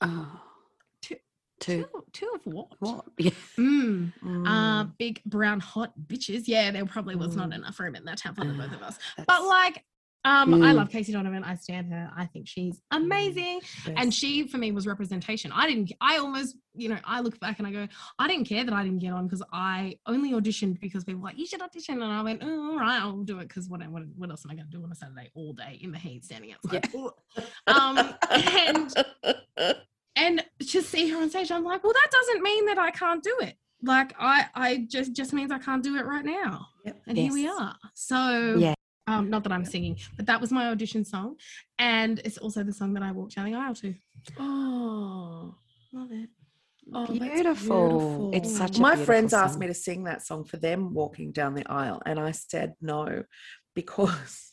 Oh. 0.00 0.40
Two- 1.02 1.16
Two. 1.60 1.84
Two, 1.92 2.04
two 2.12 2.32
of 2.34 2.40
what? 2.44 2.68
What? 2.80 3.04
Yeah. 3.18 3.30
Mm. 3.56 4.12
Uh, 4.22 4.84
Mm. 4.84 4.92
big 4.98 5.22
brown 5.24 5.60
hot 5.60 5.92
bitches. 6.06 6.44
Yeah, 6.46 6.70
there 6.70 6.86
probably 6.86 7.16
was 7.16 7.34
not 7.36 7.50
Mm. 7.50 7.56
enough 7.56 7.80
room 7.80 7.96
in 7.96 8.04
that 8.04 8.18
town 8.18 8.34
for 8.34 8.44
the 8.44 8.52
both 8.52 8.72
of 8.72 8.82
us. 8.82 8.98
But 9.26 9.44
like, 9.44 9.84
um, 10.24 10.54
I 10.54 10.72
Mm. 10.72 10.76
love 10.76 10.90
Casey 10.90 11.12
Donovan. 11.12 11.44
I 11.44 11.54
stand 11.54 11.92
her. 11.92 12.10
I 12.16 12.26
think 12.26 12.46
she's 12.48 12.80
amazing. 12.90 13.60
And 13.96 14.12
she, 14.12 14.46
for 14.48 14.58
me, 14.58 14.72
was 14.72 14.86
representation. 14.86 15.52
I 15.52 15.66
didn't. 15.66 15.92
I 16.00 16.18
almost, 16.18 16.56
you 16.74 16.88
know, 16.88 16.98
I 17.04 17.20
look 17.20 17.38
back 17.40 17.58
and 17.58 17.66
I 17.68 17.72
go, 17.72 17.88
I 18.18 18.28
didn't 18.28 18.46
care 18.46 18.64
that 18.64 18.74
I 18.74 18.82
didn't 18.82 18.98
get 18.98 19.12
on 19.12 19.26
because 19.26 19.42
I 19.52 19.98
only 20.06 20.32
auditioned 20.32 20.80
because 20.80 21.04
people 21.04 21.20
were 21.20 21.28
like, 21.28 21.38
you 21.38 21.46
should 21.46 21.62
audition, 21.62 22.02
and 22.02 22.12
I 22.12 22.22
went, 22.22 22.42
oh, 22.42 22.72
all 22.72 22.78
right, 22.78 23.00
I'll 23.00 23.22
do 23.22 23.38
it 23.38 23.48
because 23.48 23.68
what, 23.68 23.80
what, 23.88 24.02
what 24.16 24.30
else 24.30 24.44
am 24.44 24.50
I 24.50 24.54
going 24.54 24.70
to 24.70 24.76
do 24.76 24.82
on 24.84 24.90
a 24.92 24.94
Saturday 24.94 25.30
all 25.34 25.52
day 25.52 25.78
in 25.80 25.92
the 25.92 25.98
heat 25.98 26.24
standing 26.24 26.52
outside? 26.52 26.88
Um, 27.66 28.14
and 28.30 28.94
and 30.16 30.44
to 30.60 30.82
see 30.82 31.08
her 31.10 31.18
on 31.22 31.30
stage, 31.30 31.50
I'm 31.52 31.64
like, 31.64 31.84
well, 31.84 31.92
that 31.92 32.08
doesn't 32.10 32.42
mean 32.42 32.66
that 32.66 32.78
I 32.78 32.90
can't 32.90 33.22
do 33.22 33.36
it. 33.40 33.54
Like 33.82 34.12
I, 34.18 34.46
I 34.54 34.86
just 34.88 35.12
just 35.12 35.32
means 35.32 35.52
I 35.52 35.58
can't 35.58 35.84
do 35.84 35.96
it 35.96 36.04
right 36.04 36.24
now. 36.24 36.66
Yep. 36.84 37.02
And 37.06 37.16
here 37.18 37.32
we 37.32 37.46
are. 37.46 37.76
So 37.94 38.56
Yeah. 38.58 38.74
Um, 39.08 39.30
not 39.30 39.42
that 39.44 39.52
I'm 39.52 39.64
singing, 39.64 39.96
but 40.16 40.26
that 40.26 40.40
was 40.40 40.50
my 40.52 40.68
audition 40.68 41.04
song, 41.04 41.36
and 41.78 42.20
it's 42.24 42.38
also 42.38 42.62
the 42.62 42.72
song 42.72 42.92
that 42.94 43.02
I 43.02 43.10
walked 43.12 43.34
down 43.36 43.46
the 43.50 43.56
aisle 43.58 43.74
to. 43.76 43.94
Oh. 44.38 45.54
Love 45.92 46.12
it. 46.12 46.28
Oh, 46.94 47.06
that's 47.06 47.18
Beautiful. 47.20 48.30
It's 48.34 48.56
such 48.56 48.78
a 48.78 48.80
My 48.82 48.96
friends 48.96 49.30
beautiful 49.32 49.38
asked 49.44 49.58
me 49.58 49.66
to 49.66 49.74
sing 49.74 50.04
that 50.04 50.24
song 50.26 50.44
for 50.44 50.56
them 50.58 50.92
walking 50.94 51.32
down 51.32 51.54
the 51.54 51.66
aisle, 51.70 52.02
and 52.06 52.18
I 52.20 52.32
said 52.32 52.74
no 52.80 53.24
because 53.74 54.50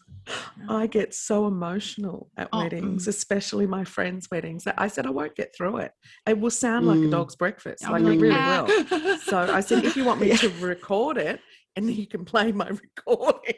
I 0.70 0.88
get 0.88 1.14
so 1.14 1.46
emotional 1.48 2.30
at 2.38 2.50
Oh, 2.54 2.60
weddings, 2.60 3.06
mm. 3.06 3.08
especially 3.10 3.68
my 3.68 3.84
friends' 3.84 4.30
weddings. 4.32 4.64
that 4.64 4.76
I 4.78 4.88
said 4.88 5.06
I 5.06 5.10
won't 5.12 5.36
get 5.36 5.54
through 5.56 5.78
it. 5.78 5.92
It 6.28 6.40
will 6.40 6.50
sound 6.52 6.88
like 6.88 7.00
a 7.00 7.08
Mm. 7.08 7.12
dog's 7.12 7.36
breakfast, 7.36 7.84
I'll 7.86 7.92
like 7.92 8.04
be 8.06 8.16
it 8.16 8.22
really 8.22 8.36
"Ah." 8.38 8.66
will. 8.66 9.18
So 9.20 9.38
I 9.38 9.60
said, 9.62 9.84
if 9.84 9.96
you 9.98 10.04
want 10.06 10.20
me 10.22 10.28
Yeah. 10.32 10.38
to 10.38 10.50
record 10.50 11.18
it, 11.18 11.40
and 11.76 11.88
then 11.88 11.96
you 11.96 12.08
can 12.08 12.24
play 12.26 12.52
my 12.52 12.70
recording. 12.98 13.56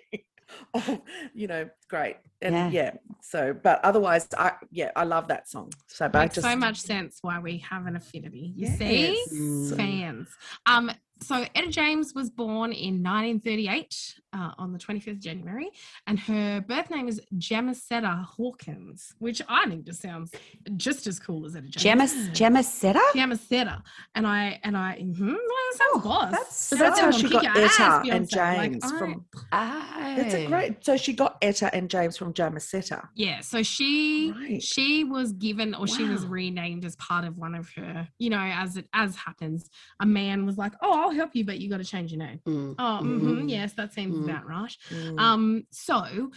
Oh, 0.74 1.02
you 1.34 1.48
know, 1.48 1.70
great. 1.89 2.18
And 2.41 2.54
Yeah. 2.56 2.70
yeah. 2.70 2.91
So, 3.22 3.54
but 3.54 3.84
otherwise, 3.84 4.28
I 4.38 4.54
yeah, 4.72 4.91
I 4.95 5.04
love 5.04 5.28
that 5.28 5.50
song. 5.50 5.72
So, 5.88 6.08
but 6.08 6.22
Makes 6.22 6.36
just 6.36 6.48
so 6.48 6.56
much 6.56 6.80
sense 6.82 7.20
why 7.22 7.39
we 7.39 7.58
have 7.60 7.86
an 7.88 7.95
affinity. 7.95 8.54
You 8.56 8.68
Yes. 8.68 8.78
see, 8.78 9.24
Mm. 9.34 9.76
fans. 9.78 10.28
Um, 10.66 10.91
so 11.22 11.45
Etta 11.55 11.70
James 11.70 12.13
was 12.13 12.30
born 12.30 12.72
in 12.72 13.01
1938 13.03 14.15
uh, 14.34 14.51
on 14.57 14.72
the 14.74 14.80
25th 14.80 15.07
of 15.07 15.20
January, 15.20 15.70
and 16.05 16.20
her 16.20 16.61
birth 16.61 16.89
name 16.91 17.07
is 17.07 17.22
Jamesetta 17.38 18.24
Hawkins, 18.26 19.13
which 19.20 19.41
I 19.47 19.65
think 19.68 19.86
just 19.86 20.01
sounds 20.01 20.32
just 20.78 21.07
as 21.07 21.20
cool 21.20 21.45
as 21.45 21.55
Etta 21.55 21.68
James. 21.68 22.30
Gemma 22.38 22.63
Setter? 22.63 22.99
Jamesetta, 23.15 23.82
and 24.15 24.28
I 24.28 24.59
and 24.63 24.78
I, 24.78 24.97
mm-hmm, 25.01 25.28
well, 25.28 25.36
that 25.38 25.74
sounds 25.93 26.03
boss. 26.03 26.32
That's, 26.32 26.70
that's 26.70 26.99
how 26.99 27.11
she 27.11 27.30
got 27.30 27.45
Etta 27.45 28.01
and. 28.11 28.28
Like, 28.32 28.72
James 28.72 28.84
I- 28.84 28.99
from. 28.99 29.26
Ah, 29.51 30.13
That's 30.18 30.34
a 30.34 30.45
great. 30.47 30.84
So 30.86 30.97
she 30.97 31.13
got 31.13 31.38
Etta 31.41 31.74
and 31.74 31.89
James 31.89 32.18
from 32.18 32.34
Jamesetta. 32.34 33.07
Yeah, 33.15 33.39
so 33.41 33.63
she 33.63 34.32
Right. 34.36 34.61
she 34.61 35.03
was 35.03 35.32
given 35.34 35.74
or 35.74 35.88
she 35.88 36.03
was 36.03 36.26
renamed 36.26 36.86
as 36.86 36.95
part 36.97 37.26
of 37.26 37.38
one 37.38 37.55
of 37.55 37.70
her, 37.76 38.07
you 38.20 38.30
know, 38.30 38.39
as 38.39 38.78
it 38.78 38.88
as 38.93 39.15
happens, 39.15 39.70
a 39.99 40.05
man 40.05 40.45
was 40.45 40.57
like, 40.57 40.74
"Oh, 40.82 41.07
I'll 41.08 41.14
help 41.16 41.36
you, 41.36 41.45
but 41.45 41.60
you 41.60 41.70
got 41.70 41.78
to 41.78 41.84
change 41.86 42.12
your 42.12 42.20
name." 42.20 42.39
Mm. 42.45 42.76
Oh, 42.78 42.99
mhm, 43.03 43.22
Mhm. 43.22 43.49
yes, 43.49 43.74
that 43.74 43.93
seems 43.93 44.16
Mm. 44.16 44.24
about 44.26 44.45
right. 44.47 44.76
Mm. 44.89 45.20
Um, 45.20 45.64
so 45.72 46.32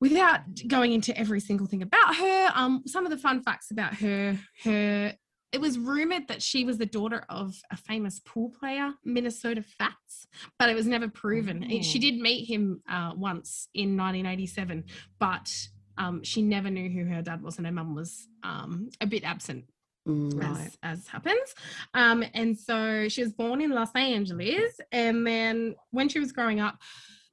without 0.00 0.40
going 0.66 0.92
into 0.92 1.16
every 1.16 1.40
single 1.40 1.66
thing 1.66 1.82
about 1.82 2.16
her, 2.16 2.50
um, 2.54 2.82
some 2.86 3.04
of 3.04 3.10
the 3.10 3.16
fun 3.18 3.42
facts 3.42 3.70
about 3.70 3.94
her, 3.94 4.38
her 4.64 5.16
it 5.52 5.60
was 5.60 5.78
rumored 5.78 6.28
that 6.28 6.40
she 6.42 6.64
was 6.64 6.78
the 6.78 6.86
daughter 6.86 7.26
of 7.28 7.54
a 7.70 7.76
famous 7.76 8.18
pool 8.20 8.48
player, 8.58 8.94
Minnesota 9.04 9.62
Fats, 9.62 10.26
but 10.58 10.70
it 10.70 10.74
was 10.74 10.86
never 10.86 11.08
proven. 11.08 11.62
It- 11.70 11.84
She 11.84 11.98
Oh. 11.98 12.00
did 12.00 12.18
meet 12.18 12.46
him 12.48 12.80
uh, 12.88 13.12
once 13.14 13.68
in 13.74 13.94
1987, 13.94 14.84
but 15.18 15.52
um, 15.98 16.22
she 16.24 16.40
never 16.40 16.70
knew 16.70 16.88
who 16.88 17.04
her 17.04 17.20
dad 17.20 17.42
was, 17.42 17.58
and 17.58 17.66
her 17.66 17.72
mum 17.72 17.94
was 17.94 18.28
um, 18.42 18.88
a 19.02 19.06
bit 19.06 19.24
absent. 19.24 19.66
Right. 20.04 20.66
as, 20.66 20.78
as 20.82 21.06
happens. 21.06 21.54
Um, 21.94 22.24
and 22.34 22.58
so 22.58 23.08
she 23.08 23.22
was 23.22 23.32
born 23.32 23.60
in 23.60 23.70
Los 23.70 23.92
Angeles. 23.94 24.78
And 24.90 25.26
then 25.26 25.74
when 25.90 26.08
she 26.08 26.18
was 26.18 26.32
growing 26.32 26.60
up, 26.60 26.78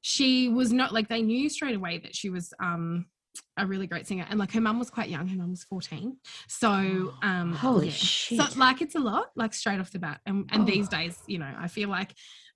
she 0.01 0.49
was 0.49 0.71
not 0.71 0.93
like 0.93 1.09
they 1.09 1.21
knew 1.21 1.49
straight 1.49 1.75
away 1.75 1.97
that 1.99 2.15
she 2.15 2.29
was 2.29 2.53
um, 2.61 3.05
a 3.57 3.65
really 3.65 3.87
great 3.87 4.07
singer. 4.07 4.25
And 4.29 4.39
like 4.39 4.51
her 4.53 4.61
mum 4.61 4.79
was 4.79 4.89
quite 4.89 5.09
young, 5.09 5.27
her 5.27 5.35
mum 5.37 5.49
was 5.51 5.63
14. 5.63 6.15
So, 6.47 7.13
um, 7.21 7.53
Holy 7.53 7.87
yeah. 7.87 7.91
shit. 7.93 8.39
So, 8.39 8.59
like, 8.59 8.81
it's 8.81 8.95
a 8.95 8.99
lot, 8.99 9.31
like, 9.35 9.53
straight 9.53 9.79
off 9.79 9.91
the 9.91 9.99
bat. 9.99 10.21
And, 10.25 10.47
and 10.51 10.65
these 10.67 10.87
Oh. 10.87 10.97
days, 10.97 11.17
you 11.27 11.39
know, 11.39 11.53
I 11.57 11.67
feel 11.67 11.89
like. 11.89 12.13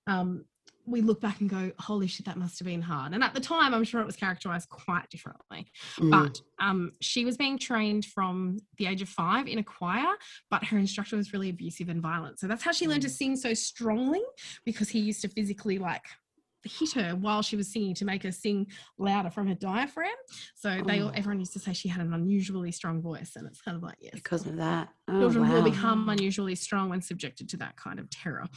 Um, 0.08 0.46
we 0.86 1.02
look 1.02 1.22
back 1.22 1.40
and 1.42 1.50
go, 1.50 1.72
holy 1.80 2.08
shit, 2.08 2.26
that 2.26 2.38
must 2.38 2.60
have 2.60 2.66
been 2.66 2.82
hard. 2.82 3.14
And 3.14 3.24
at 3.24 3.34
the 3.34 3.40
time, 3.40 3.74
I'm 3.74 3.84
sure 3.84 4.02
it 4.02 4.06
was 4.06 4.16
characterized 4.16 4.70
quite 4.70 5.10
differently 5.10 5.72
Mm. 5.98 6.12
but 6.12 6.42
um, 6.60 6.92
she 7.02 7.26
was 7.26 7.38
being 7.38 7.58
trained 7.58 8.06
from 8.06 8.58
the 8.78 8.86
age 8.88 9.02
of 9.02 9.10
five 9.10 9.48
in 9.48 9.60
a 9.60 9.64
choir, 9.64 10.14
but 10.50 10.64
her 10.66 10.78
instructor 10.78 11.16
was 11.16 11.34
really 11.34 11.50
abusive 11.50 11.90
and 11.90 12.02
violent. 12.02 12.40
So 12.40 12.48
that's 12.48 12.64
how 12.64 12.72
she 12.72 12.88
learned 12.88 13.02
to 13.04 13.08
Mm. 13.08 13.12
sing 13.12 13.36
so 13.36 13.54
strongly 13.54 14.22
because 14.66 14.90
he 14.90 15.00
used 15.00 15.22
to 15.22 15.28
physically 15.28 15.78
like 15.78 16.04
hit 16.66 16.94
her 16.94 17.14
while 17.16 17.42
she 17.42 17.56
was 17.58 17.72
singing 17.72 17.94
to 17.96 18.06
make 18.06 18.24
her 18.24 18.32
sing 18.32 18.68
louder 18.98 19.30
from 19.30 19.48
her 19.48 19.54
diaphragm. 19.56 20.16
So 20.56 20.82
they 20.86 21.02
all, 21.02 21.10
Oh. 21.10 21.14
everyone 21.14 21.40
used 21.40 21.54
to 21.54 21.60
say 21.60 21.74
she 21.74 21.90
had 21.90 22.02
an 22.06 22.14
unusually 22.14 22.72
strong 22.72 23.02
voice, 23.02 23.34
and 23.36 23.46
it's 23.48 23.62
kind 23.62 23.76
of 23.78 23.84
like 23.84 23.98
yes, 24.00 24.14
Because 24.16 24.46
of 24.48 24.56
that. 24.58 24.90
Oh, 25.10 25.20
children 25.20 25.50
will 25.50 25.62
become 25.64 26.08
unusually 26.08 26.56
strong 26.56 26.90
when 26.90 27.02
subjected 27.02 27.50
to 27.50 27.58
that 27.58 27.76
kind 27.76 28.00
of 28.00 28.10
terror. 28.10 28.48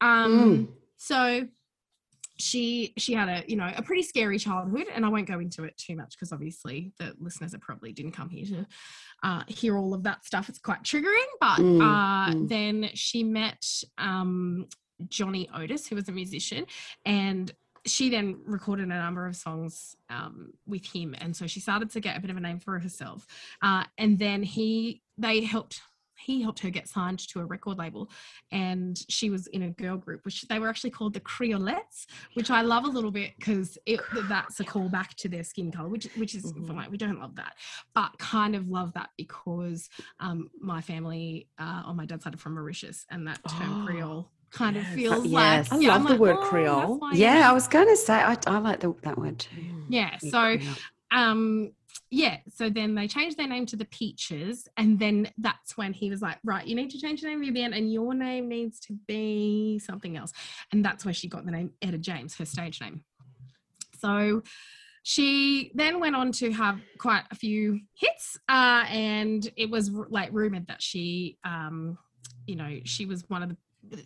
Um, 0.00 0.68
so 0.96 1.46
she 2.40 2.92
she 2.96 3.12
had 3.12 3.28
a 3.28 3.44
you 3.46 3.56
know 3.56 3.70
a 3.76 3.82
pretty 3.82 4.02
scary 4.02 4.38
childhood 4.38 4.86
and 4.94 5.04
i 5.04 5.08
won't 5.08 5.26
go 5.26 5.38
into 5.38 5.64
it 5.64 5.76
too 5.76 5.94
much 5.94 6.12
because 6.12 6.32
obviously 6.32 6.92
the 6.98 7.14
listeners 7.20 7.52
that 7.52 7.60
probably 7.60 7.92
didn't 7.92 8.12
come 8.12 8.28
here 8.28 8.44
to 8.44 8.66
uh, 9.22 9.42
hear 9.46 9.76
all 9.76 9.92
of 9.92 10.02
that 10.02 10.24
stuff 10.24 10.48
it's 10.48 10.58
quite 10.58 10.82
triggering 10.82 11.30
but 11.40 11.58
Mm, 11.60 11.82
uh, 11.82 12.32
mm. 12.32 12.48
then 12.48 12.90
she 12.94 13.22
met 13.22 13.64
um, 13.98 14.66
johnny 15.08 15.48
otis 15.54 15.86
who 15.86 15.96
was 15.96 16.08
a 16.08 16.12
musician 16.12 16.64
and 17.04 17.52
she 17.86 18.08
then 18.08 18.38
recorded 18.44 18.84
a 18.84 18.88
number 18.88 19.26
of 19.26 19.36
songs 19.36 19.96
um, 20.08 20.52
with 20.66 20.86
him 20.86 21.14
and 21.18 21.36
so 21.36 21.46
she 21.46 21.60
started 21.60 21.90
to 21.90 22.00
get 22.00 22.16
a 22.16 22.20
bit 22.20 22.30
of 22.30 22.36
a 22.36 22.40
name 22.40 22.58
for 22.58 22.78
herself 22.78 23.26
uh, 23.62 23.84
and 23.98 24.18
then 24.18 24.42
he 24.42 25.02
they 25.18 25.42
helped 25.42 25.80
he 26.20 26.42
helped 26.42 26.60
her 26.60 26.70
get 26.70 26.88
signed 26.88 27.18
to 27.18 27.40
a 27.40 27.44
record 27.44 27.78
label 27.78 28.10
and 28.52 29.04
she 29.08 29.30
was 29.30 29.46
in 29.48 29.62
a 29.62 29.70
girl 29.70 29.96
group 29.96 30.24
which 30.24 30.42
they 30.48 30.58
were 30.58 30.68
actually 30.68 30.90
called 30.90 31.14
the 31.14 31.20
creolettes 31.20 32.06
which 32.34 32.50
i 32.50 32.60
love 32.60 32.84
a 32.84 32.88
little 32.88 33.10
bit 33.10 33.32
because 33.38 33.78
that's 34.28 34.60
a 34.60 34.64
callback 34.64 35.14
to 35.14 35.28
their 35.28 35.42
skin 35.44 35.70
color 35.72 35.88
which 35.88 36.08
which 36.16 36.34
is 36.34 36.52
Mhm. 36.52 36.66
fine 36.66 36.90
we 36.90 36.96
don't 36.98 37.18
love 37.20 37.34
that 37.36 37.54
but 37.94 38.10
kind 38.18 38.54
of 38.54 38.68
love 38.68 38.92
that 38.94 39.10
because 39.16 39.88
um, 40.20 40.50
my 40.60 40.80
family 40.80 41.48
uh, 41.58 41.82
on 41.84 41.96
my 41.96 42.06
dad's 42.06 42.24
side 42.24 42.34
are 42.34 42.38
from 42.38 42.54
mauritius 42.54 43.06
and 43.10 43.26
that 43.26 43.40
term 43.48 43.82
Oh, 43.82 43.86
creole 43.86 44.30
kind 44.50 44.76
of 44.76 44.82
yes. 44.84 44.94
feels 44.94 45.26
yes. 45.26 45.70
like 45.70 45.80
I 45.80 45.82
yeah, 45.82 45.88
love 45.90 45.96
I'm 46.00 46.04
the 46.04 46.10
like, 46.10 46.20
word 46.20 46.36
"Oh, 46.40 46.48
Creole." 46.48 47.00
Yeah, 47.12 47.38
you- 47.38 47.44
I 47.44 47.52
was 47.52 47.68
going 47.68 47.86
to 47.88 47.96
say, 47.96 48.14
I, 48.14 48.36
I 48.48 48.58
like 48.58 48.80
the, 48.80 48.92
that 49.02 49.16
word 49.16 49.38
too. 49.38 49.60
yeah 49.88 50.10
Yeah, 50.10 50.18
so 50.18 50.56
Creole. 50.56 50.74
Um 51.12 51.72
yeah 52.10 52.38
so 52.48 52.70
then 52.70 52.94
they 52.94 53.08
changed 53.08 53.36
their 53.36 53.48
name 53.48 53.66
to 53.66 53.76
the 53.76 53.84
peaches 53.86 54.68
and 54.76 54.98
then 54.98 55.28
that's 55.38 55.76
when 55.76 55.92
he 55.92 56.10
was 56.10 56.22
like 56.22 56.38
right 56.44 56.66
you 56.66 56.74
need 56.74 56.90
to 56.90 56.98
change 56.98 57.20
the 57.20 57.28
name 57.28 57.38
of 57.38 57.44
your 57.44 57.54
band 57.54 57.74
and 57.74 57.92
your 57.92 58.14
name 58.14 58.48
needs 58.48 58.78
to 58.80 58.92
be 59.06 59.78
something 59.78 60.16
else. 60.16 60.32
And 60.72 60.84
that's 60.84 61.04
where 61.04 61.14
she 61.14 61.28
got 61.28 61.44
the 61.44 61.50
name 61.50 61.72
etta 61.82 61.98
james 61.98 62.36
her 62.36 62.44
stage 62.44 62.80
name. 62.80 63.02
So 63.98 64.42
she 65.02 65.72
then 65.74 65.98
went 66.00 66.16
on 66.16 66.32
to 66.32 66.52
have 66.52 66.80
quite 66.98 67.24
a 67.30 67.34
few 67.34 67.80
hits 67.94 68.38
uh, 68.48 68.84
and 68.88 69.50
it 69.56 69.70
was 69.70 69.90
like 69.90 70.30
rumored 70.32 70.66
that 70.68 70.82
she 70.82 71.38
um, 71.44 71.98
you 72.46 72.56
know 72.56 72.80
she 72.84 73.06
was 73.06 73.24
one 73.28 73.42
of 73.42 73.48
the 73.48 73.56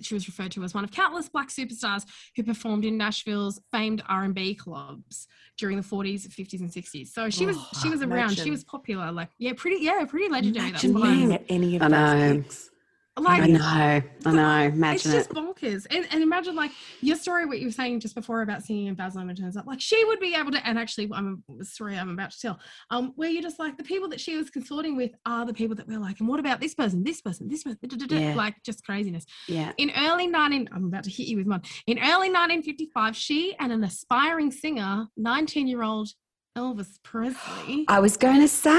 she 0.00 0.14
was 0.14 0.26
referred 0.26 0.52
to 0.52 0.62
as 0.64 0.74
one 0.74 0.84
of 0.84 0.90
countless 0.90 1.28
black 1.28 1.48
superstars 1.48 2.04
who 2.36 2.42
performed 2.42 2.84
in 2.84 2.96
Nashville's 2.96 3.60
famed 3.72 4.02
R&B 4.08 4.54
clubs 4.54 5.26
during 5.58 5.76
the 5.76 5.82
40s, 5.82 6.26
50s, 6.28 6.60
and 6.60 6.70
60s. 6.70 7.08
So 7.08 7.30
she 7.30 7.46
was 7.46 7.56
oh, 7.58 7.68
she 7.82 7.88
Oh, 7.88 7.90
was 7.92 8.02
around. 8.02 8.36
She 8.38 8.50
was 8.50 8.64
popular. 8.64 9.12
Like 9.12 9.30
yeah, 9.38 9.52
pretty 9.56 9.84
yeah, 9.84 10.04
pretty 10.04 10.28
legendary. 10.28 10.70
That's 10.72 10.84
Imagine 10.84 11.00
what 11.00 11.14
being 11.14 11.32
at 11.32 11.44
any 11.48 11.76
of 11.76 11.82
I 11.82 11.88
those 11.88 12.20
know. 12.20 12.34
gigs. 12.34 12.70
Like 13.16 13.42
I 13.42 13.46
know, 13.46 13.60
I 13.62 14.02
know. 14.24 14.58
Imagine 14.74 14.94
it's 14.94 15.04
just 15.04 15.30
it. 15.30 15.36
bonkers. 15.36 15.86
And, 15.88 16.06
and 16.10 16.22
imagine 16.22 16.56
like 16.56 16.72
your 17.00 17.16
story, 17.16 17.46
what 17.46 17.60
you 17.60 17.66
were 17.68 17.72
saying 17.72 18.00
just 18.00 18.14
before 18.16 18.42
about 18.42 18.64
singing 18.64 18.86
in 18.86 18.94
Baz 18.94 19.14
Luhrmann 19.14 19.38
turns 19.38 19.56
up. 19.56 19.66
Like 19.66 19.80
she 19.80 20.04
would 20.04 20.18
be 20.18 20.34
able 20.34 20.50
to, 20.50 20.66
and 20.66 20.78
actually, 20.78 21.08
I'm 21.12 21.44
a 21.60 21.64
story 21.64 21.96
I'm 21.96 22.10
about 22.10 22.32
to 22.32 22.40
tell. 22.40 22.60
Um, 22.90 23.12
where 23.14 23.30
you're 23.30 23.42
just 23.42 23.58
like 23.60 23.76
the 23.76 23.84
people 23.84 24.08
that 24.08 24.20
she 24.20 24.36
was 24.36 24.50
consorting 24.50 24.96
with 24.96 25.12
are 25.26 25.46
the 25.46 25.54
people 25.54 25.76
that 25.76 25.86
we're 25.86 26.00
like, 26.00 26.18
and 26.18 26.28
what 26.28 26.40
about 26.40 26.60
this 26.60 26.74
person, 26.74 27.04
this 27.04 27.20
person, 27.20 27.48
this 27.48 27.62
person, 27.62 27.78
da, 27.86 27.96
da, 27.96 28.06
da, 28.06 28.16
Yeah. 28.18 28.34
like 28.34 28.56
just 28.64 28.84
craziness. 28.84 29.26
Yeah. 29.46 29.72
In 29.78 29.92
early 29.96 30.26
19, 30.26 30.68
I'm 30.72 30.86
about 30.86 31.04
to 31.04 31.10
hit 31.10 31.28
you 31.28 31.36
with 31.36 31.46
one. 31.46 31.62
In 31.86 31.98
early 31.98 32.30
1955, 32.30 33.16
she 33.16 33.54
and 33.60 33.70
an 33.72 33.84
aspiring 33.84 34.50
singer, 34.50 35.06
19 35.16 35.68
year 35.68 35.82
old 35.84 36.08
Elvis 36.56 37.00
Presley, 37.02 37.84
I 37.88 37.98
was 38.00 38.16
going 38.16 38.40
to 38.40 38.48
say 38.48 38.70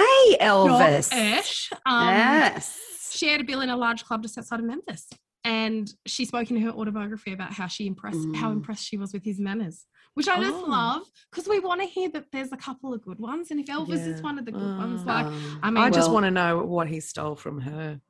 Elvis. 0.42 1.12
Josh, 1.12 1.72
um, 1.86 2.08
yes. 2.10 2.80
Shared 3.16 3.42
a 3.42 3.44
bill 3.44 3.62
in 3.62 3.70
a 3.70 3.78
large 3.78 4.04
club 4.06 4.22
just 4.24 4.38
outside 4.38 4.60
of 4.60 4.66
Memphis. 4.66 5.08
And 5.44 5.92
she 6.08 6.26
spoke 6.26 6.50
in 6.50 6.58
her 6.62 6.70
autobiography 6.72 7.32
about 7.32 7.54
how 7.54 7.68
she 7.68 7.86
impressed, 7.86 8.18
how 8.36 8.50
Mm. 8.50 8.54
impressed 8.54 8.84
she 8.86 8.98
was 8.98 9.14
with 9.14 9.24
his 9.24 9.40
manners, 9.40 9.86
which 10.16 10.28
I 10.28 10.40
just 10.42 10.56
Oh. 10.66 10.68
love 10.70 11.04
because 11.30 11.48
we 11.48 11.60
want 11.60 11.82
to 11.82 11.88
hear 11.88 12.10
that 12.10 12.32
there's 12.32 12.52
a 12.52 12.58
couple 12.58 12.94
of 12.94 13.04
good 13.04 13.20
ones. 13.20 13.52
And 13.52 13.60
if 13.60 13.68
Elvis 13.68 14.08
is 14.08 14.22
one 14.24 14.40
of 14.40 14.46
the 14.46 14.52
good 14.52 14.78
ones, 14.78 15.02
Oh. 15.04 15.06
like, 15.08 15.28
Um, 15.28 15.60
I 15.62 15.70
mean, 15.70 15.84
I 15.84 15.90
just 15.92 16.08
well, 16.08 16.16
want 16.16 16.24
to 16.26 16.32
know 16.32 16.64
what 16.64 16.88
he 16.88 17.00
stole 17.00 17.36
from 17.36 17.62
her. 17.62 18.02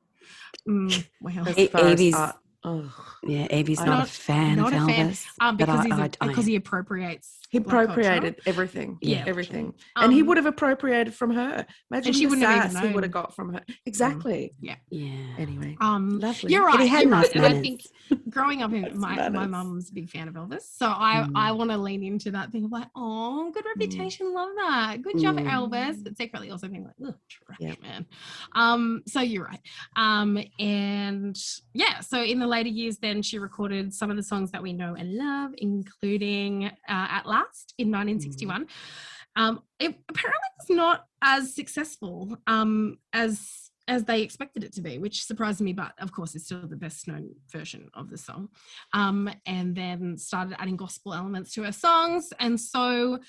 mm, 0.66 1.06
well, 1.20 1.48
As 1.48 1.68
far 1.68 1.82
as 1.82 1.92
Evie's- 2.00 2.14
art. 2.14 2.36
Ugh. 2.66 2.90
Yeah, 3.22 3.46
Evie's 3.50 3.78
not, 3.78 3.86
not- 3.86 4.08
a 4.08 4.10
fan 4.10 4.56
not 4.56 4.72
of 4.72 4.82
a 4.82 4.86
fan. 4.86 5.10
Elvis. 5.10 5.24
um, 5.40 5.56
but 5.56 5.66
because 5.66 5.80
I- 5.80 5.84
he's 5.84 5.92
I- 5.92 6.04
a, 6.06 6.10
I 6.20 6.26
because 6.26 6.46
he 6.46 6.56
appropriates. 6.56 7.38
He 7.48 7.60
black 7.60 7.86
culture. 7.86 8.00
appropriated 8.00 8.40
everything. 8.44 8.98
Yeah. 9.00 9.22
everything. 9.24 9.72
and 9.94 10.12
he 10.12 10.20
Um, 10.22 10.26
would 10.26 10.36
have 10.36 10.46
appropriated 10.46 11.14
from 11.14 11.30
her. 11.30 11.64
Imagine 11.92 12.12
she 12.12 12.24
the 12.24 12.30
wouldn't 12.30 12.46
have 12.48 12.58
even 12.58 12.70
sass 12.72 12.84
he 12.84 12.92
would 12.92 13.04
have 13.04 13.12
got 13.12 13.36
from 13.36 13.54
her. 13.54 13.62
Exactly. 13.86 14.52
Yeah. 14.60 14.74
Yeah. 14.90 15.12
Anyway, 15.38 15.76
Um, 15.80 16.18
lovely. 16.18 16.52
You're 16.52 16.68
But 16.68 16.80
he 16.80 16.86
right. 16.86 16.88
had 16.90 17.02
You're 17.02 17.10
nice 17.10 17.36
right. 17.36 17.52
I 17.52 17.60
think 17.60 17.82
growing 18.28 18.62
up 18.62 18.72
in 18.74 18.82
Nice 18.82 18.94
my 18.96 19.14
my 19.16 19.28
manners. 19.28 19.48
mum's 19.50 19.90
a 19.90 19.94
big 19.94 20.10
fan 20.10 20.26
of 20.26 20.34
Elvis, 20.34 20.62
so 20.76 20.86
I 20.88 21.24
Mm. 21.28 21.32
I 21.36 21.52
want 21.52 21.70
to 21.70 21.78
lean 21.78 22.02
into 22.02 22.32
that 22.32 22.50
thing 22.50 22.64
of 22.64 22.72
like, 22.72 22.88
oh, 22.96 23.50
good 23.52 23.64
reputation, 23.64 24.34
love 24.34 24.50
that, 24.56 25.02
good 25.02 25.18
job, 25.18 25.36
Mm. 25.36 25.48
Elvis. 25.48 26.02
But 26.02 26.16
secretly 26.18 26.50
also 26.50 26.66
being 26.66 26.84
like, 26.84 26.94
ugh, 27.06 27.14
trash 27.28 27.58
Yep. 27.60 27.80
man. 27.82 28.06
Um, 28.54 29.02
so 29.06 29.20
you're 29.20 29.44
right. 29.44 29.60
Um, 29.94 30.36
and 30.58 31.38
yeah, 31.74 32.00
so 32.00 32.22
in 32.22 32.40
the 32.40 32.46
later 32.56 32.68
years, 32.70 32.98
then 32.98 33.22
she 33.22 33.38
recorded 33.38 33.92
some 33.92 34.10
of 34.10 34.16
the 34.16 34.22
songs 34.22 34.50
that 34.50 34.62
we 34.62 34.72
know 34.72 34.94
and 34.94 35.14
love, 35.16 35.52
including 35.58 36.66
uh, 36.66 36.70
"At 36.88 37.26
Last" 37.26 37.74
in 37.78 37.88
1961. 37.88 38.66
Um, 39.36 39.60
it 39.78 39.94
apparently 40.08 40.50
was 40.58 40.76
not 40.76 41.06
as 41.22 41.54
successful 41.54 42.38
um, 42.46 42.98
as 43.12 43.66
as 43.88 44.04
they 44.04 44.22
expected 44.22 44.64
it 44.64 44.72
to 44.72 44.80
be, 44.80 44.98
which 44.98 45.24
surprised 45.24 45.60
me, 45.60 45.72
but 45.72 45.92
of 46.00 46.10
course, 46.10 46.34
it's 46.34 46.46
still 46.46 46.66
the 46.66 46.76
best 46.76 47.06
known 47.06 47.30
version 47.52 47.88
of 47.94 48.10
the 48.10 48.18
song. 48.18 48.48
Um, 48.92 49.30
and 49.46 49.76
then 49.76 50.18
started 50.18 50.60
adding 50.60 50.76
gospel 50.76 51.14
elements 51.14 51.52
to 51.54 51.62
her 51.62 51.72
songs. 51.72 52.32
And 52.40 52.60
so 52.60 53.20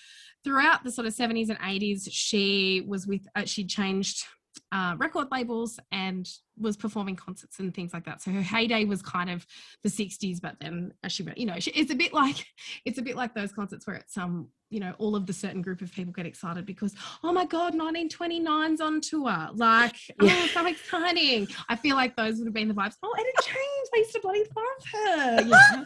throughout 0.43 0.83
the 0.83 0.91
sort 0.91 1.05
of 1.05 1.13
70s 1.13 1.49
and 1.49 1.59
80s, 1.59 2.07
she 2.09 2.83
was 2.87 3.05
with, 3.05 3.27
uh, 3.35 3.45
she 3.45 3.65
changed 3.65 4.25
uh, 4.71 4.95
record 4.97 5.27
labels 5.31 5.79
and 5.91 6.27
was 6.59 6.75
performing 6.75 7.15
concerts 7.15 7.59
and 7.59 7.73
things 7.73 7.93
like 7.93 8.03
that. 8.05 8.21
So 8.21 8.31
her 8.31 8.41
heyday 8.41 8.83
was 8.85 9.01
kind 9.01 9.29
of 9.29 9.45
the 9.83 9.89
60s, 9.89 10.41
but 10.41 10.55
then 10.59 10.93
as 11.03 11.11
she 11.11 11.23
went, 11.23 11.37
you 11.37 11.45
know, 11.45 11.59
she, 11.59 11.71
it's 11.71 11.91
a 11.91 11.95
bit 11.95 12.13
like, 12.13 12.45
it's 12.85 12.97
a 12.97 13.01
bit 13.01 13.15
like 13.15 13.33
those 13.33 13.51
concerts 13.51 13.87
where 13.87 13.95
it's, 13.95 14.17
um, 14.17 14.47
you 14.69 14.81
know, 14.81 14.93
all 14.97 15.15
of 15.15 15.25
the 15.25 15.31
certain 15.31 15.61
group 15.61 15.81
of 15.81 15.91
people 15.93 16.11
get 16.11 16.25
excited 16.25 16.65
because, 16.65 16.93
oh 17.23 17.31
my 17.31 17.45
God, 17.45 17.73
1929's 17.73 18.81
on 18.81 18.99
tour. 18.99 19.49
Like, 19.53 19.95
Yeah. 20.21 20.33
oh, 20.33 20.47
so 20.47 20.65
exciting. 20.67 21.47
I 21.69 21.75
feel 21.77 21.95
like 21.95 22.15
those 22.17 22.37
would 22.39 22.47
have 22.47 22.53
been 22.53 22.67
the 22.67 22.73
vibes. 22.73 22.95
Oh, 23.01 23.13
Etta 23.17 23.31
James, 23.45 23.89
I 23.93 23.97
used 23.99 24.13
to 24.13 24.19
bloody 24.19 24.43
love 24.55 24.85
her. 24.93 25.43
Know? 25.45 25.85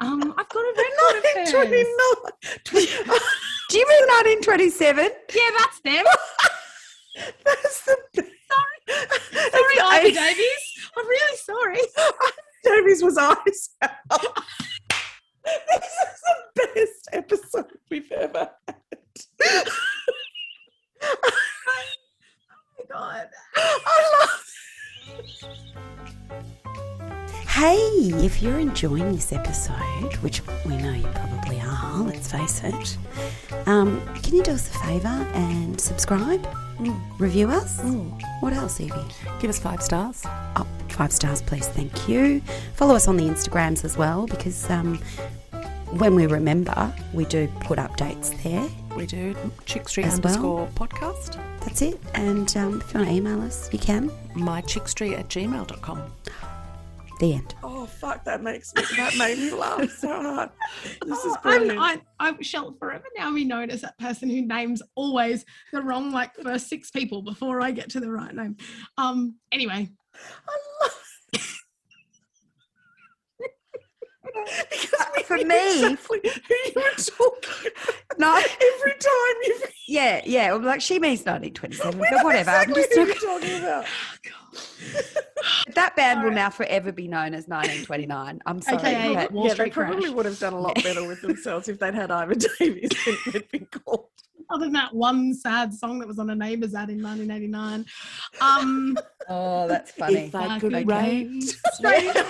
um, 0.00 0.34
I've 0.36 0.48
got 0.48 0.60
a 0.60 0.74
record 0.76 1.18
of 1.18 1.24
hers. 1.24 1.54
1929. 1.54 3.18
Do 3.70 3.78
you 3.78 3.86
mean 3.86 4.02
1927? 4.42 5.10
Yeah, 5.34 5.42
that's 5.58 5.80
them. 5.80 6.04
That's 7.44 7.84
the 7.84 7.96
best. 8.14 8.28
Sorry, 8.48 8.78
It's 8.88 9.82
Ivor 9.82 10.10
Davies. 10.10 10.90
I'm 10.96 11.06
really 11.06 11.36
sorry. 11.36 11.80
Davies 12.64 13.02
was 13.02 13.18
eyes 13.18 13.70
out. 13.82 14.38
this 15.44 15.84
is 15.84 16.22
the 16.24 16.68
best 16.74 17.08
episode 17.12 17.72
we've 17.90 18.10
ever 18.12 18.50
had. 18.66 19.68
Oh 21.00 21.14
my 22.78 22.84
God. 22.90 23.28
I 23.56 24.02
love 24.20 24.44
Hey, 27.58 27.80
if 28.24 28.40
you're 28.40 28.60
enjoying 28.60 29.10
this 29.10 29.32
episode, 29.32 30.14
which 30.20 30.42
we 30.64 30.76
know 30.76 30.92
you 30.92 31.08
probably 31.12 31.60
are, 31.60 32.02
let's 32.02 32.30
face 32.30 32.62
it, 32.62 32.96
um, 33.66 34.00
can 34.22 34.36
you 34.36 34.44
do 34.44 34.52
us 34.52 34.72
a 34.72 34.78
favour 34.78 35.08
and 35.34 35.80
subscribe? 35.80 36.46
Review 37.18 37.50
us? 37.50 37.80
What 38.38 38.52
else, 38.52 38.80
Evie? 38.80 38.94
Give 39.40 39.50
us 39.50 39.58
five 39.58 39.82
stars. 39.82 40.22
Oh, 40.54 40.68
five 40.90 41.10
stars, 41.10 41.42
please. 41.42 41.66
Thank 41.66 42.08
you. 42.08 42.42
Follow 42.74 42.94
us 42.94 43.08
on 43.08 43.16
the 43.16 43.24
Instagrams 43.24 43.84
as 43.84 43.96
well 43.98 44.28
because 44.28 44.70
um, 44.70 44.98
when 45.90 46.14
we 46.14 46.28
remember, 46.28 46.94
we 47.12 47.24
do 47.24 47.48
put 47.62 47.80
updates 47.80 48.40
there. 48.44 48.68
We 48.96 49.06
do 49.06 49.34
Chick 49.66 49.88
Street 49.88 50.06
As 50.06 50.20
well. 50.20 50.32
underscore 50.32 50.68
podcast. 50.76 51.42
That's 51.62 51.82
it. 51.82 51.98
And 52.14 52.56
um, 52.56 52.80
if 52.82 52.94
you 52.94 53.00
want 53.00 53.10
to 53.10 53.16
email 53.16 53.42
us, 53.42 53.68
you 53.72 53.80
can. 53.80 54.10
mychickstreet 54.34 55.18
at 55.18 55.28
gmail.com. 55.28 56.04
The 57.18 57.34
end. 57.34 57.54
Oh 57.64 57.86
fuck, 57.86 58.24
that 58.24 58.42
makes 58.42 58.72
me 58.74 58.82
that 58.96 59.16
made 59.16 59.38
me 59.38 59.50
laugh 59.50 59.90
so 59.90 60.08
hard. 60.22 60.50
This 61.04 61.24
is 61.24 61.34
Oh, 61.34 61.36
I'm, 61.44 61.58
brilliant. 61.66 61.80
I, 61.80 62.00
I 62.30 62.42
shall 62.42 62.72
forever 62.74 63.04
now 63.16 63.34
be 63.34 63.44
known 63.44 63.70
as 63.70 63.80
that 63.80 63.98
person 63.98 64.30
who 64.30 64.42
names 64.42 64.82
always 64.94 65.44
the 65.72 65.82
wrong 65.82 66.12
like 66.12 66.34
first 66.36 66.68
six 66.68 66.90
people 66.90 67.22
before 67.22 67.60
I 67.60 67.72
get 67.72 67.90
to 67.90 68.00
the 68.00 68.10
right 68.10 68.34
name. 68.34 68.56
Um. 68.96 69.34
Anyway, 69.50 69.88
I 70.14 70.56
love 70.82 70.94
For 75.24 75.36
me- 75.44 75.44
exactly 75.44 76.20
who 76.22 76.54
you 76.54 76.72
were 76.76 76.94
talking. 76.96 77.70
No. 78.18 78.34
every 78.36 78.92
time 78.92 79.36
you 79.44 79.60
Yeah, 79.88 80.20
yeah. 80.24 80.54
I'm 80.54 80.64
like, 80.64 80.80
she 80.80 80.98
means 80.98 81.20
1927, 81.24 81.98
we 81.98 82.06
but 82.10 82.16
know 82.18 82.24
whatever. 82.24 82.50
I'm 82.50 82.74
just 82.74 82.92
who 82.92 83.06
not- 83.06 83.08
you're 83.08 83.40
talking 83.40 83.58
about. 83.62 83.84
that 85.74 85.96
band 85.96 86.22
will 86.24 86.30
now 86.30 86.50
forever 86.50 86.92
be 86.92 87.08
known 87.08 87.34
as 87.34 87.46
1929. 87.48 88.40
I'm 88.46 88.60
sorry. 88.62 88.76
AKA 88.78 89.14
but- 89.14 89.44
yeah, 89.44 89.54
they 89.54 89.70
probably 89.70 90.02
Crash. 90.02 90.10
would 90.14 90.26
have 90.26 90.38
done 90.38 90.52
a 90.54 90.60
lot 90.60 90.74
better 90.82 91.06
with 91.06 91.20
themselves 91.22 91.68
if 91.68 91.78
they'd 91.78 91.94
had 91.94 92.10
Ivor 92.10 92.34
Davies 92.34 92.90
and 93.06 93.16
they'd 93.32 93.50
been 93.50 93.66
called. 93.66 94.06
Other 94.50 94.64
than 94.64 94.72
that 94.72 94.94
one 94.94 95.34
sad 95.34 95.74
song 95.74 95.98
that 95.98 96.08
was 96.08 96.18
on 96.18 96.30
a 96.30 96.34
neighbour's 96.34 96.74
ad 96.74 96.88
in 96.88 97.02
1989. 97.02 97.84
Um, 98.40 98.96
oh, 99.28 99.68
that's 99.68 99.90
funny. 99.92 100.14
If 100.20 100.34
I 100.34 100.56
I 100.56 100.58
could 100.58 100.72
could 100.72 100.88
write. 100.88 101.28
write. 101.82 102.26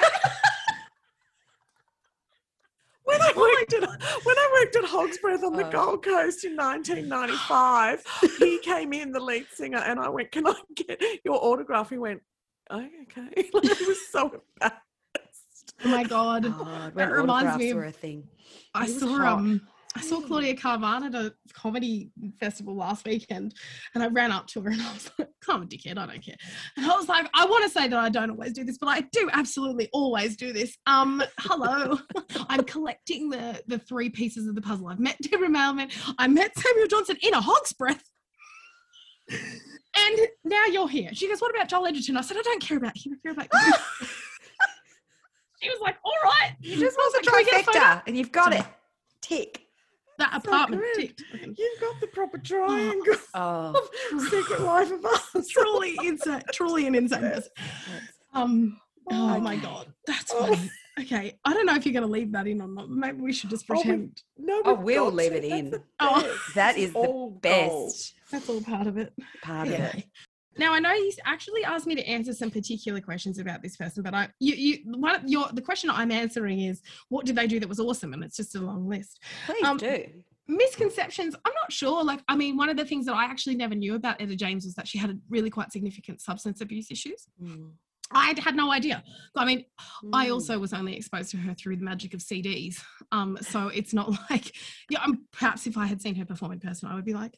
When 3.04 3.22
I 3.22 3.32
worked 3.72 3.84
at 4.02 4.24
when 4.24 4.36
I 4.38 4.60
worked 4.62 4.76
at 4.76 4.84
Hog's 4.84 5.18
Breath 5.18 5.44
on 5.44 5.54
the 5.56 5.66
Oh. 5.66 5.70
Gold 5.70 6.04
Coast 6.04 6.44
in 6.44 6.56
1995, 6.56 8.04
he 8.38 8.58
came 8.62 8.92
in, 8.92 9.12
the 9.12 9.20
lead 9.20 9.46
singer, 9.52 9.78
and 9.78 9.98
I 10.00 10.08
went, 10.08 10.30
"Can 10.32 10.46
I 10.46 10.54
get 10.74 11.00
your 11.24 11.42
autograph?" 11.44 11.90
He 11.90 11.98
went, 11.98 12.22
"Oh, 12.70 12.86
okay." 13.02 13.48
Like, 13.52 13.76
he 13.78 13.84
was 13.84 14.08
so 14.08 14.26
embarrassed. 14.26 15.74
oh 15.84 15.88
my 15.88 16.04
god. 16.04 16.42
God, 16.44 16.94
That 16.94 17.10
reminds 17.12 17.48
autographs 17.50 17.58
me 17.58 17.72
were 17.74 17.84
of- 17.84 17.88
a 17.90 17.92
thing. 17.92 18.28
I 18.74 18.86
He 18.86 18.92
saw 18.92 19.06
hot. 19.08 19.38
um 19.38 19.68
I 19.98 20.00
saw 20.00 20.20
Claudia 20.20 20.54
Karvan 20.54 21.02
at 21.06 21.14
a 21.16 21.34
comedy 21.52 22.12
festival 22.38 22.76
last 22.76 23.04
weekend 23.04 23.54
and 23.94 24.02
I 24.04 24.06
ran 24.06 24.30
up 24.30 24.46
to 24.48 24.60
her 24.60 24.70
and 24.70 24.80
I 24.80 24.92
was 24.92 25.10
like, 25.18 25.28
I'm 25.48 25.62
a 25.62 25.66
dickhead, 25.66 25.98
I 25.98 26.06
don't 26.06 26.22
care. 26.24 26.36
And 26.76 26.86
I 26.86 26.96
was 26.96 27.08
like, 27.08 27.28
I 27.34 27.44
want 27.46 27.64
to 27.64 27.70
say 27.70 27.88
that 27.88 27.98
I 27.98 28.08
don't 28.08 28.30
always 28.30 28.52
do 28.52 28.62
this, 28.62 28.78
but 28.78 28.86
I 28.88 29.00
do 29.10 29.28
absolutely 29.32 29.88
always 29.92 30.36
do 30.36 30.52
this. 30.52 30.76
Um, 30.86 31.20
hello. 31.40 31.98
I'm 32.48 32.62
collecting 32.62 33.28
the 33.28 33.60
the 33.66 33.78
three 33.80 34.08
pieces 34.08 34.46
of 34.46 34.54
the 34.54 34.62
puzzle. 34.62 34.86
I've 34.86 35.00
met 35.00 35.16
Deborah 35.20 35.48
Mailman, 35.50 35.90
I 36.16 36.28
met 36.28 36.56
Samuel 36.56 36.86
Johnson 36.86 37.16
in 37.20 37.34
a 37.34 37.40
hog's 37.40 37.72
breath. 37.72 38.04
And 39.30 40.18
now 40.44 40.64
you're 40.66 40.88
here. 40.88 41.10
She 41.12 41.28
goes, 41.28 41.40
What 41.40 41.52
about 41.54 41.68
Joel 41.68 41.86
Edgerton? 41.86 42.16
I 42.16 42.20
said, 42.20 42.36
I 42.36 42.42
don't 42.42 42.62
care 42.62 42.76
about 42.78 42.96
him, 42.96 43.14
I 43.14 43.16
care 43.20 43.32
about 43.32 43.48
you. 43.52 43.72
she 45.60 45.68
was 45.70 45.80
like, 45.80 45.96
All 46.04 46.12
right. 46.22 46.54
You 46.60 46.78
just 46.78 46.96
want 46.96 47.26
"Can 47.26 47.44
get 47.44 47.60
a 47.62 47.64
photo?" 47.64 48.02
and 48.06 48.16
you've 48.16 48.30
got 48.30 48.52
So- 48.52 48.60
it. 48.60 48.66
Tick. 49.20 49.67
That 50.18 50.32
So 50.32 50.38
apartment 50.50 50.82
good. 50.96 51.16
ticked. 51.16 51.22
You've 51.58 51.80
got 51.80 52.00
the 52.00 52.08
proper 52.08 52.38
triangle 52.38 53.14
Oh, 53.34 53.88
of 54.12 54.20
Secret 54.22 54.60
Life 54.60 54.90
of 54.90 55.04
Us. 55.04 55.48
truly 55.48 55.96
insane, 56.04 56.42
truly 56.52 56.86
an 56.86 56.94
insane 56.96 57.20
person. 57.20 57.52
Um, 58.34 58.80
oh 59.10 59.38
my 59.40 59.56
god, 59.56 59.92
that's 60.06 60.32
Oh. 60.34 60.46
funny. 60.54 60.70
Okay, 61.00 61.38
I 61.44 61.54
don't 61.54 61.64
know 61.66 61.76
if 61.76 61.86
you're 61.86 61.92
going 61.92 62.02
to 62.04 62.10
leave 62.10 62.32
that 62.32 62.48
in 62.48 62.60
or 62.60 62.66
not. 62.66 62.90
Maybe 62.90 63.20
we 63.20 63.32
should 63.32 63.50
just 63.50 63.64
Oh, 63.70 63.74
we- 63.76 63.82
pretend 63.82 64.20
No, 64.36 64.60
Oh, 64.64 64.74
we've 64.74 64.96
we'll 65.00 65.12
leave 65.12 65.30
it 65.32 65.44
in. 65.44 65.80
Oh. 66.00 66.20
best. 66.22 66.54
that 66.56 66.74
This 66.74 66.86
is 66.86 66.92
the 66.92 66.98
all 66.98 67.30
gold. 67.30 67.40
best 67.42 68.14
that's 68.32 68.48
all 68.48 68.60
part 68.60 68.88
of 68.88 68.98
it. 68.98 69.12
part 69.42 69.68
of 69.68 69.74
it. 69.74 70.04
Now 70.58 70.72
I 70.74 70.80
know 70.80 70.92
you 70.92 71.12
actually 71.24 71.64
asked 71.64 71.86
me 71.86 71.94
to 71.94 72.06
answer 72.06 72.32
some 72.32 72.50
particular 72.50 73.00
questions 73.00 73.38
about 73.38 73.62
this 73.62 73.76
person, 73.76 74.02
but 74.02 74.14
I 74.14 74.28
you 74.40 74.54
you 74.54 74.78
one 74.98 75.14
of 75.14 75.22
your 75.26 75.46
the 75.52 75.62
question 75.62 75.88
I'm 75.90 76.10
answering 76.10 76.60
is 76.60 76.82
what 77.08 77.24
did 77.26 77.36
they 77.36 77.46
do 77.46 77.60
that 77.60 77.68
was 77.68 77.80
awesome, 77.80 78.12
and 78.12 78.22
it's 78.24 78.36
just 78.36 78.54
a 78.56 78.60
long 78.60 78.88
list. 78.88 79.20
Please 79.46 79.64
Um, 79.64 79.76
do. 79.76 80.04
misconceptions 80.48 81.34
i'm 81.44 81.52
not 81.62 81.70
sure 81.70 82.02
like 82.02 82.20
i 82.26 82.34
mean 82.34 82.56
one 82.56 82.70
of 82.70 82.76
the 82.78 82.84
things 82.84 83.04
that 83.04 83.14
i 83.14 83.24
actually 83.26 83.54
never 83.54 83.74
knew 83.74 83.94
about 83.94 84.18
etta 84.18 84.34
james 84.34 84.64
was 84.64 84.74
that 84.74 84.88
she 84.88 84.96
had 84.96 85.10
a 85.10 85.16
really 85.28 85.50
quite 85.50 85.70
significant 85.70 86.22
substance 86.22 86.62
abuse 86.62 86.90
issues 86.90 87.28
Mm. 87.42 87.72
i 88.12 88.32
had 88.38 88.56
no 88.56 88.72
idea 88.72 89.04
i 89.36 89.44
mean 89.44 89.66
i 90.14 90.28
Mm. 90.28 90.32
also 90.32 90.58
was 90.58 90.72
only 90.72 90.96
exposed 90.96 91.30
to 91.32 91.36
her 91.36 91.52
through 91.52 91.76
the 91.76 91.84
magic 91.84 92.14
of 92.14 92.20
cds 92.20 92.82
um 93.12 93.36
so 93.42 93.68
it's 93.68 93.92
not 93.92 94.08
like 94.30 94.46
yeah 94.88 95.00
I'm, 95.04 95.26
perhaps 95.32 95.66
if 95.66 95.76
i 95.76 95.84
had 95.86 96.00
seen 96.00 96.14
her 96.14 96.24
perform 96.24 96.52
in 96.52 96.60
person 96.60 96.88
i 96.88 96.94
would 96.94 97.04
be 97.04 97.12
like 97.14 97.34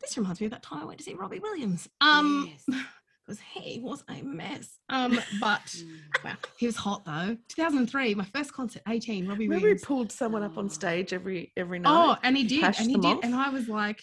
this 0.00 0.16
reminds 0.16 0.40
me 0.40 0.46
of 0.46 0.52
that 0.52 0.62
time 0.62 0.82
i 0.82 0.84
went 0.84 0.98
to 0.98 1.04
see 1.04 1.14
robbie 1.14 1.40
williams 1.40 1.88
um 2.00 2.50
Yes. 2.50 2.64
because 3.26 3.40
he 3.54 3.78
was 3.78 4.02
a 4.08 4.22
mess 4.22 4.78
um 4.88 5.20
but 5.40 5.60
Mm. 5.66 5.98
wow 6.24 6.32
he 6.58 6.66
was 6.66 6.74
hot 6.76 7.04
though 7.04 7.36
2003 7.48 8.14
my 8.16 8.24
first 8.24 8.52
concert 8.52 8.82
18 8.88 9.28
robbie 9.28 9.46
Remember 9.46 9.68
he 9.68 9.74
pulled 9.74 10.10
someone 10.10 10.42
up 10.42 10.52
Oh. 10.56 10.60
on 10.60 10.68
stage 10.68 11.12
every 11.12 11.52
every 11.56 11.78
night. 11.78 11.90
Oh, 11.92 12.16
and 12.24 12.36
he 12.36 12.44
did, 12.44 12.64
and 12.64 12.76
he 12.90 12.94
did, 12.96 13.04
off? 13.04 13.20
and 13.22 13.34
I 13.34 13.50
was 13.50 13.68
like, 13.68 14.02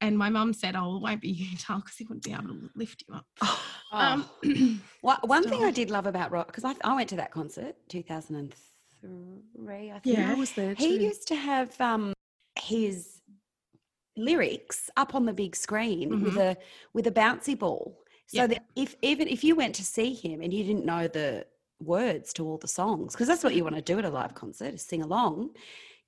and 0.00 0.16
my 0.16 0.28
mum 0.28 0.52
said, 0.52 0.76
"Oh, 0.76 0.96
it 0.96 1.02
won't 1.02 1.20
be 1.20 1.30
you, 1.30 1.56
Tal, 1.56 1.78
because 1.80 1.96
he 1.96 2.04
wouldn't 2.04 2.22
be 2.24 2.32
able 2.32 2.44
to 2.48 2.70
lift 2.76 3.04
you 3.08 3.14
up." 3.14 3.26
Oh. 3.90 3.96
Um, 4.44 4.44
One, 5.00 5.16
one 5.24 5.48
thing 5.48 5.64
I 5.64 5.70
did 5.70 5.90
love 5.90 6.06
about 6.06 6.30
Rock, 6.30 6.48
because 6.48 6.62
I, 6.64 6.74
I 6.84 6.94
went 6.94 7.08
to 7.08 7.16
that 7.16 7.30
concert 7.32 7.74
2003, 7.88 9.90
I 9.90 9.98
think. 9.98 10.18
Yeah. 10.18 10.30
I 10.30 10.34
was 10.34 10.52
there 10.52 10.74
too. 10.74 10.84
He 10.84 11.02
used 11.04 11.26
to 11.28 11.34
have 11.36 11.80
um, 11.80 12.12
his 12.60 13.17
lyrics 14.18 14.90
up 14.96 15.14
on 15.14 15.24
the 15.26 15.32
big 15.32 15.56
screen 15.56 16.22
with 16.24 16.34
mm-hmm. 16.34 16.38
a 16.38 16.56
with 16.92 17.06
a 17.06 17.12
bouncy 17.12 17.58
ball. 17.58 17.98
So 18.26 18.42
Yeah. 18.42 18.46
that 18.48 18.64
if 18.76 18.96
even 19.02 19.28
if 19.28 19.42
you 19.42 19.54
went 19.56 19.74
to 19.76 19.84
see 19.84 20.12
him 20.12 20.42
and 20.42 20.52
you 20.52 20.64
didn't 20.64 20.84
know 20.84 21.08
the 21.08 21.46
words 21.80 22.32
to 22.34 22.44
all 22.44 22.58
the 22.58 22.68
songs, 22.68 23.14
because 23.14 23.28
that's 23.28 23.44
what 23.44 23.54
you 23.54 23.62
want 23.62 23.76
to 23.76 23.82
do 23.82 23.98
at 23.98 24.04
a 24.04 24.10
live 24.10 24.34
concert 24.34 24.74
is 24.74 24.82
sing 24.82 25.02
along, 25.02 25.50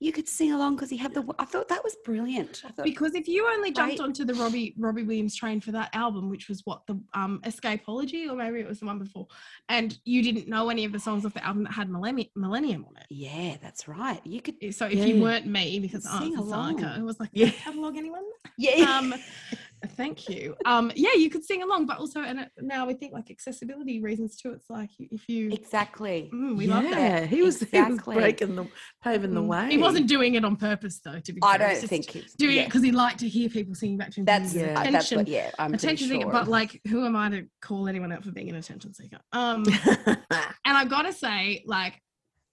you 0.03 0.13
could 0.13 0.29
sing 0.29 0.53
along 0.53 0.77
because 0.77 0.89
he 0.91 0.97
had 0.97 1.13
the. 1.15 1.23
I 1.39 1.45
thought 1.45 1.69
that 1.69 1.85
was 1.85 1.95
brilliant. 2.05 2.57
Thought, 2.57 2.85
because 2.85 3.15
if 3.15 3.29
you 3.29 3.47
only 3.47 3.71
jumped 3.71 3.99
Right. 3.99 4.01
onto 4.01 4.25
the 4.25 4.35
Robbie 4.35 4.75
Robbie 4.79 5.03
Williams 5.03 5.35
train 5.37 5.61
for 5.61 5.73
that 5.73 5.91
album, 5.95 6.31
which 6.31 6.49
was 6.49 6.63
what 6.65 6.87
the 6.87 6.99
um 7.13 7.41
Escapology, 7.45 8.29
or 8.31 8.35
maybe 8.35 8.61
it 8.61 8.67
was 8.67 8.81
the 8.81 8.87
one 8.87 8.99
before, 8.99 9.27
and 9.69 9.99
you 10.05 10.23
didn't 10.23 10.49
know 10.49 10.71
any 10.71 10.85
of 10.87 10.93
the 10.93 10.99
songs 10.99 11.27
off 11.27 11.35
the 11.35 11.45
album 11.47 11.65
that 11.65 11.73
had 11.73 11.91
Millennium, 11.91 12.29
Millennium 12.35 12.87
on 12.89 12.97
it. 12.97 13.07
yeah, 13.11 13.57
that's 13.63 13.87
right. 13.87 14.21
You 14.25 14.41
could. 14.41 14.75
So 14.75 14.87
if 14.87 14.95
Yeah. 14.95 15.05
you 15.05 15.21
weren't 15.23 15.47
me, 15.47 15.79
because 15.81 16.07
I'm 16.07 16.35
a 16.37 16.97
it 16.97 17.03
was 17.03 17.21
like, 17.21 17.31
yeah, 17.33 17.51
catalog 17.51 17.97
anyone? 17.97 18.25
Yeah. 18.59 18.99
um 18.99 19.15
thank 19.89 20.29
you 20.29 20.55
um 20.67 20.93
yeah 20.95 21.15
you 21.15 21.31
could 21.31 21.45
sing 21.45 21.63
along 21.63 21.87
but 21.87 21.99
also 21.99 22.21
and 22.23 22.47
now 22.61 22.87
we 22.87 22.93
think 22.95 23.13
like 23.13 23.31
accessibility 23.31 24.01
reasons 24.01 24.37
too 24.37 24.53
it's 24.53 24.69
like 24.69 24.91
if 24.99 25.29
you 25.29 25.51
exactly. 25.51 26.31
Mm, 26.35 26.57
we 26.57 26.67
yeah, 26.67 26.75
love 26.75 26.91
that 26.91 27.29
he 27.29 27.43
was 27.43 27.61
he 27.61 27.67
Exactly. 27.79 28.17
was 28.17 28.23
breaking 28.23 28.57
the 28.57 28.67
paving 29.03 29.33
the 29.35 29.41
Mm. 29.43 29.47
way. 29.47 29.69
he 29.71 29.79
wasn't 29.79 30.07
doing 30.07 30.35
it 30.35 30.45
on 30.45 30.57
purpose 30.57 31.01
though 31.05 31.19
to 31.21 31.33
be 31.33 31.41
I 31.43 31.57
fair. 31.57 31.59
don't 31.59 31.71
He's 31.71 31.81
just 31.81 31.91
think 31.91 32.11
he's 32.11 32.35
doing 32.35 32.59
it 32.59 32.67
because 32.67 32.83
he 32.83 32.93
liked 32.93 33.21
to 33.21 33.29
hear 33.29 33.49
people 33.49 33.75
singing 33.75 33.97
back 33.97 34.11
to 34.13 34.21
him 34.21 34.27
That's 34.27 34.55
Yeah. 34.55 34.61
he's 34.61 34.69
uh, 34.71 34.75
that's 34.75 34.89
attention 34.89 35.19
what. 35.19 35.29
Yeah, 35.29 35.51
I'm 35.59 35.71
pretty 35.71 35.87
attention 35.87 36.09
seeker 36.09 36.23
sure. 36.23 36.33
but 36.33 36.49
like 36.49 36.81
who 36.89 37.05
am 37.07 37.17
i 37.17 37.29
to 37.31 37.47
call 37.63 37.89
anyone 37.89 38.13
out 38.13 38.23
for 38.25 38.33
being 38.33 38.51
an 38.51 38.57
attention 38.57 38.93
seeker 38.93 39.19
um 39.33 39.65
and 40.07 40.17
i've 40.67 40.91
got 40.91 41.03
to 41.03 41.13
say 41.13 41.63
like 41.67 42.01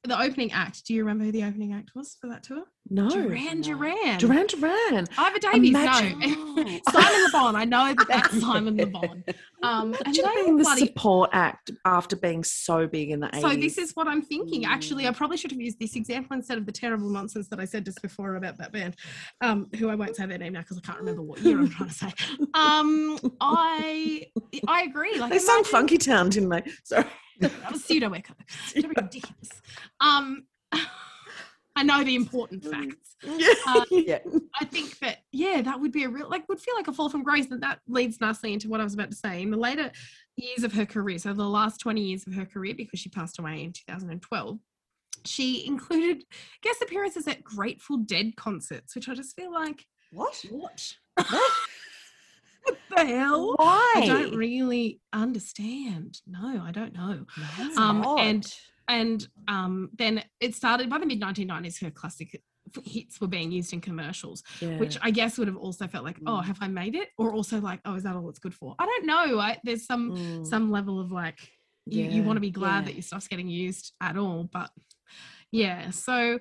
the 0.04 0.22
opening 0.22 0.52
act 0.54 0.86
do 0.86 0.94
you 0.94 1.02
remember 1.04 1.26
who 1.26 1.32
the 1.32 1.44
opening 1.44 1.74
act 1.74 1.92
was 1.96 2.16
for 2.22 2.28
that 2.30 2.42
tour 2.44 2.64
no. 2.90 3.10
duran 3.10 3.60
duran 3.62 4.18
Duran 4.18 4.48
Duran. 4.48 5.06
Ivor 5.18 5.40
Davies, 5.40 5.70
Imagine- 5.72 6.20
no. 6.56 6.80
Simon 6.90 7.24
Le 7.24 7.30
Bon. 7.34 7.54
I 7.58 7.66
know 7.66 7.94
that 7.94 8.06
that's 8.08 8.40
Simon 8.42 8.78
Le 8.78 8.86
Bon. 8.86 9.24
Um, 9.62 9.94
and 9.94 10.02
Imagine 10.06 10.24
they 10.26 10.36
being 10.44 10.56
the 10.58 10.64
bloody 10.64 10.86
support 10.86 11.30
act 11.34 11.72
after 11.84 12.16
being 12.16 12.46
so 12.46 12.88
big 12.88 13.10
in 13.10 13.20
the 13.20 13.28
80s. 13.28 13.42
So 13.42 13.50
this 13.58 13.78
is 13.78 13.92
what 13.94 14.08
I'm 14.08 14.22
thinking. 14.22 14.64
Actually, 14.64 15.04
Mm. 15.04 15.10
I 15.10 15.12
probably 15.12 15.36
should 15.36 15.52
have 15.52 15.60
used 15.60 15.80
this 15.80 15.98
example 15.98 16.38
instead 16.38 16.58
of 16.58 16.66
the 16.66 16.72
terrible 16.72 17.10
nonsense 17.10 17.50
that 17.50 17.60
I 17.60 17.66
said 17.66 17.84
just 17.84 18.02
before 18.02 18.36
about 18.36 18.58
that 18.60 18.72
band, 18.72 18.96
um, 19.42 19.68
who 19.78 19.90
I 19.90 19.96
won't 19.96 20.16
say 20.16 20.26
their 20.26 20.38
name 20.38 20.54
now 20.54 20.62
because 20.62 20.78
I 20.78 20.82
can't 20.82 21.00
remember 21.00 21.24
what 21.24 21.42
year 21.42 21.60
I'm 21.60 21.68
trying 21.70 21.90
to 21.90 21.96
say. 21.96 22.14
Um, 22.54 23.20
I 23.42 24.28
I 24.66 24.84
agree. 24.84 25.20
Like 25.20 25.32
they 25.32 25.40
sung 25.40 25.58
imagine- 25.58 25.72
Funky 25.72 25.98
Town, 25.98 26.30
didn't 26.30 26.48
they? 26.50 26.64
Sorry. 26.86 27.04
That 27.40 27.72
was 27.72 27.84
pseudo 27.84 28.12
echo. 28.14 28.34
Ridiculous. 28.76 29.50
Um, 30.00 30.46
I 31.76 31.84
know 31.84 32.04
the 32.04 32.16
important 32.16 32.64
facts. 32.64 33.16
Yeah. 33.24 33.54
Uh, 33.68 33.84
Yeah. 33.92 34.20
I 34.60 34.66
think 34.66 34.98
that 35.00 35.18
yeah, 35.32 35.62
that 35.64 35.80
would 35.80 35.92
be 35.92 36.04
a 36.04 36.10
real 36.10 36.30
like 36.30 36.48
would 36.50 36.60
feel 36.60 36.76
like 36.76 36.88
a 36.88 36.94
fall 36.94 37.10
from 37.10 37.24
grace. 37.24 37.50
And 37.52 37.62
that 37.64 37.80
leads 37.88 38.20
nicely 38.22 38.54
into 38.54 38.70
what 38.70 38.80
I 38.80 38.84
was 38.84 38.94
about 38.94 39.12
to 39.12 39.18
say. 39.18 39.42
In 39.42 39.52
the 39.52 39.58
later 39.58 39.92
years 40.36 40.64
of 40.64 40.74
her 40.74 40.86
career, 40.86 41.18
so 41.20 41.34
the 41.34 41.44
last 41.44 41.80
20 41.80 42.02
years 42.02 42.26
of 42.28 42.34
her 42.36 42.46
career, 42.46 42.74
because 42.76 43.00
she 43.00 43.10
passed 43.10 43.40
away 43.40 43.64
in 43.64 43.74
2012, 43.74 44.60
she 45.26 45.66
included 45.66 46.24
guest 46.62 46.82
appearances 46.82 47.28
at 47.28 47.44
Grateful 47.44 47.98
Dead 47.98 48.36
concerts, 48.36 48.96
which 48.96 49.10
I 49.10 49.14
just 49.16 49.36
feel 49.36 49.52
like 49.52 49.86
What? 50.12 50.44
what? 50.50 50.96
What 52.68 52.78
the 52.98 53.06
hell? 53.06 53.54
Why? 53.58 53.94
I 53.98 54.06
don't 54.06 54.36
really 54.36 55.00
understand. 55.14 56.20
No, 56.28 56.62
I 56.64 56.72
don't 56.72 56.94
know. 56.94 57.26
Um, 57.78 58.04
odd. 58.06 58.20
and 58.20 58.54
and 58.90 59.28
um, 59.48 59.90
then 59.98 60.24
it 60.40 60.56
started 60.56 60.90
by 60.90 60.98
the 61.00 61.06
mid 61.06 61.22
1990s. 61.22 61.82
Her 61.82 61.92
classic 61.92 62.42
hits 62.84 63.20
were 63.22 63.28
being 63.28 63.52
used 63.52 63.72
in 63.74 63.80
commercials, 63.82 64.44
which 64.62 64.98
I 65.02 65.12
guess 65.12 65.38
would 65.38 65.48
have 65.48 65.58
also 65.58 65.88
felt 65.88 66.04
like, 66.04 66.18
oh, 66.26 66.42
Mm. 66.42 66.46
have 66.46 66.58
I 66.62 66.68
made 66.68 66.96
it? 66.96 67.10
Or 67.18 67.32
also 67.34 67.60
like, 67.62 67.80
oh, 67.86 67.96
is 67.96 68.04
that 68.04 68.16
all 68.16 68.30
it's 68.30 68.40
good 68.40 68.54
for? 68.54 68.76
I 68.80 68.86
don't 68.86 69.06
know. 69.06 69.40
I, 69.40 69.58
there's 69.64 69.86
some 69.86 70.12
Mm. 70.12 70.46
some 70.46 70.72
level 70.72 71.00
of 71.00 71.12
like, 71.12 71.40
you, 71.86 72.04
you 72.04 72.24
want 72.24 72.38
to 72.38 72.42
be 72.42 72.52
glad 72.52 72.80
yeah. 72.80 72.86
that 72.86 72.94
your 72.96 73.04
stuff's 73.04 73.28
getting 73.30 73.48
used 73.48 73.94
at 74.02 74.18
all, 74.18 74.50
but 74.52 74.70
yeah. 75.52 75.92
So 75.92 76.40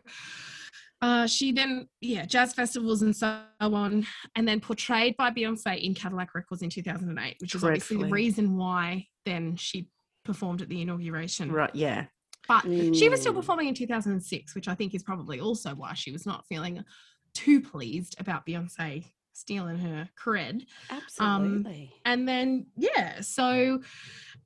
uh, 1.03 1.27
she 1.27 1.53
then, 1.53 1.89
yeah, 2.01 2.25
jazz 2.25 2.55
festivals 2.55 3.03
and 3.03 3.15
so 3.15 3.43
on, 3.61 4.07
and 4.35 4.49
then 4.49 4.61
portrayed 4.61 5.17
by 5.17 5.31
Beyonce 5.31 5.81
in 5.83 5.95
Cadillac 5.95 6.35
Records 6.35 6.63
in 6.63 6.71
2008, 6.71 7.37
which 7.41 7.55
is 7.55 7.63
obviously 7.65 7.99
the 7.99 8.07
reason 8.07 8.57
why 8.57 9.07
then 9.25 9.57
she 9.57 9.89
performed 10.25 10.63
at 10.63 10.69
the 10.69 10.81
inauguration 10.83 11.53
Right, 11.53 11.75
yeah. 11.75 12.07
But 12.49 12.63
she 12.65 13.09
was 13.09 13.21
still 13.21 13.33
Mm. 13.33 13.37
performing 13.37 13.69
in 13.69 13.75
2006, 13.75 14.55
which 14.55 14.69
I 14.69 14.75
think 14.75 14.95
is 14.95 15.03
probably 15.03 15.41
also 15.41 15.75
why 15.75 15.95
she 15.95 16.13
was 16.13 16.25
not 16.27 16.47
feeling 16.49 16.85
too 17.35 17.61
pleased 17.61 18.15
about 18.21 18.47
Beyonce 18.47 19.05
stealing 19.33 19.79
her 19.79 20.09
cred. 20.19 20.65
Absolutely. 20.89 21.93
And 22.05 22.27
then, 22.27 22.67
yeah, 22.77 23.21
so 23.21 23.81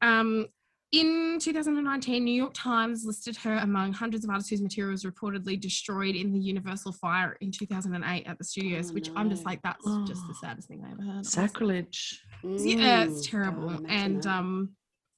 um, 0.02 0.46
in 0.92 1.38
2019, 1.40 2.24
New 2.24 2.32
York 2.34 2.52
Times 2.54 3.04
listed 3.04 3.36
her 3.36 3.56
among 3.58 3.92
hundreds 3.92 4.24
of 4.24 4.30
artists 4.30 4.50
whose 4.50 4.60
material 4.62 4.90
was 4.92 5.04
reportedly 5.04 5.60
destroyed 5.60 6.16
in 6.16 6.32
the 6.32 6.40
Universal 6.40 6.92
fire 6.92 7.36
in 7.40 7.52
2008 7.52 8.26
at 8.26 8.38
the 8.38 8.44
studios, 8.44 8.88
Oh, 8.90 8.94
which 8.94 9.08
I'm 9.14 9.30
just 9.30 9.46
like, 9.46 9.62
that's 9.62 9.84
just 10.06 10.26
the 10.26 10.34
Oh. 10.34 10.38
saddest 10.40 10.68
thing 10.68 10.82
I 10.84 10.90
ever 10.92 11.02
heard. 11.02 11.12
honestly. 11.16 11.30
Sacrilege. 11.42 12.22
Yeah, 12.58 13.04
it's 13.04 13.26
Mm, 13.26 13.30
terrible. 13.30 13.68
God, 13.68 13.80
imagine 13.84 14.14
And 14.16 14.26
um 14.26 14.70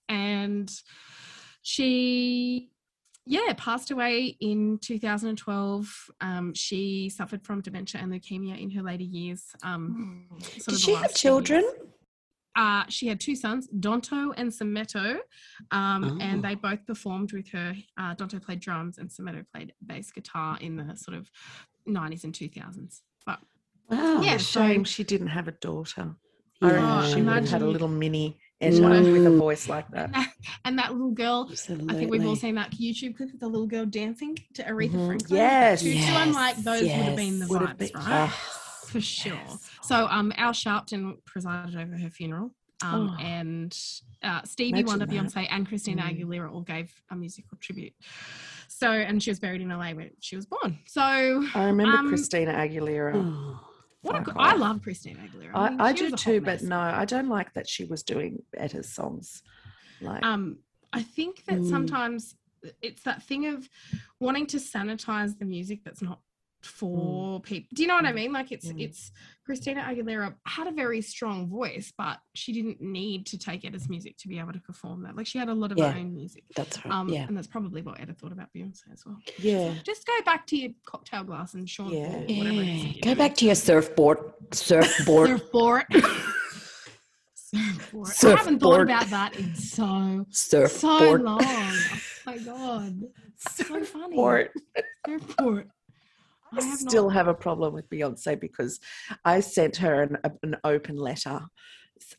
and 0.09 0.71
she 1.63 2.69
yeah, 3.25 3.53
passed 3.57 3.93
away 3.93 4.37
in 4.41 4.79
2012. 4.83 6.11
Um, 6.21 6.53
she 6.55 7.09
suffered 7.09 7.45
from 7.47 7.61
dementia 7.61 8.01
and 8.01 8.13
leukemia 8.13 8.61
in 8.61 8.69
her 8.73 8.83
later 8.83 9.05
years. 9.05 9.45
Um, 9.63 10.27
sort 10.59 10.67
Did 10.67 10.75
of 10.75 10.81
she 10.81 10.95
have 10.97 11.15
children? 11.15 11.63
years. 11.63 11.92
Children? 12.57 12.81
Uh, 12.81 12.85
she 12.89 13.07
had 13.09 13.21
two 13.21 13.35
sons, 13.37 13.69
Donto 13.79 14.33
and 14.37 14.51
Sametto, 14.51 15.19
um, 15.71 16.19
and 16.21 16.45
Oh. 16.45 16.49
they 16.49 16.55
both 16.55 16.87
performed 16.87 17.33
with 17.33 17.49
her. 17.51 17.75
Uh, 17.99 18.15
Donto 18.15 18.41
played 18.43 18.61
drums 18.61 18.99
and 18.99 19.09
Sametto 19.11 19.45
played 19.53 19.73
bass 19.85 20.11
guitar 20.13 20.59
in 20.61 20.77
the 20.77 20.95
sort 20.97 21.17
of 21.17 21.31
90s 21.87 22.25
and 22.25 22.35
2000s. 22.35 23.03
But 23.27 23.41
Wow. 23.91 24.23
Yeah, 24.23 24.35
a 24.35 24.39
so- 24.39 24.61
shame 24.61 24.85
she 24.85 25.05
didn't 25.05 25.29
have 25.29 25.49
a 25.49 25.53
daughter. 25.53 26.15
I 26.63 26.71
reckon 26.71 27.11
she 27.15 27.23
would 27.23 27.35
have 27.35 27.49
had 27.51 27.63
a 27.63 27.67
little 27.67 27.89
mini 27.89 28.39
Etta 28.61 28.77
Mm. 28.77 29.13
with 29.13 29.27
a 29.27 29.37
voice 29.37 29.69
like 29.69 29.89
that. 29.91 30.11
and 30.65 30.79
that 30.79 30.93
little 30.93 31.11
girl, 31.11 31.49
Absolutely. 31.51 31.93
I 31.93 31.99
think 31.99 32.11
we've 32.13 32.25
all 32.25 32.37
seen 32.37 32.55
that 32.55 32.71
YouTube 32.71 33.17
clip 33.17 33.35
of 33.35 33.41
the 33.41 33.49
little 33.49 33.67
girl 33.67 33.85
dancing 33.85 34.39
to 34.55 34.63
Aretha 34.63 34.91
Mhm. 34.93 35.07
Franklin. 35.09 35.37
Yes. 35.37 35.83
Two, 35.83 35.93
two 35.95 35.99
I'm 36.13 36.33
like, 36.33 36.55
Yes, 36.59 36.65
those 36.65 36.83
would 36.83 36.91
have 36.93 37.17
been 37.17 37.39
the. 37.41 37.47
Would 37.49 37.63
vibes, 37.63 37.79
been- 37.79 37.91
right? 37.97 38.05
Ah, 38.07 38.62
For 38.93 39.01
sure. 39.01 39.35
yes. 39.35 39.71
So 39.83 40.07
um 40.11 40.33
Al 40.37 40.53
Sharpton 40.53 41.17
presided 41.25 41.77
over 41.77 41.97
her 41.97 42.11
funeral. 42.11 42.51
Um, 42.85 43.11
Oh. 43.17 43.23
and 43.23 43.79
uh, 44.25 44.43
Stevie 44.43 44.71
Imagine 44.81 44.87
Wonder, 44.87 45.07
that. 45.07 45.15
Beyonce, 45.15 45.47
and 45.51 45.69
Christina 45.69 46.03
Mm. 46.03 46.19
Aguilera 46.21 46.53
all 46.53 46.63
gave 46.63 46.93
a 47.13 47.15
musical 47.17 47.57
tribute. 47.61 47.93
So, 48.69 48.91
and 48.91 49.23
she 49.23 49.31
was 49.31 49.39
buried 49.39 49.61
in 49.61 49.69
LA 49.69 49.93
where 49.93 50.11
she 50.21 50.35
was 50.35 50.47
born. 50.47 50.79
So, 50.87 51.01
I 51.01 51.65
remember 51.67 51.97
Um, 51.97 52.09
Christina 52.09 52.53
Aguilera. 52.55 53.13
Oh. 53.15 53.61
what 54.01 54.17
a 54.17 54.23
good, 54.25 54.35
I 54.37 54.57
love 54.57 54.83
Christina 54.83 55.21
Aguilera. 55.21 55.53
I, 55.55 55.71
mean, 55.71 55.81
I 55.81 55.93
do 55.93 56.05
was 56.05 56.13
a 56.15 56.17
hot 56.17 56.25
too, 56.25 56.41
but 56.41 56.63
no, 56.63 56.79
I 56.81 57.05
don't 57.05 57.29
like 57.29 57.53
that 57.55 57.69
she 57.69 57.85
was 57.85 58.03
doing 58.03 58.43
Etta's 58.59 58.93
songs. 58.93 59.43
Like, 60.01 60.25
um 60.25 60.59
i 60.93 61.03
think 61.03 61.45
that 61.47 61.59
Mm. 61.61 61.71
sometimes 61.71 62.35
it's 62.81 63.03
that 63.05 63.23
thing 63.23 63.47
of 63.47 63.69
wanting 64.19 64.47
to 64.49 64.57
sanitize 64.59 65.39
the 65.39 65.45
music 65.45 65.85
that's 65.85 66.03
not 66.03 66.19
for 66.65 67.41
people 67.43 67.69
do 67.75 67.83
you 67.83 67.89
know 67.89 67.95
what 67.97 68.05
i 68.07 68.13
Mm. 68.13 68.15
mean 68.17 68.33
like 68.33 68.53
it's 68.53 68.69
Mm. 68.73 68.81
it's 68.83 69.11
christina 69.45 69.81
aguilera 69.83 70.35
had 70.47 70.67
a 70.69 70.73
very 70.73 71.01
strong 71.03 71.49
voice 71.49 71.93
but 71.99 72.19
she 72.35 72.53
didn't 72.53 72.81
need 72.81 73.27
to 73.27 73.39
take 73.39 73.65
Etta's 73.65 73.89
music 73.89 74.17
to 74.19 74.29
be 74.29 74.39
able 74.39 74.53
to 74.53 74.61
perform 74.61 75.03
that 75.03 75.17
like 75.17 75.27
she 75.27 75.39
had 75.39 75.49
a 75.49 75.55
lot 75.55 75.73
of 75.73 75.79
Yeah. 75.79 75.91
her 75.93 75.99
own 75.99 76.15
music 76.15 76.45
That's 76.55 76.85
right. 76.85 76.95
um 76.95 77.09
yeah. 77.09 77.27
and 77.27 77.37
that's 77.37 77.49
probably 77.49 77.83
what 77.83 77.99
Etta 78.01 78.15
thought 78.15 78.33
about 78.33 78.49
beyonce 78.55 78.83
as 78.93 79.05
well 79.05 79.19
yeah. 79.39 79.75
just 79.85 80.07
go 80.07 80.13
back 80.25 80.47
to 80.49 80.57
your 80.57 80.71
cocktail 80.87 81.25
glass 81.25 81.55
and 81.55 81.69
Sean 81.69 81.91
Yeah. 81.93 82.09
Whatever 82.19 82.63
Yeah. 82.63 82.83
that 82.85 82.95
Go 82.95 83.01
doing. 83.03 83.19
back 83.19 83.35
to 83.37 83.45
your 83.47 83.55
surfboard. 83.57 84.19
Surfboard. 84.53 85.29
surfboard 85.31 85.85
surfboard 87.45 88.09
i 88.25 88.37
haven't 88.37 88.59
thought 88.61 88.81
about 88.81 89.07
that 89.11 89.37
in 89.37 89.55
so 89.55 90.25
surfboard. 90.31 91.21
so 91.21 91.25
long. 91.25 91.41
Oh 91.43 91.89
my 92.27 92.39
god, 92.39 93.03
so 93.37 93.65
funny. 93.65 93.85
Surfboard. 93.85 94.51
Surfboard. 95.07 95.71
I 96.53 96.59
I 96.61 96.65
have 96.65 96.79
still 96.79 97.05
not- 97.05 97.15
have 97.15 97.29
a 97.29 97.35
problem 97.35 97.73
with 97.75 97.89
Beyonce 97.89 98.39
because 98.39 98.79
I 99.25 99.41
sent 99.41 99.77
her 99.77 100.03
an, 100.03 100.19
a- 100.25 100.33
an 100.43 100.57
open 100.65 100.97
letter 100.97 101.41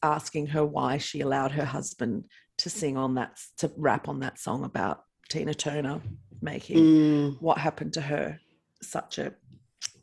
asking 0.02 0.48
her 0.48 0.66
why 0.66 0.98
she 0.98 1.22
allowed 1.22 1.52
her 1.52 1.66
husband 1.66 2.26
to 2.60 2.70
sing 2.70 2.98
on 2.98 3.16
that, 3.16 3.40
to 3.58 3.72
rap 3.78 4.08
on 4.08 4.20
that 4.22 4.40
song 4.40 4.64
about 4.64 5.04
Tina 5.30 5.54
Turner 5.54 6.02
making 6.42 6.78
Mm. 6.78 7.42
what 7.42 7.58
happened 7.58 7.94
to 7.94 8.02
her. 8.02 8.40
Such 8.82 9.18
a, 9.18 9.34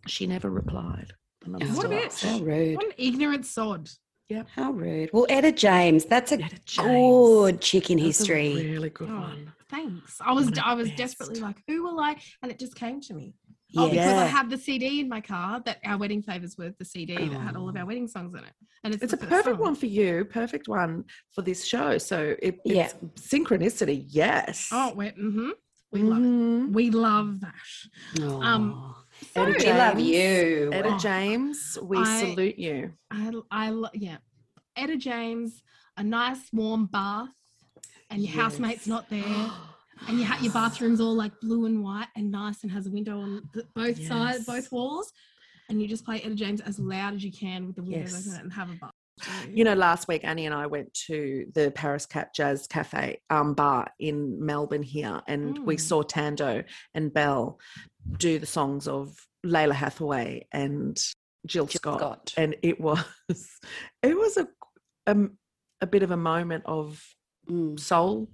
she 0.06 0.26
never 0.26 0.50
replied. 0.50 1.12
And 1.44 1.56
I'm 1.62 1.74
What 1.76 1.86
a 1.86 1.88
bitch. 1.88 2.22
How 2.24 2.38
rude. 2.44 2.76
What 2.76 2.86
an 2.86 2.92
ignorant 2.98 3.46
sod. 3.46 3.88
Yeah. 4.28 4.44
How 4.54 4.70
rude. 4.72 5.10
Well, 5.12 5.26
Etta 5.28 5.52
James, 5.52 6.04
that's 6.04 6.32
a 6.32 6.36
Etta 6.42 6.58
James. 6.64 6.86
good 6.86 7.60
chick 7.60 7.90
in 7.90 7.96
That 7.98 8.02
a 8.04 8.06
history. 8.06 8.54
really 8.72 8.90
good 8.90 9.08
Oh, 9.10 9.14
one. 9.20 9.52
thanks. 9.68 10.18
I 10.20 10.32
was 10.32 10.50
I 10.62 10.74
was 10.74 10.88
the 10.88 10.96
desperately 10.96 11.40
like, 11.40 11.62
who 11.66 11.82
will 11.82 11.98
I? 12.00 12.16
And 12.42 12.50
it 12.52 12.58
just 12.58 12.74
came 12.74 13.00
to 13.02 13.14
me. 13.14 13.34
Oh, 13.76 13.86
Yeah. 13.86 13.90
because 13.92 14.18
I 14.18 14.26
have 14.26 14.50
the 14.50 14.58
CD 14.58 15.00
in 15.00 15.08
my 15.08 15.20
car 15.20 15.60
that 15.64 15.78
our 15.84 15.96
wedding 15.96 16.22
favors 16.22 16.56
were 16.58 16.74
the 16.78 16.84
CD 16.84 17.14
that 17.16 17.40
had 17.40 17.56
all 17.56 17.68
of 17.68 17.76
our 17.76 17.82
Oh. 17.82 17.86
wedding 17.86 18.08
songs 18.08 18.34
in 18.34 18.40
it. 18.44 18.52
And 18.82 18.94
it's, 18.94 19.02
It's 19.02 19.12
a 19.12 19.16
perfect 19.16 19.56
song. 19.56 19.58
one 19.60 19.74
for 19.76 19.86
you, 19.86 20.24
perfect 20.24 20.66
one 20.68 21.04
for 21.34 21.42
this 21.42 21.64
show. 21.66 21.98
So 21.98 22.34
it, 22.42 22.60
Yeah. 22.64 22.88
it's 23.14 23.28
synchronicity, 23.32 24.04
yes. 24.08 24.68
Oh, 24.72 24.92
wait, 24.94 25.16
mm-hmm. 25.16 25.50
We 25.92 26.02
love 26.02 26.18
it. 26.18 26.26
Mhm. 26.26 26.72
We 26.72 26.90
love 26.90 27.40
that. 27.40 28.22
Um, 28.24 28.72
Aw. 28.74 29.04
So, 29.34 29.42
Etta 29.44 29.58
we 29.58 29.72
love 29.72 30.00
you. 30.00 30.70
Etta 30.72 30.88
Oh. 30.94 30.98
James, 30.98 31.78
we 31.82 31.98
I- 31.98 32.20
salute 32.20 32.58
you. 32.58 32.92
I, 33.10 33.32
I, 33.50 33.70
lo- 33.70 33.88
yeah. 33.94 34.18
Etta 34.76 34.96
James, 34.96 35.62
a 35.96 36.02
nice 36.04 36.40
warm 36.52 36.86
bath, 36.86 37.28
and 38.08 38.22
your 38.22 38.32
housemate's 38.40 38.86
not 38.86 39.10
there. 39.10 39.22
and 40.08 40.18
you 40.18 40.24
ha- 40.24 40.38
your 40.40 40.52
bathroom's 40.52 41.00
all 41.00 41.14
like 41.14 41.32
blue 41.40 41.66
and 41.66 41.82
white 41.82 42.08
and 42.16 42.30
nice 42.30 42.62
and 42.62 42.72
has 42.72 42.86
a 42.86 42.90
window 42.90 43.20
on 43.20 43.42
th- 43.54 43.66
both 43.74 44.02
sides, 44.06 44.44
both 44.44 44.70
walls, 44.72 45.12
and 45.68 45.80
you 45.80 45.86
just 45.88 46.04
play 46.04 46.20
Etta 46.20 46.34
James 46.34 46.60
as 46.60 46.78
loud 46.78 47.14
as 47.14 47.24
you 47.24 47.32
can 47.32 47.66
with 47.66 47.76
the 47.76 47.82
windows 47.82 48.12
Yes. 48.12 48.28
open 48.28 48.40
and 48.40 48.52
have 48.52 48.70
a 48.70 48.74
bath. 48.74 48.90
You 49.50 49.64
know, 49.64 49.74
last 49.74 50.08
week 50.08 50.22
Annie 50.24 50.46
and 50.46 50.54
I 50.54 50.66
went 50.66 50.94
to 51.06 51.44
the 51.54 51.70
Paris 51.70 52.06
Cat 52.06 52.34
Jazz 52.34 52.66
Cafe 52.66 53.20
um, 53.28 53.52
bar 53.54 53.88
in 53.98 54.44
Melbourne 54.44 54.82
here, 54.82 55.20
and 55.28 55.58
we 55.66 55.76
Mm. 55.76 55.80
saw 55.80 56.02
Tando 56.02 56.64
and 56.94 57.12
Belle 57.12 57.58
do 58.16 58.38
the 58.38 58.46
songs 58.46 58.88
of 58.88 59.14
Lalah 59.44 59.72
Hathaway 59.74 60.46
and 60.52 60.96
Jill, 61.46 61.66
Jill 61.66 61.78
Scott, 61.78 61.98
Scott. 61.98 62.34
and 62.38 62.56
it 62.62 62.80
was 62.80 63.04
it 64.02 64.16
was 64.16 64.38
a 64.38 64.48
um, 65.06 65.36
a 65.82 65.86
bit 65.86 66.02
of 66.02 66.10
a 66.10 66.16
moment 66.16 66.64
of 66.66 67.02
Mm. 67.48 67.78
soul. 67.80 68.30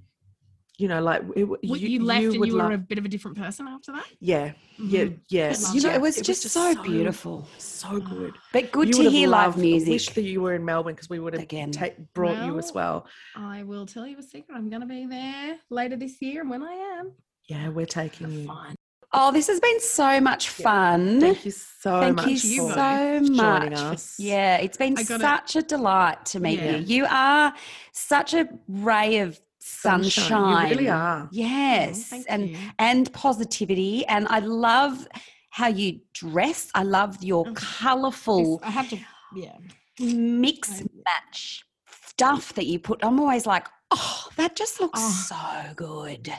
You 0.79 0.89
know, 0.89 1.01
like 1.01 1.23
it, 1.35 1.41
w- 1.49 1.57
What, 1.65 1.81
you, 1.81 2.05
left 2.05 2.23
and 2.25 2.35
you 2.35 2.41
were 2.41 2.47
love- 2.59 2.73
a 2.73 2.77
bit 2.77 2.99
of 2.99 3.07
a 3.07 3.09
different 3.09 3.39
person 3.39 3.67
after 3.67 3.93
that. 3.93 4.05
yeah, 4.21 4.53
yeah, 4.79 5.05
Mhm. 5.05 5.19
yeah. 5.29 5.49
love 5.59 5.75
You 5.75 5.81
know, 5.81 5.89
that. 5.89 5.95
it 5.97 6.01
was 6.03 6.17
just 6.17 6.43
so 6.43 6.49
so 6.75 6.83
beautiful. 6.83 7.49
so 7.57 7.99
good. 7.99 8.35
But 8.53 8.73
good 8.73 8.89
You 8.89 8.93
to 8.95 8.99
would 8.99 9.05
have 9.07 9.13
hear 9.15 9.29
live 9.29 9.57
loved- 9.57 9.67
I 9.67 9.91
Wish 9.91 10.11
that 10.11 10.23
you 10.23 10.43
were 10.43 10.55
in 10.55 10.67
Melbourne 10.67 10.95
because 10.95 11.09
we 11.09 11.19
would 11.19 11.33
have 11.33 11.43
Again. 11.43 11.71
ta- 11.73 11.97
brought 12.13 12.45
you 12.45 12.59
as 12.59 12.73
Well, 12.75 13.07
well. 13.35 13.47
I 13.51 13.63
will 13.63 13.87
tell 13.87 14.07
you 14.07 14.19
a 14.19 14.23
secret. 14.23 14.55
I'm 14.55 14.69
going 14.69 14.83
to 14.83 14.87
be 14.87 15.07
there 15.07 15.57
later 15.71 15.97
this 15.97 16.21
year, 16.21 16.43
and 16.43 16.51
when 16.51 16.63
I 16.63 16.75
am, 16.99 17.13
Yeah, 17.49 17.71
we're 17.71 17.87
taking 17.87 18.31
you. 18.31 18.47
fun. 18.47 18.75
Oh, 19.15 19.33
this 19.33 19.47
has 19.47 19.61
been 19.61 19.81
so 19.81 20.21
much 20.21 20.59
Yeah. 20.59 20.65
fun. 20.65 21.21
Thank 21.21 21.47
you 21.47 21.53
so 21.53 22.01
Thank 22.01 22.17
much 22.17 22.27
you 22.27 22.33
you 22.51 22.69
so 22.69 22.75
for 22.75 23.21
much. 23.33 23.61
joining 23.63 23.79
us. 23.79 24.17
Yeah, 24.19 24.57
it's 24.59 24.77
been 24.77 24.99
I 24.99 25.05
gotta- 25.05 25.23
such 25.23 25.57
a 25.57 25.63
delight 25.63 26.27
to 26.27 26.41
meet 26.41 26.59
Yeah. 26.61 26.77
you. 26.77 26.85
You 26.97 27.07
are 27.09 27.55
such 27.93 28.35
a 28.35 28.47
ray 28.69 29.21
of 29.21 29.41
sunshine. 29.67 30.69
You 30.69 30.75
really 30.77 30.89
are. 30.89 31.29
Yes, 31.33 32.13
Oh, 32.13 32.23
and 32.29 32.45
mm-hmm. 32.51 32.63
you. 32.65 32.71
and 32.79 33.13
positivity. 33.13 34.07
And 34.07 34.27
I 34.29 34.39
love 34.41 35.07
how 35.51 35.69
you 35.69 36.01
dress. 36.15 36.71
I 36.75 36.83
love 36.83 37.23
your 37.23 37.45
mm-hmm. 37.45 37.53
Oh, 37.57 37.61
colourful 37.85 38.61
I 38.63 38.71
have 38.71 38.89
to, 38.91 38.99
yeah. 39.35 39.57
mix 40.01 40.83
match 41.05 41.65
stuff 42.03 42.53
that 42.55 42.67
you 42.67 42.79
put. 42.79 43.05
I'm 43.05 43.19
always 43.21 43.47
like, 43.47 43.67
oh, 43.91 44.29
that 44.37 44.57
just 44.57 44.81
looks 44.81 45.01
Oh. 45.03 45.27
so 45.67 45.75
good. 45.75 46.33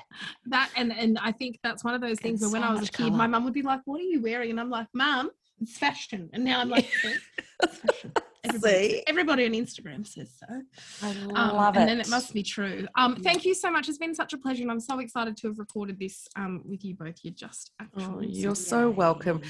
that 0.47 0.69
and 0.75 0.91
and 0.93 1.17
I 1.19 1.31
think 1.31 1.59
that's 1.63 1.83
one 1.83 1.93
of 1.93 2.01
those 2.01 2.19
things 2.19 2.41
where 2.41 2.47
And 2.47 2.53
when 2.53 2.61
so 2.63 2.67
I 2.67 2.71
was 2.79 2.89
a 2.89 2.91
kid, 2.91 3.11
my 3.11 3.17
colour. 3.19 3.27
mum 3.29 3.43
would 3.45 3.53
be 3.53 3.61
like, 3.61 3.81
"What 3.85 3.99
are 4.01 4.03
you 4.13 4.21
wearing?" 4.21 4.51
And 4.51 4.59
I'm 4.59 4.69
like, 4.69 4.87
"Mum, 4.93 5.31
it's 5.61 5.77
fashion." 5.77 6.29
And 6.33 6.43
now 6.43 6.59
I'm 6.61 6.69
like, 6.69 6.87
"It's 7.63 7.77
fashion." 7.79 8.11
Everybody, 8.47 9.03
everybody 9.07 9.45
on 9.45 9.51
Instagram 9.51 10.05
says 10.07 10.31
so. 10.39 10.61
I 11.05 11.09
Um, 11.11 11.27
love 11.55 11.75
and 11.75 11.83
it. 11.83 11.87
then 11.87 11.99
it 11.99 12.09
must 12.09 12.33
be 12.33 12.43
true. 12.43 12.87
Um, 12.97 13.15
thank 13.17 13.45
you 13.45 13.53
so 13.53 13.69
much. 13.71 13.89
It's 13.89 13.97
been 13.97 14.15
such 14.15 14.33
a 14.33 14.37
pleasure, 14.37 14.61
and 14.63 14.71
I'm 14.71 14.79
so 14.79 14.99
excited 14.99 15.37
to 15.37 15.47
have 15.47 15.59
recorded 15.59 15.99
this 15.99 16.27
um, 16.35 16.61
with 16.65 16.83
you 16.85 16.95
both. 16.95 17.15
You're 17.23 17.33
just 17.33 17.71
Oh, 17.81 17.85
actually 17.85 18.27
you're 18.29 18.55
so 18.55 18.67
so 18.77 18.89
welcome. 18.89 19.41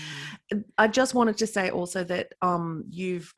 I 0.77 0.87
just 0.87 1.13
wanted 1.13 1.37
to 1.37 1.47
say 1.47 1.69
also 1.69 2.03
that 2.05 2.33
um 2.41 2.83
you've 2.89 3.33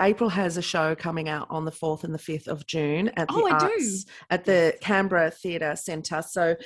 April 0.00 0.30
has 0.30 0.56
a 0.56 0.62
show 0.62 0.94
coming 0.94 1.28
out 1.28 1.46
on 1.50 1.66
the 1.66 1.70
4th 1.70 2.04
and 2.04 2.14
the 2.14 2.18
5th 2.18 2.48
of 2.48 2.66
June 2.66 3.08
at 3.18 3.28
the 3.28 3.34
Oh, 3.34 3.46
I 3.46 3.58
do. 3.58 3.66
Arts 3.66 4.06
at 4.30 4.44
the 4.46 4.74
Canberra 4.80 5.30
Theatre 5.30 5.76
Centre. 5.76 6.22
So 6.22 6.56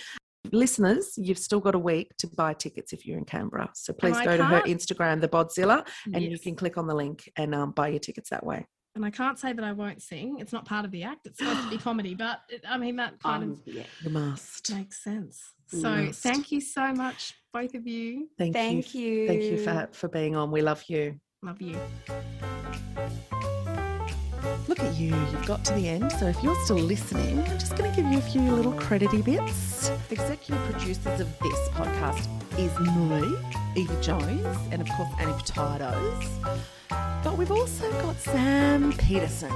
listeners, 0.53 1.13
you've 1.17 1.39
still 1.39 1.61
got 1.61 1.75
a 1.75 1.79
week 1.79 2.13
to 2.19 2.27
buy 2.27 2.55
tickets 2.55 2.93
if 2.93 3.07
you're 3.07 3.19
in 3.19 3.25
Canberra. 3.25 3.71
So 3.75 3.93
please 3.93 4.19
go 4.21 4.37
to 4.37 4.45
her 4.45 4.61
Instagram, 4.63 5.21
the 5.21 5.29
Bodzilla, 5.29 5.87
and 6.13 6.23
you 6.23 6.39
can 6.39 6.55
click 6.55 6.77
on 6.79 6.87
the 6.87 6.95
link 6.95 7.31
and 7.37 7.55
um, 7.55 7.73
buy 7.73 7.89
your 7.89 8.01
tickets 8.01 8.31
that 8.31 8.45
way. 8.45 8.67
And 8.97 9.05
I 9.05 9.11
can't 9.11 9.37
say 9.39 9.53
that 9.53 9.65
I 9.65 9.73
won't 9.73 10.01
sing. 10.03 10.39
It's 10.39 10.53
not 10.53 10.67
part 10.67 10.85
of 10.85 10.93
the 10.93 11.03
act. 11.03 11.27
It's 11.27 11.39
supposed 11.41 11.63
to 11.65 11.71
be 11.71 11.79
comedy, 11.89 12.15
but 12.15 12.41
it, 12.49 12.63
I 12.69 12.79
mean 12.79 12.95
that 12.97 13.19
kind 13.21 13.43
Um, 13.43 13.51
of 13.53 13.61
yeah. 13.67 13.83
You 14.03 14.11
must. 14.11 14.73
makes 14.73 15.03
sense. 15.03 15.43
You 15.73 15.81
So 15.81 15.91
must. 15.91 16.23
thank 16.23 16.53
you 16.53 16.61
so 16.61 16.93
much, 16.93 17.35
both 17.53 17.75
of 17.75 17.87
you. 17.89 18.29
Thank, 18.39 18.55
Thank 18.55 18.95
you. 18.95 19.03
you. 19.23 19.27
Thank 19.27 19.43
you 19.43 19.59
for, 19.59 19.89
for 19.93 20.09
being 20.09 20.37
on. 20.37 20.53
We 20.53 20.63
love 20.63 20.85
you. 20.89 21.19
Love 21.43 21.61
you. 21.61 21.77
Look 24.69 24.81
at 24.81 24.95
you, 24.95 25.09
you've 25.09 25.47
got 25.47 25.65
to 25.67 25.75
the 25.75 25.89
end. 25.89 26.13
So 26.13 26.27
if 26.27 26.43
you're 26.43 26.61
still 26.65 26.77
listening, 26.77 27.41
I'm 27.41 27.59
just 27.59 27.77
going 27.77 27.91
to 27.91 27.97
give 27.97 28.11
you 28.11 28.19
a 28.19 28.23
few 28.23 28.41
little 28.41 28.73
credity 28.73 29.23
bits. 29.23 29.91
Executive 30.11 30.63
producers 30.71 31.21
of 31.21 31.39
this 31.41 31.69
podcast 31.71 32.29
is 32.59 32.79
me, 32.81 33.37
Eva 33.77 34.01
Jones, 34.01 34.57
and 34.71 34.81
of 34.81 34.89
course 34.91 35.11
Annie 35.19 35.33
Potatoes. 35.33 36.25
But 37.23 37.39
we've 37.39 37.51
also 37.51 37.91
got 38.03 38.17
Sam 38.17 38.93
Peterson. 38.93 39.53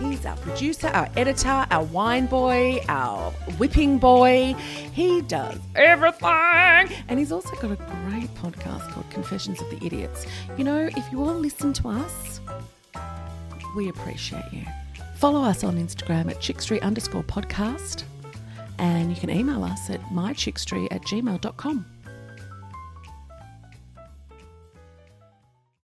He's 0.00 0.24
our 0.24 0.36
producer, 0.36 0.88
our 0.88 1.08
editor, 1.16 1.66
our 1.70 1.84
wine 1.84 2.26
boy, 2.26 2.80
our 2.88 3.30
whipping 3.58 3.98
boy. 3.98 4.54
He 4.92 5.20
does 5.22 5.58
everything. 5.74 6.96
And 7.08 7.18
he's 7.18 7.32
also 7.32 7.54
got 7.56 7.72
a 7.72 7.76
great 7.76 8.32
podcast 8.36 8.90
called 8.92 9.10
Confessions 9.10 9.60
of 9.60 9.68
the 9.70 9.84
Idiots. 9.84 10.24
You 10.56 10.64
know, 10.64 10.88
if 10.96 11.12
you 11.12 11.22
all 11.22 11.34
listen 11.34 11.72
to 11.74 11.88
us, 11.88 12.40
we 13.74 13.88
appreciate 13.88 14.44
you. 14.52 14.64
Follow 15.16 15.42
us 15.42 15.64
on 15.64 15.76
Instagram 15.76 16.30
at 16.30 16.38
chickstreet 16.38 16.82
underscore 16.82 17.22
podcast. 17.22 18.04
And 18.78 19.10
you 19.10 19.16
can 19.16 19.28
email 19.28 19.62
us 19.62 19.90
at 19.90 20.00
mychickstreet 20.04 20.88
at 20.90 21.02
gmail.com. 21.02 21.84